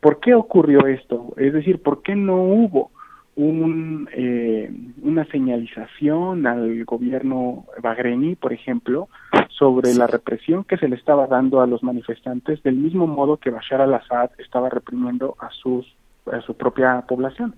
¿Por 0.00 0.20
qué 0.20 0.34
ocurrió 0.34 0.86
esto? 0.86 1.34
Es 1.36 1.52
decir, 1.52 1.82
¿por 1.82 2.02
qué 2.02 2.16
no 2.16 2.36
hubo 2.36 2.90
un, 3.36 4.08
eh, 4.12 4.70
una 5.02 5.24
señalización 5.26 6.46
al 6.46 6.84
gobierno 6.84 7.66
bagrení, 7.82 8.36
por 8.36 8.52
ejemplo, 8.52 9.08
sobre 9.48 9.94
la 9.94 10.06
represión 10.06 10.64
que 10.64 10.76
se 10.76 10.88
le 10.88 10.96
estaba 10.96 11.26
dando 11.26 11.60
a 11.60 11.66
los 11.66 11.82
manifestantes, 11.82 12.62
del 12.62 12.76
mismo 12.76 13.06
modo 13.06 13.36
que 13.36 13.50
Bashar 13.50 13.80
al-Assad 13.80 14.30
estaba 14.38 14.68
reprimiendo 14.68 15.36
a, 15.40 15.50
sus, 15.50 15.86
a 16.30 16.40
su 16.42 16.56
propia 16.56 17.02
población? 17.08 17.54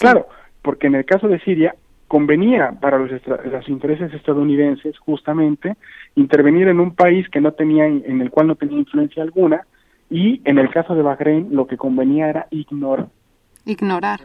Claro, 0.00 0.26
porque 0.62 0.86
en 0.86 0.96
el 0.96 1.04
caso 1.04 1.28
de 1.28 1.40
Siria 1.40 1.74
convenía 2.08 2.72
para 2.80 2.98
los, 2.98 3.10
los, 3.26 3.68
intereses 3.68 4.12
estadounidenses 4.12 4.98
justamente 4.98 5.76
intervenir 6.14 6.68
en 6.68 6.78
un 6.78 6.94
país 6.94 7.28
que 7.30 7.40
no 7.40 7.52
tenía 7.52 7.86
en 7.86 8.20
el 8.20 8.30
cual 8.30 8.48
no 8.48 8.54
tenía 8.54 8.78
influencia 8.78 9.22
alguna 9.22 9.66
y 10.10 10.42
en 10.44 10.58
el 10.58 10.68
caso 10.68 10.94
de 10.94 11.00
Bahrein 11.00 11.48
lo 11.52 11.66
que 11.66 11.78
convenía 11.78 12.28
era 12.28 12.48
ignorar 12.50 13.08
ignorar 13.64 14.20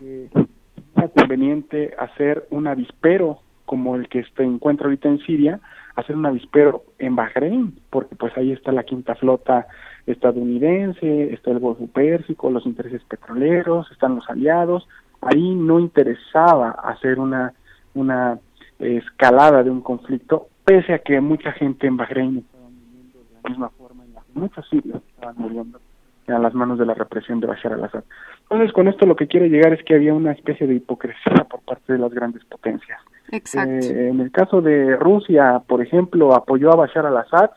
era 0.00 1.08
conveniente 1.08 1.94
hacer 1.98 2.46
un 2.50 2.66
avispero 2.66 3.40
como 3.64 3.96
el 3.96 4.08
que 4.08 4.24
se 4.36 4.42
encuentra 4.42 4.86
ahorita 4.86 5.08
en 5.08 5.18
Siria 5.20 5.60
hacer 5.96 6.16
un 6.16 6.26
avispero 6.26 6.84
en 6.98 7.16
Bahrein 7.16 7.78
porque 7.90 8.16
pues 8.16 8.36
ahí 8.36 8.52
está 8.52 8.72
la 8.72 8.84
quinta 8.84 9.14
flota 9.14 9.66
estadounidense 10.06 11.32
está 11.34 11.50
el 11.50 11.58
Golfo 11.58 11.86
Pérsico 11.86 12.50
los 12.50 12.66
intereses 12.66 13.02
petroleros 13.04 13.90
están 13.92 14.16
los 14.16 14.28
aliados 14.30 14.88
ahí 15.20 15.54
no 15.54 15.80
interesaba 15.80 16.70
hacer 16.70 17.18
una, 17.18 17.52
una 17.94 18.38
escalada 18.78 19.62
de 19.62 19.70
un 19.70 19.80
conflicto, 19.80 20.48
pese 20.64 20.94
a 20.94 20.98
que 21.00 21.20
mucha 21.20 21.52
gente 21.52 21.86
en 21.86 21.96
Bahrein 21.96 22.38
estaba 22.38 22.68
muriendo 22.68 23.18
de 23.18 23.34
la 23.42 23.48
misma 23.48 23.68
forma 23.70 24.04
en 24.04 24.12
que 24.12 24.40
muchos 24.40 24.68
sirios 24.68 25.02
estaban 25.14 25.36
muriendo 25.38 25.80
a 26.28 26.38
las 26.38 26.54
manos 26.54 26.78
de 26.78 26.86
la 26.86 26.94
represión 26.94 27.40
de 27.40 27.46
Bashar 27.46 27.72
al-Assad. 27.72 28.04
Entonces, 28.50 28.72
con 28.72 28.88
esto 28.88 29.04
lo 29.04 29.14
que 29.14 29.26
quiero 29.26 29.46
llegar 29.46 29.74
es 29.74 29.84
que 29.84 29.94
había 29.94 30.14
una 30.14 30.32
especie 30.32 30.66
de 30.66 30.76
hipocresía 30.76 31.44
por 31.50 31.60
parte 31.60 31.92
de 31.92 31.98
las 31.98 32.12
grandes 32.12 32.42
potencias. 32.46 32.98
Exacto. 33.30 33.86
Eh, 33.86 34.08
en 34.08 34.20
el 34.20 34.32
caso 34.32 34.62
de 34.62 34.96
Rusia, 34.96 35.60
por 35.66 35.82
ejemplo, 35.82 36.34
apoyó 36.34 36.72
a 36.72 36.76
Bashar 36.76 37.04
al-Assad, 37.04 37.50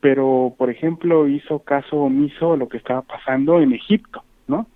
pero 0.00 0.54
por 0.56 0.70
ejemplo 0.70 1.26
hizo 1.26 1.58
caso 1.60 1.96
omiso 1.96 2.52
a 2.52 2.56
lo 2.56 2.68
que 2.68 2.76
estaba 2.76 3.02
pasando 3.02 3.60
en 3.60 3.72
Egipto, 3.72 4.22
¿no? 4.46 4.66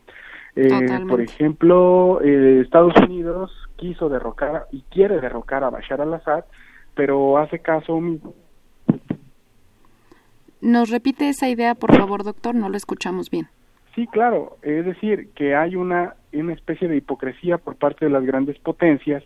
Eh, 0.56 0.68
por 1.08 1.20
ejemplo, 1.20 2.20
eh, 2.22 2.60
Estados 2.62 2.94
Unidos 2.96 3.52
quiso 3.76 4.08
derrocar 4.08 4.66
y 4.72 4.82
quiere 4.90 5.20
derrocar 5.20 5.62
a 5.62 5.70
Bashar 5.70 6.00
al-Assad, 6.00 6.44
pero 6.94 7.38
hace 7.38 7.60
caso 7.60 7.94
omiso. 7.94 8.34
¿Nos 10.60 10.90
repite 10.90 11.28
esa 11.28 11.48
idea, 11.48 11.74
por 11.74 11.96
favor, 11.96 12.24
doctor? 12.24 12.54
No 12.54 12.68
lo 12.68 12.76
escuchamos 12.76 13.30
bien. 13.30 13.48
Sí, 13.94 14.06
claro. 14.06 14.56
Es 14.62 14.84
decir, 14.84 15.28
que 15.34 15.54
hay 15.54 15.76
una, 15.76 16.14
una 16.32 16.52
especie 16.54 16.88
de 16.88 16.96
hipocresía 16.96 17.58
por 17.58 17.76
parte 17.76 18.06
de 18.06 18.10
las 18.10 18.24
grandes 18.24 18.58
potencias 18.58 19.22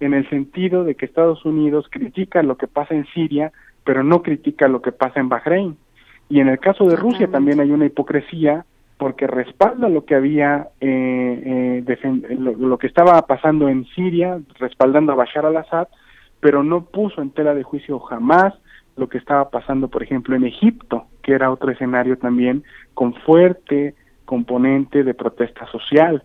en 0.00 0.14
el 0.14 0.28
sentido 0.28 0.84
de 0.84 0.94
que 0.94 1.06
Estados 1.06 1.44
Unidos 1.44 1.86
critica 1.90 2.42
lo 2.42 2.56
que 2.56 2.66
pasa 2.66 2.94
en 2.94 3.06
Siria, 3.14 3.52
pero 3.84 4.02
no 4.02 4.22
critica 4.22 4.68
lo 4.68 4.82
que 4.82 4.92
pasa 4.92 5.20
en 5.20 5.28
Bahrein. 5.28 5.76
Y 6.28 6.40
en 6.40 6.48
el 6.48 6.58
caso 6.58 6.84
de 6.84 6.96
Rusia 6.96 7.28
también 7.28 7.60
hay 7.60 7.70
una 7.70 7.86
hipocresía 7.86 8.64
porque 8.98 9.26
respalda 9.26 9.88
lo 9.88 10.04
que 10.04 10.14
había, 10.14 10.68
eh, 10.80 11.82
eh 11.86 12.38
lo, 12.38 12.78
que 12.78 12.86
estaba 12.86 13.20
pasando 13.26 13.68
en 13.68 13.86
Siria, 13.94 14.38
respaldando 14.58 15.12
a 15.12 15.16
Bashar 15.16 15.46
al-Assad, 15.46 15.88
pero 16.38 16.62
no 16.62 16.84
puso 16.84 17.22
en 17.22 17.30
tela 17.30 17.54
de 17.54 17.62
juicio 17.62 17.98
jamás 17.98 18.54
lo 18.96 19.08
que 19.08 19.18
estaba 19.18 19.48
pasando, 19.48 19.88
por 19.88 20.02
ejemplo, 20.02 20.36
en 20.36 20.44
Egipto, 20.44 21.06
que 21.22 21.32
era 21.32 21.50
otro 21.50 21.70
escenario 21.70 22.18
también 22.18 22.62
con 22.92 23.14
fuerte 23.14 23.94
componente 24.30 25.02
de 25.02 25.12
protesta 25.12 25.66
social. 25.72 26.22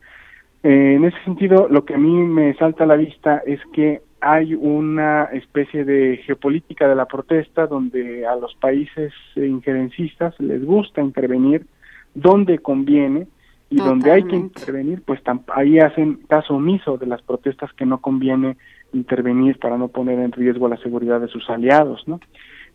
Eh, 0.62 0.94
en 0.96 1.06
ese 1.06 1.18
sentido, 1.24 1.68
lo 1.68 1.86
que 1.86 1.96
a 1.96 1.98
mí 1.98 2.14
me 2.28 2.54
salta 2.54 2.84
a 2.84 2.88
la 2.88 2.98
vista 2.98 3.42
es 3.48 3.60
que 3.74 4.04
hay 4.22 4.54
una 4.54 5.24
especie 5.34 5.84
de 5.84 6.18
geopolítica 6.24 6.88
de 6.88 6.96
la 6.96 7.08
protesta 7.08 7.66
donde 7.66 8.28
a 8.28 8.36
los 8.36 8.54
países 8.56 9.12
injerencistas 9.36 10.40
les 10.40 10.64
gusta 10.64 11.02
intervenir 11.02 11.66
donde 12.14 12.60
conviene 12.60 13.26
y 13.72 13.78
donde 13.78 14.12
hay 14.12 14.24
que 14.24 14.36
intervenir, 14.36 15.02
pues 15.04 15.20
ahí 15.56 15.80
hacen 15.80 16.20
caso 16.30 16.56
omiso 16.56 16.98
de 16.98 17.08
las 17.08 17.24
protestas 17.24 17.74
que 17.74 17.88
no 17.88 17.98
conviene 18.00 18.56
intervenir 18.94 19.58
para 19.58 19.78
no 19.78 19.88
poner 19.88 20.20
en 20.20 20.32
riesgo 20.32 20.70
la 20.70 20.78
seguridad 20.78 21.20
de 21.20 21.28
sus 21.28 21.50
aliados, 21.50 22.08
¿no? 22.08 22.20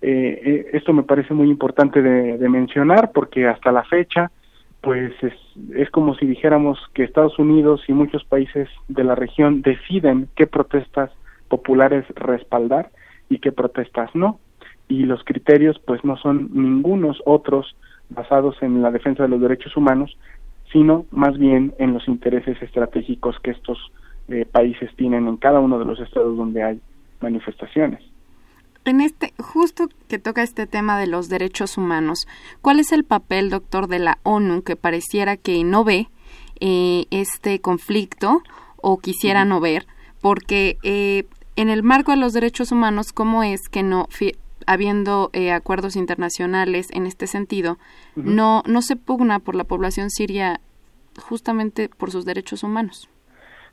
Eh, 0.02 0.40
eh, 0.44 0.70
esto 0.72 0.92
me 0.92 1.04
parece 1.04 1.34
muy 1.34 1.48
importante 1.48 2.02
de 2.02 2.48
mencionar 2.48 3.12
porque 3.12 3.46
hasta 3.46 3.70
la 3.70 3.84
fecha 3.84 4.30
pues 4.80 5.12
es, 5.74 5.90
como 5.90 6.14
si 6.14 6.26
dijéramos 6.26 6.78
que 6.94 7.04
Estados 7.04 7.38
Unidos 7.38 7.82
y 7.88 7.92
muchos 7.92 8.24
países 8.24 8.68
de 8.88 9.04
la 9.04 9.14
región 9.14 9.62
deciden 9.62 10.28
qué 10.36 10.46
protestas 10.46 11.10
populares 11.48 12.06
respaldar 12.14 12.90
y 13.28 13.38
qué 13.38 13.52
protestas 13.52 14.10
no. 14.14 14.38
Y 14.88 15.04
los 15.04 15.22
criterios 15.24 15.78
pues 15.86 16.02
no 16.04 16.16
son 16.16 16.50
ningunos 16.52 17.22
otros 17.26 17.76
basados 18.08 18.56
en 18.62 18.82
la 18.82 18.90
defensa 18.90 19.24
de 19.24 19.28
los 19.28 19.40
derechos 19.40 19.76
humanos, 19.76 20.16
sino 20.72 21.04
más 21.10 21.38
bien 21.38 21.74
en 21.78 21.92
los 21.92 22.08
intereses 22.08 22.60
estratégicos 22.62 23.38
que 23.40 23.50
estos 23.50 23.78
eh, 24.28 24.46
países 24.50 24.90
tienen 24.96 25.28
en 25.28 25.36
cada 25.36 25.60
uno 25.60 25.78
de 25.78 25.84
los 25.84 26.00
estados 26.00 26.36
donde 26.36 26.62
hay 26.62 26.80
manifestaciones 27.20 28.09
en 28.84 29.00
este, 29.00 29.34
justo 29.38 29.88
que 30.08 30.18
toca 30.18 30.42
este 30.42 30.66
tema 30.66 30.98
de 30.98 31.06
los 31.06 31.28
derechos 31.28 31.76
humanos, 31.76 32.26
¿cuál 32.62 32.80
es 32.80 32.92
el 32.92 33.04
papel, 33.04 33.50
doctor, 33.50 33.88
de 33.88 33.98
la 33.98 34.18
ONU 34.22 34.62
que 34.62 34.76
pareciera 34.76 35.36
que 35.36 35.62
no 35.64 35.84
ve 35.84 36.08
eh, 36.60 37.06
este 37.10 37.60
conflicto 37.60 38.42
o 38.76 38.98
quisiera 38.98 39.44
no 39.44 39.60
ver? 39.60 39.86
Porque 40.20 40.78
eh, 40.82 41.26
en 41.56 41.68
el 41.68 41.82
marco 41.82 42.12
de 42.12 42.16
los 42.16 42.32
derechos 42.32 42.72
humanos, 42.72 43.12
¿cómo 43.12 43.42
es 43.42 43.68
que 43.68 43.82
no, 43.82 44.08
habiendo 44.66 45.30
eh, 45.32 45.52
acuerdos 45.52 45.96
internacionales 45.96 46.88
en 46.92 47.06
este 47.06 47.26
sentido, 47.26 47.78
no, 48.16 48.62
no 48.66 48.82
se 48.82 48.96
pugna 48.96 49.38
por 49.40 49.54
la 49.54 49.64
población 49.64 50.10
siria 50.10 50.60
justamente 51.20 51.88
por 51.88 52.10
sus 52.10 52.24
derechos 52.24 52.62
humanos? 52.62 53.08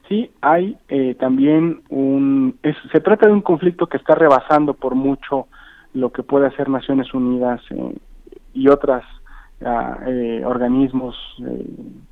Sí, 0.07 0.31
hay 0.41 0.77
eh, 0.87 1.15
también 1.15 1.81
un... 1.89 2.57
se 2.91 3.01
trata 3.01 3.27
de 3.27 3.33
un 3.33 3.41
conflicto 3.41 3.87
que 3.87 3.97
está 3.97 4.15
rebasando 4.15 4.73
por 4.73 4.95
mucho 4.95 5.47
lo 5.93 6.11
que 6.11 6.23
puede 6.23 6.47
hacer 6.47 6.69
Naciones 6.69 7.13
Unidas 7.13 7.61
eh, 7.71 7.95
y 8.53 8.69
otras 8.69 9.03
ah, 9.65 9.97
eh, 10.07 10.43
organismos 10.45 11.15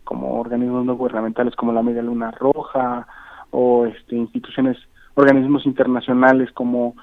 como 0.03 0.39
organismos 0.39 0.85
no 0.85 0.95
gubernamentales 0.95 1.55
como 1.55 1.71
la 1.71 1.83
Media 1.83 2.01
Luna 2.01 2.31
Roja 2.31 3.07
o 3.51 3.85
este, 3.85 4.15
instituciones, 4.15 4.77
organismos 5.13 5.65
internacionales 5.65 6.51
como 6.51 6.95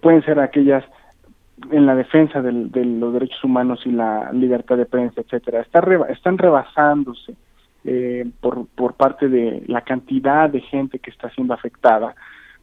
pueden 0.00 0.24
ser 0.24 0.40
aquellas 0.40 0.84
en 1.70 1.86
la 1.86 1.94
defensa 1.94 2.42
de 2.42 2.84
los 2.84 3.12
derechos 3.12 3.42
humanos 3.44 3.80
y 3.84 3.92
la 3.92 4.32
libertad 4.32 4.76
de 4.76 4.86
prensa, 4.86 5.20
etcétera. 5.20 5.60
Está 5.60 5.80
están 6.08 6.38
rebasándose 6.38 7.36
eh, 7.84 8.26
por, 8.40 8.66
por 8.68 8.94
parte 8.94 9.28
de 9.28 9.62
la 9.66 9.82
cantidad 9.82 10.50
de 10.50 10.60
gente 10.60 10.98
que 10.98 11.10
está 11.10 11.30
siendo 11.30 11.54
afectada, 11.54 12.14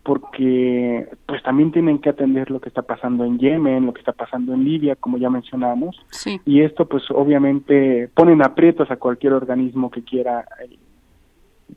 porque 0.07 1.09
pues 1.25 1.43
también 1.43 1.73
tienen 1.73 1.99
que 1.99 2.09
atender 2.09 2.49
lo 2.49 2.61
que 2.61 2.69
está 2.69 2.81
pasando 2.81 3.25
en 3.25 3.39
Yemen, 3.39 3.85
lo 3.85 3.93
que 3.93 3.99
está 3.99 4.13
pasando 4.13 4.53
en 4.53 4.63
Libia, 4.63 4.95
como 4.95 5.17
ya 5.17 5.29
mencionamos, 5.29 5.97
y 6.45 6.61
esto 6.61 6.87
pues 6.87 7.03
obviamente 7.11 8.09
ponen 8.13 8.41
aprietos 8.41 8.89
a 8.89 8.95
cualquier 8.95 9.33
organismo 9.33 9.91
que 9.91 10.03
quiera 10.03 10.45
eh, 10.63 10.77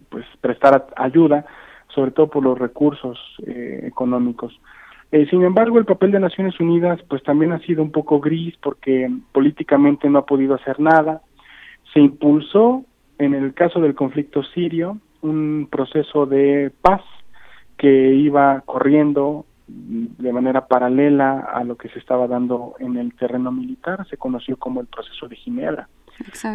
pues 0.09 0.24
prestar 0.41 0.86
ayuda, 0.97 1.45
sobre 1.95 2.12
todo 2.12 2.28
por 2.28 2.45
los 2.45 2.57
recursos 2.57 3.18
eh, 3.47 3.80
económicos. 3.84 4.61
Eh, 5.12 5.26
sin 5.28 5.43
embargo, 5.43 5.78
el 5.78 5.84
papel 5.84 6.12
de 6.12 6.20
Naciones 6.20 6.61
Unidas 6.61 7.01
pues 7.09 7.22
también 7.24 7.53
ha 7.53 7.59
sido 7.61 7.82
un 7.82 7.91
poco 7.91 8.20
gris 8.20 8.55
porque 8.62 9.11
políticamente 9.32 10.09
no 10.09 10.20
ha 10.20 10.26
podido 10.26 10.55
hacer 10.55 10.78
nada. 10.78 11.22
Se 11.93 11.99
impulsó 11.99 12.84
en 13.20 13.34
el 13.34 13.52
caso 13.52 13.80
del 13.80 13.94
conflicto 13.94 14.42
sirio, 14.42 14.98
un 15.20 15.68
proceso 15.70 16.24
de 16.24 16.72
paz 16.80 17.02
que 17.76 18.14
iba 18.14 18.62
corriendo 18.62 19.44
de 19.68 20.32
manera 20.32 20.66
paralela 20.66 21.40
a 21.40 21.62
lo 21.62 21.76
que 21.76 21.90
se 21.90 21.98
estaba 21.98 22.26
dando 22.26 22.74
en 22.80 22.96
el 22.96 23.14
terreno 23.14 23.52
militar, 23.52 24.06
se 24.08 24.16
conoció 24.16 24.56
como 24.56 24.80
el 24.80 24.86
proceso 24.86 25.28
de 25.28 25.36
Ginebra. 25.36 25.88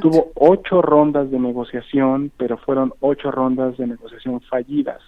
Tuvo 0.02 0.32
ocho 0.36 0.82
rondas 0.82 1.32
de 1.32 1.40
negociación, 1.40 2.32
pero 2.36 2.58
fueron 2.58 2.94
ocho 3.00 3.32
rondas 3.32 3.78
de 3.78 3.88
negociación 3.88 4.42
fallidas, 4.42 5.02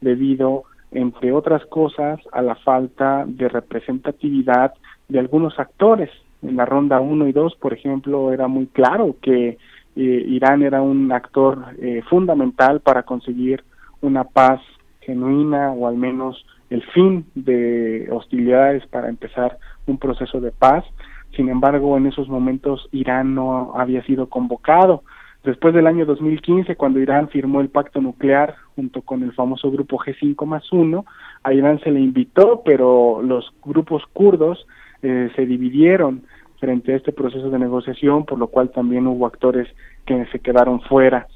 debido, 0.00 0.64
entre 0.90 1.32
otras 1.32 1.64
cosas, 1.66 2.20
a 2.32 2.42
la 2.42 2.56
falta 2.56 3.24
de 3.26 3.48
representatividad 3.48 4.72
de 5.08 5.18
algunos 5.18 5.58
actores. 5.58 6.10
En 6.42 6.56
la 6.56 6.64
ronda 6.64 7.00
uno 7.00 7.28
y 7.28 7.32
dos, 7.32 7.54
por 7.56 7.72
ejemplo, 7.72 8.32
era 8.32 8.48
muy 8.48 8.66
claro 8.66 9.16
que 9.22 9.58
eh, 9.96 10.24
Irán 10.26 10.62
era 10.62 10.82
un 10.82 11.12
actor 11.12 11.64
eh, 11.78 12.02
fundamental 12.08 12.80
para 12.80 13.02
conseguir 13.02 13.64
una 14.00 14.24
paz 14.24 14.60
genuina 15.00 15.72
o 15.72 15.86
al 15.86 15.96
menos 15.96 16.44
el 16.70 16.82
fin 16.92 17.26
de 17.34 18.08
hostilidades 18.10 18.86
para 18.86 19.08
empezar 19.08 19.58
un 19.86 19.98
proceso 19.98 20.40
de 20.40 20.52
paz. 20.52 20.84
Sin 21.36 21.48
embargo, 21.48 21.96
en 21.96 22.06
esos 22.06 22.28
momentos 22.28 22.88
Irán 22.92 23.34
no 23.34 23.72
había 23.76 24.02
sido 24.04 24.28
convocado. 24.28 25.02
Después 25.44 25.74
del 25.74 25.88
año 25.88 26.06
2015, 26.06 26.76
cuando 26.76 27.00
Irán 27.00 27.28
firmó 27.28 27.60
el 27.60 27.68
pacto 27.68 28.00
nuclear 28.00 28.54
junto 28.76 29.02
con 29.02 29.22
el 29.22 29.32
famoso 29.32 29.70
grupo 29.70 29.98
G5 29.98 30.46
más 30.46 30.72
1, 30.72 31.04
a 31.42 31.52
Irán 31.52 31.80
se 31.80 31.90
le 31.90 32.00
invitó, 32.00 32.62
pero 32.64 33.20
los 33.22 33.52
grupos 33.64 34.04
kurdos 34.12 34.66
eh, 35.02 35.30
se 35.34 35.44
dividieron 35.44 36.22
frente 36.62 36.92
a 36.92 36.96
este 36.96 37.10
proceso 37.10 37.50
de 37.50 37.58
negociación, 37.58 38.24
por 38.24 38.38
lo 38.38 38.46
cual 38.46 38.70
también 38.70 39.08
hubo 39.08 39.26
actores 39.26 39.66
que 40.06 40.24
se 40.26 40.38
quedaron 40.38 40.80
fuera. 40.82 41.26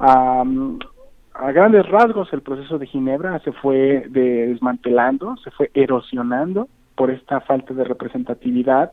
a 0.00 0.42
grandes 1.52 1.88
rasgos, 1.88 2.32
el 2.32 2.42
proceso 2.42 2.78
de 2.80 2.88
Ginebra 2.88 3.38
se 3.44 3.52
fue 3.52 4.06
desmantelando, 4.08 5.36
se 5.36 5.52
fue 5.52 5.70
erosionando 5.72 6.66
por 6.96 7.12
esta 7.12 7.40
falta 7.42 7.72
de 7.74 7.84
representatividad, 7.84 8.90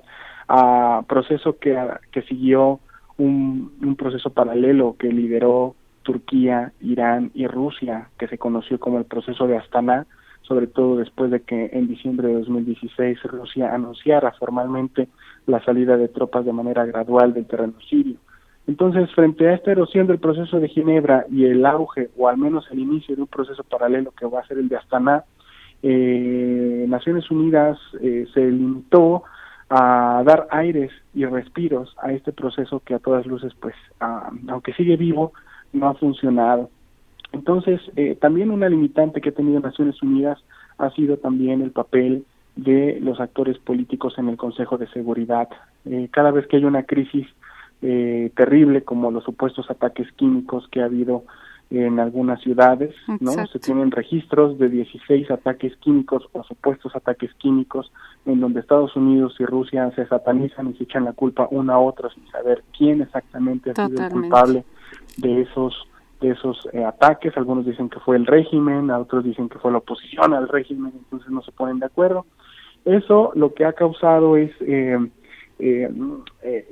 proceso 1.07 1.57
que, 1.57 1.75
que 2.11 2.21
siguió 2.21 2.79
un, 3.17 3.73
un 3.81 3.95
proceso 3.95 4.29
paralelo 4.29 4.95
que 4.99 5.07
lideró 5.07 5.73
Turquía, 6.03 6.71
Irán 6.81 7.31
y 7.33 7.47
Rusia, 7.47 8.09
que 8.19 8.27
se 8.27 8.37
conoció 8.37 8.79
como 8.79 8.99
el 8.99 9.05
proceso 9.05 9.47
de 9.47 9.57
Astana, 9.57 10.05
sobre 10.49 10.65
todo 10.67 10.97
después 10.97 11.29
de 11.29 11.41
que 11.41 11.69
en 11.73 11.87
diciembre 11.87 12.27
de 12.27 12.33
2016 12.39 13.21
Rusia 13.23 13.73
anunciara 13.73 14.31
formalmente 14.31 15.07
la 15.45 15.63
salida 15.63 15.95
de 15.95 16.07
tropas 16.07 16.43
de 16.43 16.51
manera 16.51 16.85
gradual 16.85 17.33
del 17.33 17.45
terreno 17.45 17.75
sirio. 17.87 18.17
Entonces, 18.67 19.09
frente 19.13 19.47
a 19.47 19.53
esta 19.53 19.71
erosión 19.71 20.07
del 20.07 20.19
proceso 20.19 20.59
de 20.59 20.67
Ginebra 20.67 21.25
y 21.31 21.45
el 21.45 21.65
auge, 21.65 22.09
o 22.17 22.27
al 22.27 22.37
menos 22.37 22.67
el 22.71 22.79
inicio 22.79 23.15
de 23.15 23.21
un 23.21 23.27
proceso 23.27 23.63
paralelo 23.63 24.11
que 24.11 24.25
va 24.25 24.41
a 24.41 24.47
ser 24.47 24.57
el 24.57 24.69
de 24.69 24.77
Astana, 24.77 25.23
eh, 25.81 26.85
Naciones 26.87 27.29
Unidas 27.31 27.77
eh, 28.01 28.27
se 28.33 28.41
limitó 28.41 29.23
a 29.69 30.23
dar 30.25 30.47
aires 30.49 30.91
y 31.13 31.25
respiros 31.25 31.95
a 32.01 32.11
este 32.11 32.31
proceso 32.31 32.81
que 32.83 32.95
a 32.95 32.99
todas 32.99 33.27
luces, 33.27 33.53
pues, 33.59 33.75
aunque 33.99 34.73
sigue 34.73 34.97
vivo, 34.97 35.31
no 35.73 35.89
ha 35.89 35.93
funcionado. 35.93 36.71
Entonces, 37.31 37.79
eh, 37.95 38.15
también 38.19 38.51
una 38.51 38.69
limitante 38.69 39.21
que 39.21 39.29
ha 39.29 39.33
tenido 39.33 39.59
Naciones 39.59 40.01
Unidas 40.01 40.39
ha 40.77 40.89
sido 40.91 41.17
también 41.17 41.61
el 41.61 41.71
papel 41.71 42.25
de 42.55 42.99
los 43.01 43.19
actores 43.19 43.57
políticos 43.59 44.15
en 44.17 44.29
el 44.29 44.37
Consejo 44.37 44.77
de 44.77 44.87
Seguridad. 44.87 45.47
Eh, 45.85 46.09
cada 46.11 46.31
vez 46.31 46.47
que 46.47 46.57
hay 46.57 46.65
una 46.65 46.83
crisis 46.83 47.27
eh, 47.81 48.31
terrible 48.35 48.83
como 48.83 49.11
los 49.11 49.23
supuestos 49.23 49.69
ataques 49.69 50.11
químicos 50.13 50.67
que 50.69 50.81
ha 50.81 50.85
habido 50.85 51.23
en 51.71 51.99
algunas 51.99 52.41
ciudades, 52.41 52.95
¿no? 53.19 53.31
Se 53.45 53.59
tienen 53.59 53.91
registros 53.91 54.57
de 54.57 54.69
16 54.69 55.29
ataques 55.29 55.75
químicos 55.77 56.27
o 56.31 56.43
supuestos 56.43 56.95
ataques 56.95 57.31
químicos 57.35 57.91
en 58.25 58.39
donde 58.39 58.61
Estados 58.61 58.95
Unidos 58.95 59.35
y 59.37 59.45
Rusia 59.45 59.91
se 59.95 60.07
satanizan 60.07 60.69
y 60.69 60.73
se 60.73 60.85
echan 60.85 61.05
la 61.05 61.13
culpa 61.13 61.47
una 61.51 61.75
a 61.75 61.79
otra 61.79 62.09
sin 62.09 62.27
saber 62.31 62.63
quién 62.75 63.01
exactamente 63.01 63.69
ha 63.69 63.87
sido 63.87 64.03
el 64.03 64.11
culpable 64.11 64.63
de 65.17 65.41
esos 65.41 65.87
de 66.21 66.31
esos 66.31 66.67
eh, 66.73 66.83
ataques. 66.83 67.35
Algunos 67.37 67.65
dicen 67.65 67.89
que 67.89 67.99
fue 67.99 68.17
el 68.17 68.25
régimen, 68.25 68.91
otros 68.91 69.23
dicen 69.23 69.49
que 69.49 69.59
fue 69.59 69.71
la 69.71 69.79
oposición 69.79 70.33
al 70.33 70.47
régimen, 70.47 70.93
entonces 70.95 71.29
no 71.29 71.41
se 71.41 71.51
ponen 71.51 71.79
de 71.79 71.85
acuerdo. 71.85 72.25
Eso 72.85 73.31
lo 73.35 73.53
que 73.53 73.65
ha 73.65 73.73
causado 73.73 74.37
es 74.37 74.51
eh, 74.61 74.97
eh, 75.59 75.89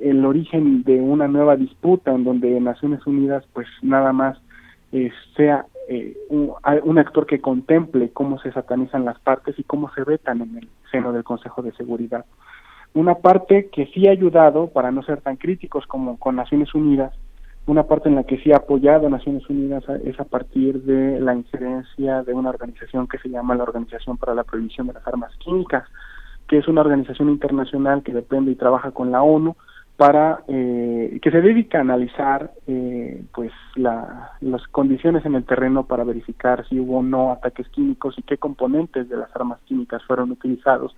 el 0.00 0.24
origen 0.24 0.82
de 0.82 1.00
una 1.00 1.28
nueva 1.28 1.56
disputa 1.56 2.10
en 2.10 2.24
donde 2.24 2.58
Naciones 2.58 3.06
Unidas 3.06 3.44
pues 3.52 3.66
nada 3.82 4.14
más 4.14 4.38
eh, 4.92 5.12
sea 5.36 5.66
eh, 5.90 6.16
un, 6.30 6.98
actor 6.98 7.26
que 7.26 7.40
contemple 7.40 8.10
cómo 8.10 8.38
se 8.38 8.50
satanizan 8.52 9.04
las 9.04 9.18
partes 9.18 9.58
y 9.58 9.64
cómo 9.64 9.90
se 9.94 10.04
vetan 10.04 10.40
en 10.40 10.56
el 10.56 10.68
seno 10.90 11.12
del 11.12 11.24
Consejo 11.24 11.62
de 11.62 11.72
Seguridad. 11.72 12.24
Una 12.94 13.16
parte 13.16 13.68
que 13.70 13.86
sí 13.86 14.08
ha 14.08 14.12
ayudado, 14.12 14.68
para 14.68 14.90
no 14.90 15.02
ser 15.02 15.20
tan 15.20 15.36
críticos 15.36 15.86
como 15.86 16.18
con 16.18 16.36
Naciones 16.36 16.74
Unidas, 16.74 17.12
una 17.68 17.82
parte 17.82 18.08
en 18.08 18.14
la 18.14 18.24
que 18.24 18.38
sí 18.38 18.50
ha 18.50 18.56
apoyado 18.56 19.06
a 19.06 19.10
Naciones 19.10 19.48
Unidas 19.48 19.84
es 20.02 20.18
a 20.18 20.24
partir 20.24 20.82
de 20.84 21.20
la 21.20 21.34
incidencia 21.34 22.22
de 22.22 22.32
una 22.32 22.48
organización 22.48 23.06
que 23.06 23.18
se 23.18 23.28
llama 23.28 23.54
la 23.54 23.64
Organización 23.64 24.16
para 24.16 24.34
la 24.34 24.44
Prohibición 24.44 24.86
de 24.86 24.94
las 24.94 25.06
Armas 25.06 25.36
Químicas, 25.36 25.84
que 26.48 26.56
es 26.56 26.66
una 26.66 26.80
organización 26.80 27.28
internacional 27.28 28.02
que 28.02 28.14
depende 28.14 28.52
y 28.52 28.54
trabaja 28.54 28.92
con 28.92 29.10
la 29.10 29.22
ONU 29.22 29.54
para 29.98 30.44
eh, 30.48 31.18
que 31.20 31.30
se 31.30 31.42
dedica 31.42 31.76
a 31.78 31.80
analizar 31.82 32.52
eh, 32.66 33.22
pues 33.34 33.52
la, 33.74 34.32
las 34.40 34.66
condiciones 34.68 35.26
en 35.26 35.34
el 35.34 35.44
terreno 35.44 35.84
para 35.84 36.04
verificar 36.04 36.66
si 36.68 36.80
hubo 36.80 36.98
o 36.98 37.02
no 37.02 37.32
ataques 37.32 37.68
químicos 37.68 38.14
y 38.16 38.22
qué 38.22 38.38
componentes 38.38 39.10
de 39.10 39.16
las 39.18 39.34
armas 39.36 39.58
químicas 39.66 40.02
fueron 40.04 40.30
utilizados 40.30 40.96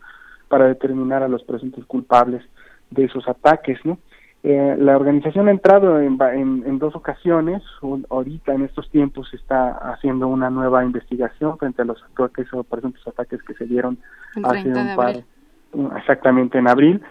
para 0.48 0.66
determinar 0.66 1.24
a 1.24 1.28
los 1.28 1.42
presuntos 1.42 1.84
culpables 1.86 2.44
de 2.90 3.04
esos 3.04 3.26
ataques 3.26 3.78
no 3.84 3.98
eh, 4.42 4.74
la 4.78 4.96
organización 4.96 5.48
ha 5.48 5.50
entrado 5.50 6.00
en, 6.00 6.18
en, 6.22 6.78
dos 6.78 6.96
ocasiones. 6.96 7.62
Ahorita 8.08 8.54
en 8.54 8.62
estos 8.62 8.88
tiempos 8.90 9.32
está 9.34 9.72
haciendo 9.92 10.28
una 10.28 10.48
nueva 10.48 10.82
investigación 10.82 11.58
frente 11.58 11.82
a 11.82 11.84
los 11.84 12.02
ataques 12.02 12.46
o 12.54 12.64
presuntos 12.64 13.06
ataques 13.06 13.42
que 13.42 13.54
se 13.54 13.66
dieron 13.66 13.98
hace 14.42 14.68
un 14.68 14.96
par 14.96 15.16
exactamente 15.96 16.58
en 16.58 16.68
abril. 16.68 17.02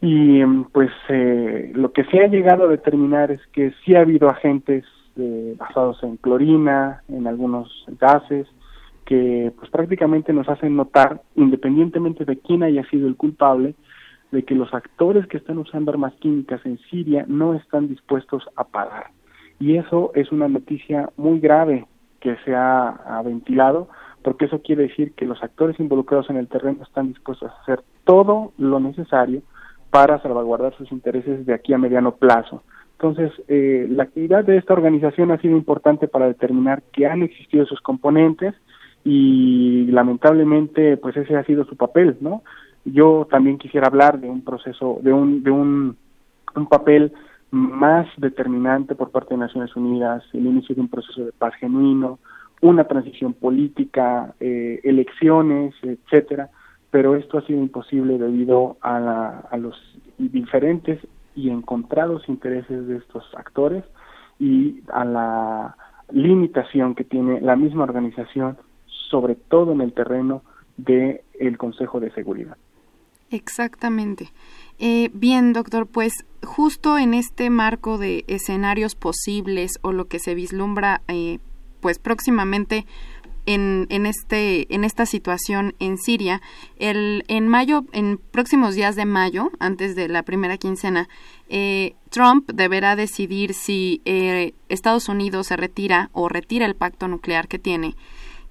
Y 0.00 0.44
pues 0.72 0.90
eh, 1.10 1.72
lo 1.74 1.92
que 1.92 2.04
se 2.04 2.20
ha 2.20 2.26
llegado 2.26 2.64
a 2.64 2.68
determinar 2.68 3.30
es 3.30 3.40
que 3.52 3.72
sí 3.84 3.94
ha 3.94 4.00
habido 4.00 4.28
agentes 4.28 4.84
eh, 5.16 5.54
basados 5.58 6.02
en 6.02 6.16
clorina, 6.16 7.02
en 7.08 7.26
algunos 7.26 7.68
gases, 8.00 8.48
que 9.04 9.52
pues 9.58 9.70
prácticamente 9.70 10.32
nos 10.32 10.48
hacen 10.48 10.74
notar, 10.74 11.20
independientemente 11.36 12.24
de 12.24 12.38
quién 12.38 12.62
haya 12.62 12.82
sido 12.88 13.06
el 13.06 13.16
culpable, 13.16 13.74
de 14.32 14.42
que 14.42 14.54
los 14.54 14.74
actores 14.74 15.26
que 15.28 15.36
están 15.36 15.58
usando 15.58 15.92
armas 15.92 16.14
químicas 16.14 16.60
en 16.64 16.78
Siria 16.90 17.24
no 17.28 17.54
están 17.54 17.88
dispuestos 17.88 18.42
a 18.56 18.64
parar. 18.64 19.10
Y 19.60 19.76
eso 19.76 20.10
es 20.14 20.32
una 20.32 20.48
noticia 20.48 21.10
muy 21.16 21.38
grave 21.38 21.86
que 22.18 22.36
se 22.44 22.54
ha 22.54 23.22
ventilado, 23.24 23.88
porque 24.22 24.46
eso 24.46 24.62
quiere 24.62 24.84
decir 24.84 25.12
que 25.12 25.26
los 25.26 25.42
actores 25.42 25.78
involucrados 25.78 26.30
en 26.30 26.36
el 26.36 26.48
terreno 26.48 26.82
están 26.82 27.08
dispuestos 27.08 27.50
a 27.50 27.62
hacer 27.62 27.82
todo 28.04 28.52
lo 28.58 28.80
necesario 28.80 29.42
para 29.90 30.20
salvaguardar 30.22 30.74
sus 30.76 30.90
intereses 30.90 31.44
de 31.44 31.52
aquí 31.52 31.74
a 31.74 31.78
mediano 31.78 32.16
plazo. 32.16 32.62
Entonces, 32.92 33.32
eh, 33.48 33.86
la 33.90 34.04
actividad 34.04 34.44
de 34.44 34.56
esta 34.56 34.72
organización 34.72 35.32
ha 35.32 35.38
sido 35.38 35.56
importante 35.56 36.08
para 36.08 36.28
determinar 36.28 36.82
que 36.92 37.06
han 37.06 37.22
existido 37.22 37.66
sus 37.66 37.80
componentes 37.80 38.54
y 39.04 39.86
lamentablemente, 39.90 40.96
pues 40.96 41.16
ese 41.16 41.36
ha 41.36 41.44
sido 41.44 41.64
su 41.64 41.76
papel, 41.76 42.16
¿no? 42.20 42.42
Yo 42.84 43.26
también 43.30 43.58
quisiera 43.58 43.86
hablar 43.86 44.20
de 44.20 44.28
un 44.28 44.42
proceso, 44.42 44.98
de 45.02 45.12
un, 45.12 45.42
de 45.42 45.50
un, 45.50 45.96
un 46.54 46.66
papel 46.66 47.12
más 47.52 48.08
determinante 48.16 48.94
por 48.94 49.10
parte 49.10 49.34
de 49.34 49.40
Naciones 49.40 49.76
Unidas, 49.76 50.24
el 50.32 50.46
inicio 50.46 50.74
de 50.74 50.80
un 50.80 50.88
proceso 50.88 51.24
de 51.24 51.32
paz 51.32 51.54
genuino, 51.56 52.18
una 52.62 52.84
transición 52.84 53.34
política, 53.34 54.34
eh, 54.40 54.80
elecciones, 54.84 55.74
etcétera, 55.82 56.48
pero 56.90 57.16
esto 57.16 57.38
ha 57.38 57.46
sido 57.46 57.58
imposible 57.58 58.18
debido 58.18 58.76
a, 58.80 59.56
los 59.58 59.76
diferentes 60.18 61.00
y 61.34 61.50
encontrados 61.50 62.28
intereses 62.28 62.86
de 62.86 62.96
estos 62.96 63.24
actores 63.36 63.84
y 64.38 64.82
a 64.92 65.04
la 65.04 65.76
limitación 66.10 66.94
que 66.94 67.04
tiene 67.04 67.40
la 67.40 67.56
misma 67.56 67.84
organización, 67.84 68.56
sobre 68.86 69.34
todo 69.34 69.72
en 69.72 69.80
el 69.80 69.92
terreno 69.92 70.42
del 70.76 71.20
el 71.38 71.58
Consejo 71.58 71.98
de 72.00 72.10
Seguridad. 72.12 72.56
Exactamente. 73.32 74.30
Eh, 74.78 75.10
bien, 75.14 75.54
doctor, 75.54 75.86
pues 75.86 76.12
justo 76.42 76.98
en 76.98 77.14
este 77.14 77.48
marco 77.48 77.96
de 77.96 78.24
escenarios 78.28 78.94
posibles 78.94 79.78
o 79.80 79.92
lo 79.92 80.06
que 80.06 80.18
se 80.18 80.34
vislumbra, 80.34 81.00
eh, 81.08 81.38
pues 81.80 81.98
próximamente 81.98 82.84
en, 83.46 83.86
en, 83.88 84.04
este, 84.04 84.72
en 84.74 84.84
esta 84.84 85.06
situación 85.06 85.74
en 85.78 85.96
Siria. 85.96 86.42
El, 86.76 87.24
en 87.28 87.48
mayo, 87.48 87.86
en 87.92 88.18
próximos 88.18 88.74
días 88.74 88.94
de 88.96 89.06
mayo, 89.06 89.50
antes 89.60 89.96
de 89.96 90.08
la 90.08 90.24
primera 90.24 90.58
quincena, 90.58 91.08
eh, 91.48 91.94
Trump 92.10 92.50
deberá 92.52 92.96
decidir 92.96 93.54
si 93.54 94.02
eh, 94.04 94.52
Estados 94.68 95.08
Unidos 95.08 95.46
se 95.46 95.56
retira 95.56 96.10
o 96.12 96.28
retira 96.28 96.66
el 96.66 96.76
pacto 96.76 97.08
nuclear 97.08 97.48
que 97.48 97.58
tiene. 97.58 97.96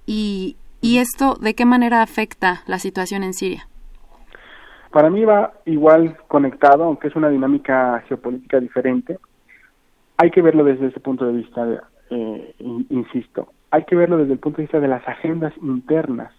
Y, 0.07 0.57
y 0.81 0.97
esto, 0.97 1.35
¿de 1.35 1.53
qué 1.53 1.65
manera 1.65 2.01
afecta 2.01 2.63
la 2.65 2.79
situación 2.79 3.21
en 3.23 3.35
Siria? 3.35 3.67
Para 4.91 5.09
mí 5.09 5.23
va 5.23 5.53
igual 5.65 6.17
conectado, 6.27 6.83
aunque 6.83 7.07
es 7.07 7.15
una 7.15 7.29
dinámica 7.29 8.03
geopolítica 8.07 8.59
diferente. 8.59 9.17
Hay 10.17 10.31
que 10.31 10.41
verlo 10.41 10.63
desde 10.63 10.87
ese 10.87 10.99
punto 10.99 11.25
de 11.25 11.33
vista, 11.33 11.65
eh, 12.09 12.55
insisto 12.89 13.49
hay 13.71 13.85
que 13.85 13.95
verlo 13.95 14.17
desde 14.17 14.33
el 14.33 14.39
punto 14.39 14.57
de 14.57 14.63
vista 14.63 14.79
de 14.79 14.89
las 14.89 15.07
agendas 15.07 15.53
internas, 15.61 16.33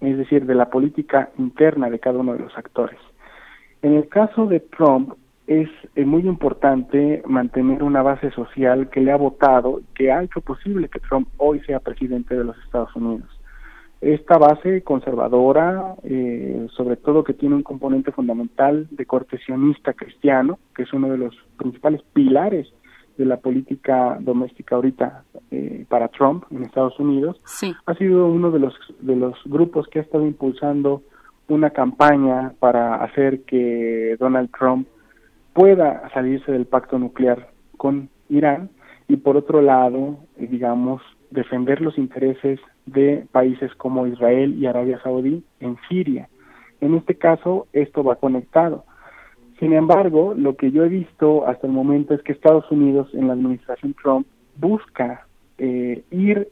es 0.00 0.16
decir, 0.16 0.46
de 0.46 0.54
la 0.54 0.70
política 0.70 1.30
interna 1.36 1.90
de 1.90 1.98
cada 1.98 2.20
uno 2.20 2.32
de 2.32 2.38
los 2.38 2.56
actores. 2.56 2.98
En 3.82 3.94
el 3.94 4.08
caso 4.08 4.46
de 4.46 4.60
Trump, 4.60 5.12
es 5.48 5.68
muy 5.96 6.22
importante 6.22 7.22
mantener 7.26 7.82
una 7.82 8.02
base 8.02 8.30
social 8.30 8.88
que 8.90 9.00
le 9.00 9.12
ha 9.12 9.16
votado, 9.16 9.80
que 9.94 10.10
ha 10.10 10.22
hecho 10.22 10.40
posible 10.40 10.88
que 10.88 11.00
Trump 11.00 11.28
hoy 11.36 11.60
sea 11.60 11.80
presidente 11.80 12.36
de 12.36 12.44
los 12.44 12.56
Estados 12.64 12.94
Unidos. 12.96 13.28
Esta 14.06 14.38
base 14.38 14.82
conservadora, 14.82 15.96
eh, 16.04 16.68
sobre 16.76 16.94
todo 16.94 17.24
que 17.24 17.34
tiene 17.34 17.56
un 17.56 17.64
componente 17.64 18.12
fundamental 18.12 18.86
de 18.92 19.04
corte 19.04 19.36
sionista 19.38 19.94
cristiano, 19.94 20.60
que 20.76 20.84
es 20.84 20.92
uno 20.92 21.08
de 21.08 21.18
los 21.18 21.34
principales 21.56 22.02
pilares 22.12 22.72
de 23.18 23.24
la 23.24 23.38
política 23.38 24.16
doméstica 24.20 24.76
ahorita 24.76 25.24
eh, 25.50 25.86
para 25.88 26.06
Trump 26.06 26.44
en 26.52 26.62
Estados 26.62 26.96
Unidos, 27.00 27.40
ha 27.84 27.94
sido 27.94 28.28
uno 28.28 28.52
de 28.52 28.60
los, 28.60 28.74
de 29.00 29.16
los 29.16 29.34
grupos 29.44 29.88
que 29.88 29.98
ha 29.98 30.02
estado 30.02 30.24
impulsando 30.24 31.02
una 31.48 31.70
campaña 31.70 32.52
para 32.60 33.02
hacer 33.02 33.42
que 33.42 34.16
Donald 34.20 34.50
Trump 34.56 34.86
pueda 35.52 36.08
salirse 36.14 36.52
del 36.52 36.66
pacto 36.66 36.96
nuclear 36.96 37.50
con 37.76 38.08
Irán. 38.28 38.70
Y 39.08 39.16
por 39.16 39.36
otro 39.36 39.62
lado, 39.62 40.18
eh, 40.36 40.46
digamos, 40.48 41.02
defender 41.30 41.80
los 41.80 41.98
intereses 41.98 42.60
de 42.86 43.26
países 43.32 43.74
como 43.76 44.06
Israel 44.06 44.54
y 44.58 44.66
Arabia 44.66 45.00
Saudí 45.02 45.44
en 45.60 45.76
Siria. 45.88 46.28
En 46.80 46.94
este 46.94 47.16
caso, 47.16 47.66
esto 47.72 48.04
va 48.04 48.16
conectado. 48.16 48.84
Sin 49.58 49.72
embargo, 49.72 50.34
lo 50.36 50.56
que 50.56 50.70
yo 50.70 50.84
he 50.84 50.88
visto 50.88 51.46
hasta 51.46 51.66
el 51.66 51.72
momento 51.72 52.14
es 52.14 52.22
que 52.22 52.32
Estados 52.32 52.70
Unidos 52.70 53.08
en 53.14 53.28
la 53.28 53.32
administración 53.32 53.94
Trump 54.02 54.26
busca 54.56 55.26
eh, 55.58 56.04
ir 56.10 56.48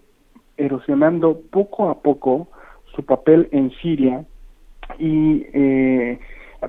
erosionando 0.56 1.40
poco 1.50 1.90
a 1.90 2.00
poco 2.00 2.48
su 2.94 3.04
papel 3.04 3.48
en 3.52 3.70
Siria 3.82 4.24
y 4.98 5.44
eh, 5.52 6.18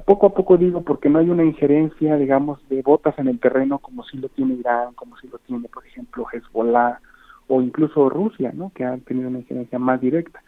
poco 0.06 0.28
a 0.28 0.34
poco 0.34 0.58
digo 0.58 0.82
porque 0.82 1.10
no 1.10 1.20
hay 1.20 1.30
una 1.30 1.44
injerencia, 1.44 2.18
digamos, 2.18 2.68
de 2.68 2.82
botas 2.82 3.18
en 3.18 3.28
el 3.28 3.40
terreno 3.40 3.80
como 3.80 4.04
si 4.04 4.18
lo 4.18 4.28
tiene 4.30 4.56
Irán, 4.56 4.94
como 4.96 5.16
si 5.18 5.28
lo 5.28 5.38
tiene, 5.40 5.70
por 5.70 5.86
ejemplo, 5.86 6.26
Hezbollah 6.32 7.00
o 7.48 7.62
incluso 7.62 8.10
Rusia, 8.10 8.52
¿no? 8.54 8.72
Que 8.74 8.84
han 8.84 9.02
tenido 9.02 9.30
una 9.30 9.40
injerencia 9.40 9.80
más 9.80 10.02
directa. 10.02 10.42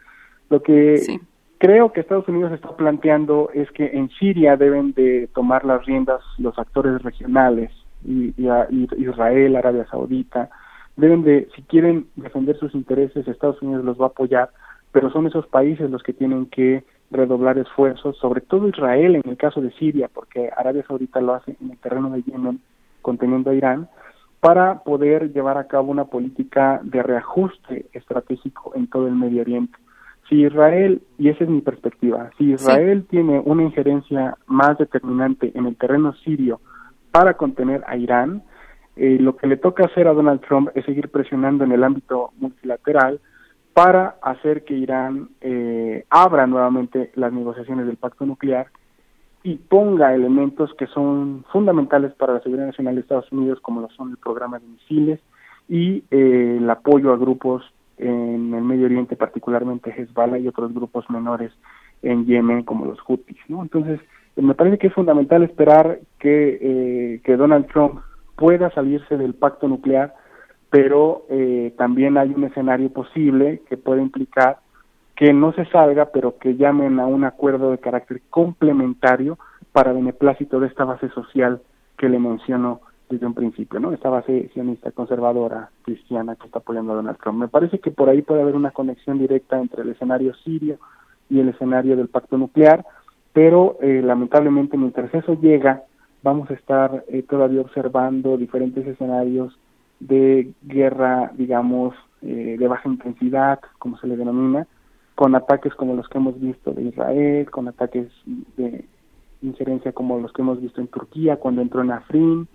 Lo 0.49 0.61
que 0.61 1.19
creo 1.57 1.91
que 1.91 2.01
Estados 2.01 2.27
Unidos 2.27 2.51
está 2.53 2.75
planteando 2.75 3.49
es 3.53 3.69
que 3.71 3.85
en 3.85 4.09
Siria 4.09 4.57
deben 4.57 4.93
de 4.93 5.29
tomar 5.33 5.65
las 5.65 5.85
riendas 5.85 6.21
los 6.37 6.57
actores 6.57 7.01
regionales, 7.01 7.71
y, 8.05 8.33
Israel, 8.97 9.55
Arabia 9.55 9.85
Saudita, 9.89 10.49
deben 10.95 11.23
de, 11.23 11.49
si 11.55 11.61
quieren 11.63 12.07
defender 12.15 12.57
sus 12.57 12.73
intereses, 12.73 13.27
Estados 13.27 13.61
Unidos 13.61 13.83
los 13.83 13.99
va 13.99 14.05
a 14.05 14.09
apoyar, 14.09 14.49
pero 14.91 15.11
son 15.11 15.27
esos 15.27 15.47
países 15.47 15.89
los 15.89 16.03
que 16.03 16.13
tienen 16.13 16.45
que 16.47 16.83
redoblar 17.11 17.57
esfuerzos, 17.57 18.17
sobre 18.17 18.41
todo 18.41 18.67
Israel 18.67 19.15
en 19.15 19.29
el 19.29 19.37
caso 19.37 19.61
de 19.61 19.71
Siria, 19.71 20.09
porque 20.13 20.49
Arabia 20.55 20.85
Saudita 20.87 21.21
lo 21.21 21.35
hace 21.35 21.55
en 21.61 21.71
el 21.71 21.77
terreno 21.77 22.09
de 22.09 22.23
Yemen, 22.23 22.59
conteniendo 23.01 23.51
a 23.51 23.55
Irán, 23.55 23.89
para 24.47 24.79
poder 24.79 25.33
llevar 25.33 25.57
a 25.57 25.67
cabo 25.67 25.91
una 25.91 26.05
política 26.05 26.79
de 26.81 27.03
reajuste 27.03 27.87
estratégico 27.91 28.71
en 28.75 28.87
todo 28.87 29.05
el 29.05 29.13
Medio 29.13 29.41
Oriente. 29.41 29.77
Si 30.29 30.35
Israel, 30.41 31.01
y 31.17 31.27
esa 31.27 31.43
es 31.43 31.49
mi 31.49 31.59
perspectiva, 31.59 32.29
si 32.37 32.53
Israel 32.53 33.05
tiene 33.09 33.41
una 33.43 33.63
injerencia 33.63 34.37
más 34.45 34.77
determinante 34.77 35.51
en 35.53 35.65
el 35.65 35.75
terreno 35.75 36.13
sirio 36.23 36.61
para 37.11 37.33
contener 37.33 37.83
a 37.87 37.97
Irán, 37.97 38.41
eh, 38.95 39.17
lo 39.19 39.35
que 39.35 39.47
le 39.47 39.57
toca 39.57 39.83
hacer 39.83 40.07
a 40.07 40.13
Donald 40.13 40.39
Trump 40.39 40.69
es 40.75 40.85
seguir 40.85 41.09
presionando 41.09 41.65
en 41.65 41.73
el 41.73 41.83
ámbito 41.83 42.31
multilateral 42.39 43.19
para 43.73 44.15
hacer 44.21 44.63
que 44.63 44.75
Irán 44.75 45.27
eh, 45.41 46.05
abra 46.09 46.47
nuevamente 46.47 47.11
las 47.15 47.33
negociaciones 47.33 47.85
del 47.85 47.97
pacto 47.97 48.25
nuclear 48.25 48.67
y 49.43 49.55
ponga 49.55 50.13
elementos 50.13 50.73
que 50.75 50.87
son 50.87 51.45
fundamentales 51.51 52.13
para 52.13 52.33
la 52.33 52.41
seguridad 52.41 52.67
nacional 52.67 52.95
de 52.95 53.01
Estados 53.01 53.31
Unidos, 53.31 53.59
como 53.61 53.81
lo 53.81 53.89
son 53.91 54.11
el 54.11 54.17
programa 54.17 54.59
de 54.59 54.67
misiles 54.67 55.19
y 55.69 56.03
eh, 56.11 56.57
el 56.59 56.69
apoyo 56.69 57.13
a 57.13 57.17
grupos 57.17 57.63
en 57.97 58.53
el 58.53 58.63
Medio 58.63 58.85
Oriente, 58.85 59.15
particularmente 59.15 59.91
Hezbollah 59.91 60.37
y 60.37 60.47
otros 60.47 60.73
grupos 60.73 61.09
menores 61.09 61.51
en 62.01 62.25
Yemen, 62.25 62.63
como 62.63 62.85
los 62.85 62.99
Houthis. 62.99 63.37
¿no? 63.47 63.61
Entonces, 63.63 63.99
me 64.35 64.53
parece 64.53 64.77
que 64.77 64.87
es 64.87 64.93
fundamental 64.93 65.43
esperar 65.43 65.99
que, 66.19 66.57
eh, 66.61 67.21
que 67.23 67.37
Donald 67.37 67.67
Trump 67.67 68.01
pueda 68.35 68.69
salirse 68.71 69.17
del 69.17 69.33
pacto 69.33 69.67
nuclear, 69.67 70.13
pero 70.69 71.25
eh, 71.29 71.73
también 71.77 72.17
hay 72.17 72.29
un 72.29 72.43
escenario 72.43 72.89
posible 72.91 73.61
que 73.67 73.77
puede 73.77 74.01
implicar 74.01 74.59
que 75.17 75.33
no 75.33 75.51
se 75.53 75.65
salga, 75.65 76.11
pero 76.13 76.37
que 76.37 76.55
llamen 76.55 76.99
a 76.99 77.07
un 77.07 77.23
acuerdo 77.23 77.71
de 77.71 77.79
carácter 77.79 78.21
complementario 78.29 79.39
para 79.71 79.91
beneplácito 79.91 80.59
de 80.59 80.67
esta 80.67 80.85
base 80.85 81.09
social 81.09 81.59
que 81.97 82.07
le 82.07 82.19
menciono 82.19 82.81
desde 83.09 83.25
un 83.25 83.33
principio, 83.33 83.79
¿no? 83.79 83.93
Esta 83.93 84.09
base 84.09 84.49
sionista, 84.53 84.91
conservadora, 84.91 85.71
cristiana 85.81 86.35
que 86.35 86.45
está 86.45 86.59
apoyando 86.59 86.93
a 86.93 86.97
Donald 86.97 87.17
Trump. 87.17 87.39
Me 87.39 87.47
parece 87.47 87.79
que 87.79 87.89
por 87.89 88.09
ahí 88.09 88.21
puede 88.21 88.41
haber 88.41 88.55
una 88.55 88.71
conexión 88.71 89.17
directa 89.17 89.59
entre 89.59 89.81
el 89.81 89.89
escenario 89.89 90.35
sirio 90.35 90.77
y 91.31 91.39
el 91.39 91.49
escenario 91.49 91.97
del 91.97 92.09
pacto 92.09 92.37
nuclear, 92.37 92.85
pero 93.33 93.77
eh, 93.81 94.01
lamentablemente 94.03 94.77
mientras 94.77 95.11
eso 95.15 95.33
llega, 95.41 95.83
vamos 96.21 96.51
a 96.51 96.53
estar 96.53 97.03
eh, 97.07 97.23
todavía 97.23 97.61
observando 97.61 98.37
diferentes 98.37 98.85
escenarios 98.85 99.57
de 99.99 100.51
guerra, 100.61 101.31
digamos, 101.35 101.95
eh, 102.21 102.55
de 102.59 102.67
baja 102.67 102.87
intensidad, 102.87 103.59
como 103.79 103.97
se 103.97 104.05
le 104.05 104.15
denomina, 104.15 104.67
con 105.17 105.33
ataques 105.33 105.73
como 105.73 105.95
los 105.95 106.07
que 106.09 106.19
hemos 106.19 106.39
visto 106.39 106.73
de 106.73 106.83
Israel, 106.83 107.49
con 107.49 107.67
ataques 107.67 108.07
de 108.55 108.85
injerencia 109.41 109.91
como 109.91 110.19
los 110.19 110.31
que 110.31 110.43
hemos 110.43 110.61
visto 110.61 110.79
en 110.79 110.87
Turquía 110.89 111.37
cuando 111.37 111.63
entró 111.63 111.81
en 111.81 111.89
Afrin 111.89 112.47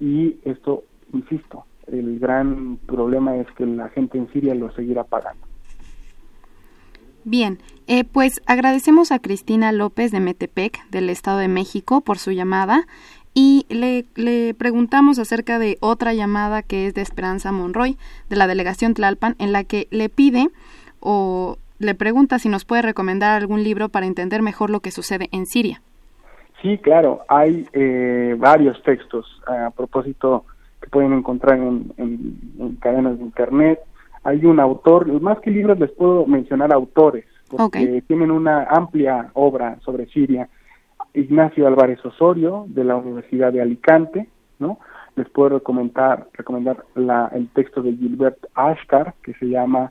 y 0.00 0.36
esto, 0.44 0.82
insisto, 1.12 1.66
el 1.86 2.18
gran 2.18 2.78
problema 2.78 3.36
es 3.36 3.46
que 3.52 3.64
la 3.64 3.90
gente 3.90 4.18
en 4.18 4.28
Siria 4.32 4.56
lo 4.56 4.72
seguirá 4.72 5.04
pagando. 5.04 5.46
Bien, 7.22 7.58
eh, 7.86 8.02
pues 8.02 8.42
agradecemos 8.44 9.12
a 9.12 9.20
Cristina 9.20 9.70
López 9.70 10.10
de 10.10 10.18
Metepec, 10.18 10.84
del 10.90 11.10
Estado 11.10 11.38
de 11.38 11.46
México, 11.46 12.00
por 12.00 12.18
su 12.18 12.32
llamada 12.32 12.88
y 13.34 13.66
le, 13.68 14.04
le, 14.16 14.52
preguntamos 14.54 15.20
acerca 15.20 15.60
de 15.60 15.78
otra 15.78 16.12
llamada 16.12 16.62
que 16.62 16.88
es 16.88 16.94
de 16.94 17.02
Esperanza 17.02 17.52
Monroy, 17.52 17.96
de 18.28 18.34
la 18.34 18.48
delegación 18.48 18.94
Tlalpan, 18.94 19.36
en 19.38 19.52
la 19.52 19.62
que 19.62 19.86
le 19.92 20.08
pide 20.08 20.48
o 20.98 21.56
le 21.80 21.94
pregunta 21.94 22.38
si 22.38 22.48
nos 22.48 22.64
puede 22.64 22.82
recomendar 22.82 23.40
algún 23.40 23.64
libro 23.64 23.88
para 23.88 24.06
entender 24.06 24.42
mejor 24.42 24.70
lo 24.70 24.80
que 24.80 24.90
sucede 24.90 25.28
en 25.32 25.46
Siria. 25.46 25.80
Sí, 26.62 26.76
claro, 26.78 27.22
hay 27.26 27.66
eh, 27.72 28.36
varios 28.38 28.80
textos 28.82 29.26
a 29.46 29.70
propósito 29.70 30.44
que 30.80 30.88
pueden 30.90 31.14
encontrar 31.14 31.56
en, 31.56 31.92
en, 31.96 32.76
cadenas 32.76 33.18
de 33.18 33.24
internet. 33.24 33.80
Hay 34.24 34.44
un 34.44 34.60
autor, 34.60 35.08
más 35.22 35.40
que 35.40 35.50
libros 35.50 35.78
les 35.78 35.90
puedo 35.92 36.26
mencionar 36.26 36.72
autores, 36.72 37.24
porque 37.48 38.02
tienen 38.06 38.30
una 38.30 38.64
amplia 38.64 39.30
obra 39.32 39.78
sobre 39.80 40.06
Siria. 40.06 40.48
Ignacio 41.14 41.66
Álvarez 41.66 42.04
Osorio, 42.04 42.66
de 42.68 42.84
la 42.84 42.96
Universidad 42.96 43.52
de 43.52 43.62
Alicante, 43.62 44.28
¿no? 44.58 44.78
Les 45.16 45.28
puedo 45.30 45.58
recomendar, 45.58 46.28
recomendar 46.34 46.84
la, 46.94 47.30
el 47.34 47.48
texto 47.48 47.82
de 47.82 47.94
Gilbert 47.94 48.38
Ashkar, 48.54 49.14
que 49.22 49.32
se 49.34 49.46
llama 49.46 49.90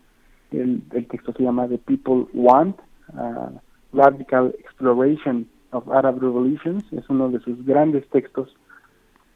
el, 0.51 0.81
texto 1.09 1.33
se 1.33 1.43
llama 1.43 1.67
The 1.67 1.77
People 1.77 2.25
Want, 2.33 2.77
uh, 3.13 3.57
Radical 3.93 4.55
Exploration 4.59 5.47
of 5.71 5.89
Arab 5.89 6.19
Revolutions, 6.19 6.83
es 6.91 7.09
uno 7.09 7.29
de 7.29 7.39
sus 7.39 7.65
grandes 7.65 8.07
textos. 8.09 8.55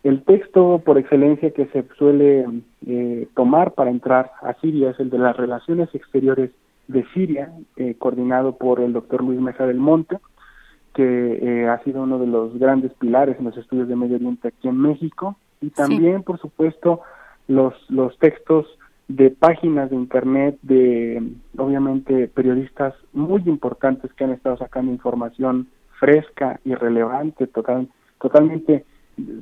El 0.03 0.23
texto 0.23 0.81
por 0.83 0.97
excelencia 0.97 1.51
que 1.51 1.67
se 1.67 1.85
suele 1.97 2.45
eh, 2.85 3.27
tomar 3.35 3.71
para 3.71 3.89
entrar 3.89 4.31
a 4.41 4.53
Siria 4.55 4.89
es 4.91 4.99
el 4.99 5.09
de 5.09 5.17
las 5.17 5.37
relaciones 5.37 5.93
exteriores 5.95 6.51
de 6.87 7.05
Siria, 7.13 7.53
eh, 7.77 7.95
coordinado 7.97 8.57
por 8.57 8.81
el 8.81 8.91
doctor 8.91 9.23
Luis 9.23 9.39
Mesa 9.39 9.65
del 9.65 9.77
Monte, 9.77 10.17
que 10.93 11.03
eh, 11.41 11.67
ha 11.69 11.81
sido 11.83 12.03
uno 12.03 12.19
de 12.19 12.27
los 12.27 12.57
grandes 12.59 12.93
pilares 12.93 13.37
en 13.39 13.45
los 13.45 13.57
estudios 13.57 13.87
de 13.87 13.95
Medio 13.95 14.17
Oriente 14.17 14.49
aquí 14.49 14.67
en 14.67 14.77
México, 14.77 15.37
y 15.61 15.69
también, 15.69 16.23
por 16.23 16.39
supuesto, 16.39 16.99
los, 17.47 17.73
los 17.89 18.17
textos 18.19 18.67
de 19.15 19.29
páginas 19.29 19.91
de 19.91 19.95
internet 19.95 20.57
de 20.63 21.21
obviamente 21.57 22.27
periodistas 22.27 22.95
muy 23.13 23.43
importantes 23.45 24.11
que 24.13 24.23
han 24.23 24.31
estado 24.31 24.57
sacando 24.57 24.91
información 24.91 25.67
fresca 25.99 26.59
y 26.65 26.73
relevante, 26.73 27.45
total, 27.47 27.87
totalmente 28.19 28.85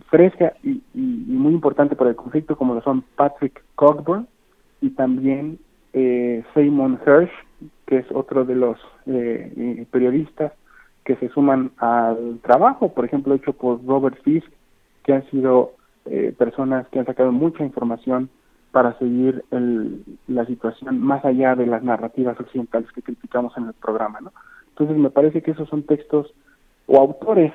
fresca 0.09 0.53
y, 0.63 0.81
muy 0.93 1.53
importante 1.53 1.95
para 1.95 2.09
el 2.09 2.17
conflicto, 2.17 2.57
como 2.57 2.75
lo 2.75 2.81
son 2.81 3.03
Patrick 3.15 3.63
Cockburn 3.75 4.27
y 4.81 4.89
también 4.89 5.57
eh, 5.93 6.43
Simon 6.53 6.99
Hirsch, 7.05 7.31
que 7.85 7.99
es 7.99 8.05
otro 8.11 8.43
de 8.43 8.55
los 8.55 8.77
eh, 9.05 9.53
eh, 9.55 9.85
periodistas 9.89 10.51
que 11.05 11.15
se 11.15 11.29
suman 11.29 11.71
al 11.77 12.39
trabajo, 12.43 12.93
por 12.93 13.05
ejemplo, 13.05 13.33
hecho 13.33 13.53
por 13.53 13.83
Robert 13.85 14.21
Fisk, 14.23 14.51
que 15.03 15.13
han 15.13 15.29
sido 15.31 15.73
eh, 16.05 16.33
personas 16.37 16.87
que 16.89 16.99
han 16.99 17.05
sacado 17.05 17.31
mucha 17.31 17.63
información 17.63 18.29
para 18.71 18.97
seguir 18.99 19.43
el, 19.51 20.03
la 20.27 20.45
situación 20.45 20.99
más 20.99 21.23
allá 21.25 21.55
de 21.55 21.65
las 21.65 21.83
narrativas 21.83 22.39
occidentales 22.39 22.91
que 22.93 23.01
criticamos 23.01 23.55
en 23.57 23.65
el 23.67 23.73
programa, 23.73 24.19
¿no? 24.21 24.31
Entonces 24.69 24.97
me 24.97 25.09
parece 25.09 25.41
que 25.41 25.51
esos 25.51 25.67
son 25.69 25.83
textos 25.83 26.33
o 26.87 26.99
autores 26.99 27.53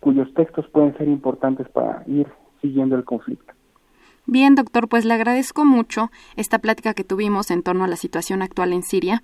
cuyos 0.00 0.32
textos 0.34 0.66
pueden 0.68 0.96
ser 0.98 1.08
importantes 1.08 1.68
para 1.68 2.02
ir 2.06 2.26
siguiendo 2.60 2.96
el 2.96 3.04
conflicto. 3.04 3.52
Bien, 4.26 4.56
doctor, 4.56 4.88
pues 4.88 5.04
le 5.04 5.14
agradezco 5.14 5.64
mucho 5.64 6.10
esta 6.34 6.58
plática 6.58 6.94
que 6.94 7.04
tuvimos 7.04 7.52
en 7.52 7.62
torno 7.62 7.84
a 7.84 7.88
la 7.88 7.94
situación 7.94 8.42
actual 8.42 8.72
en 8.72 8.82
Siria 8.82 9.22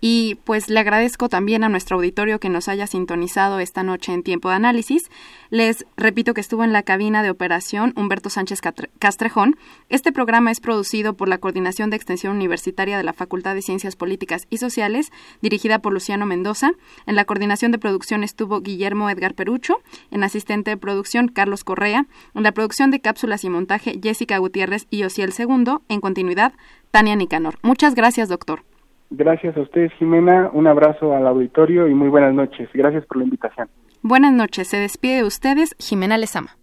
y 0.00 0.36
pues 0.44 0.70
le 0.70 0.80
agradezco 0.80 1.28
también 1.28 1.64
a 1.64 1.68
nuestro 1.68 1.96
auditorio 1.96 2.38
que 2.38 2.48
nos 2.48 2.68
haya 2.68 2.86
sintonizado 2.86 3.58
esta 3.58 3.82
noche 3.82 4.12
en 4.12 4.22
tiempo 4.22 4.48
de 4.48 4.56
análisis. 4.56 5.10
Les 5.50 5.86
repito 5.96 6.34
que 6.34 6.40
estuvo 6.40 6.62
en 6.62 6.72
la 6.72 6.82
cabina 6.82 7.22
de 7.22 7.30
operación 7.30 7.92
Humberto 7.96 8.30
Sánchez 8.30 8.60
Castrejón. 8.98 9.56
Este 9.88 10.12
programa 10.12 10.50
es 10.50 10.60
producido 10.60 11.14
por 11.14 11.28
la 11.28 11.38
Coordinación 11.38 11.90
de 11.90 11.96
Extensión 11.96 12.36
Universitaria 12.36 12.96
de 12.96 13.02
la 13.02 13.12
Facultad 13.12 13.54
de 13.54 13.62
Ciencias 13.62 13.96
Políticas 13.96 14.46
y 14.50 14.58
Sociales, 14.58 15.10
dirigida 15.42 15.80
por 15.80 15.92
Luciano 15.92 16.26
Mendoza. 16.26 16.72
En 17.06 17.16
la 17.16 17.24
coordinación 17.24 17.72
de 17.72 17.78
producción 17.78 18.22
estuvo 18.22 18.60
Guillermo 18.60 19.10
Edgar 19.10 19.34
Perucho, 19.34 19.80
en 20.10 20.22
asistente 20.22 20.70
de 20.70 20.76
producción 20.76 21.28
Carlos 21.28 21.64
Correa, 21.64 22.06
en 22.34 22.42
la 22.42 22.52
producción 22.52 22.90
de 22.90 23.00
cápsulas 23.00 23.44
y 23.44 23.50
montaje 23.50 23.98
Jessica 24.02 24.38
Gutiérrez 24.38 24.86
y 24.90 25.02
Osiel 25.02 25.32
Segundo, 25.32 25.82
en 25.88 26.00
continuidad 26.00 26.52
Tania 26.90 27.16
Nicanor. 27.16 27.58
Muchas 27.62 27.94
gracias, 27.94 28.28
doctor. 28.28 28.67
Gracias 29.10 29.56
a 29.56 29.60
ustedes, 29.60 29.90
Jimena. 29.98 30.50
Un 30.52 30.66
abrazo 30.66 31.14
al 31.14 31.26
auditorio 31.26 31.88
y 31.88 31.94
muy 31.94 32.08
buenas 32.08 32.34
noches. 32.34 32.68
Gracias 32.74 33.06
por 33.06 33.18
la 33.18 33.24
invitación. 33.24 33.68
Buenas 34.02 34.32
noches. 34.32 34.68
Se 34.68 34.76
despide 34.76 35.16
de 35.16 35.24
ustedes 35.24 35.74
Jimena 35.78 36.18
Lezama. 36.18 36.56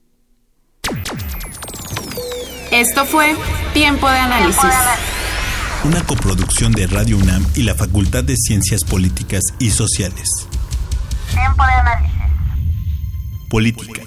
Esto 2.72 3.06
fue 3.06 3.34
Tiempo 3.74 4.10
de 4.10 4.18
Análisis. 4.18 4.64
Una 5.86 6.04
coproducción 6.04 6.72
de 6.72 6.88
Radio 6.88 7.18
UNAM 7.18 7.44
y 7.56 7.64
la 7.64 7.74
Facultad 7.74 8.24
de 8.24 8.36
Ciencias 8.36 8.84
Políticas 8.84 9.42
y 9.60 9.70
Sociales. 9.70 10.48
Tiempo 11.32 11.64
de 11.64 11.72
Análisis. 11.72 12.16
Política. 13.50 14.02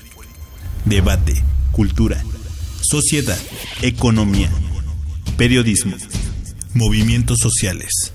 Debate. 0.85 1.35
Cultura. 1.73 2.17
Sociedad. 2.83 3.39
Economía. 3.83 4.51
Periodismo. 5.37 5.97
Movimientos 6.75 7.39
sociales 7.41 8.15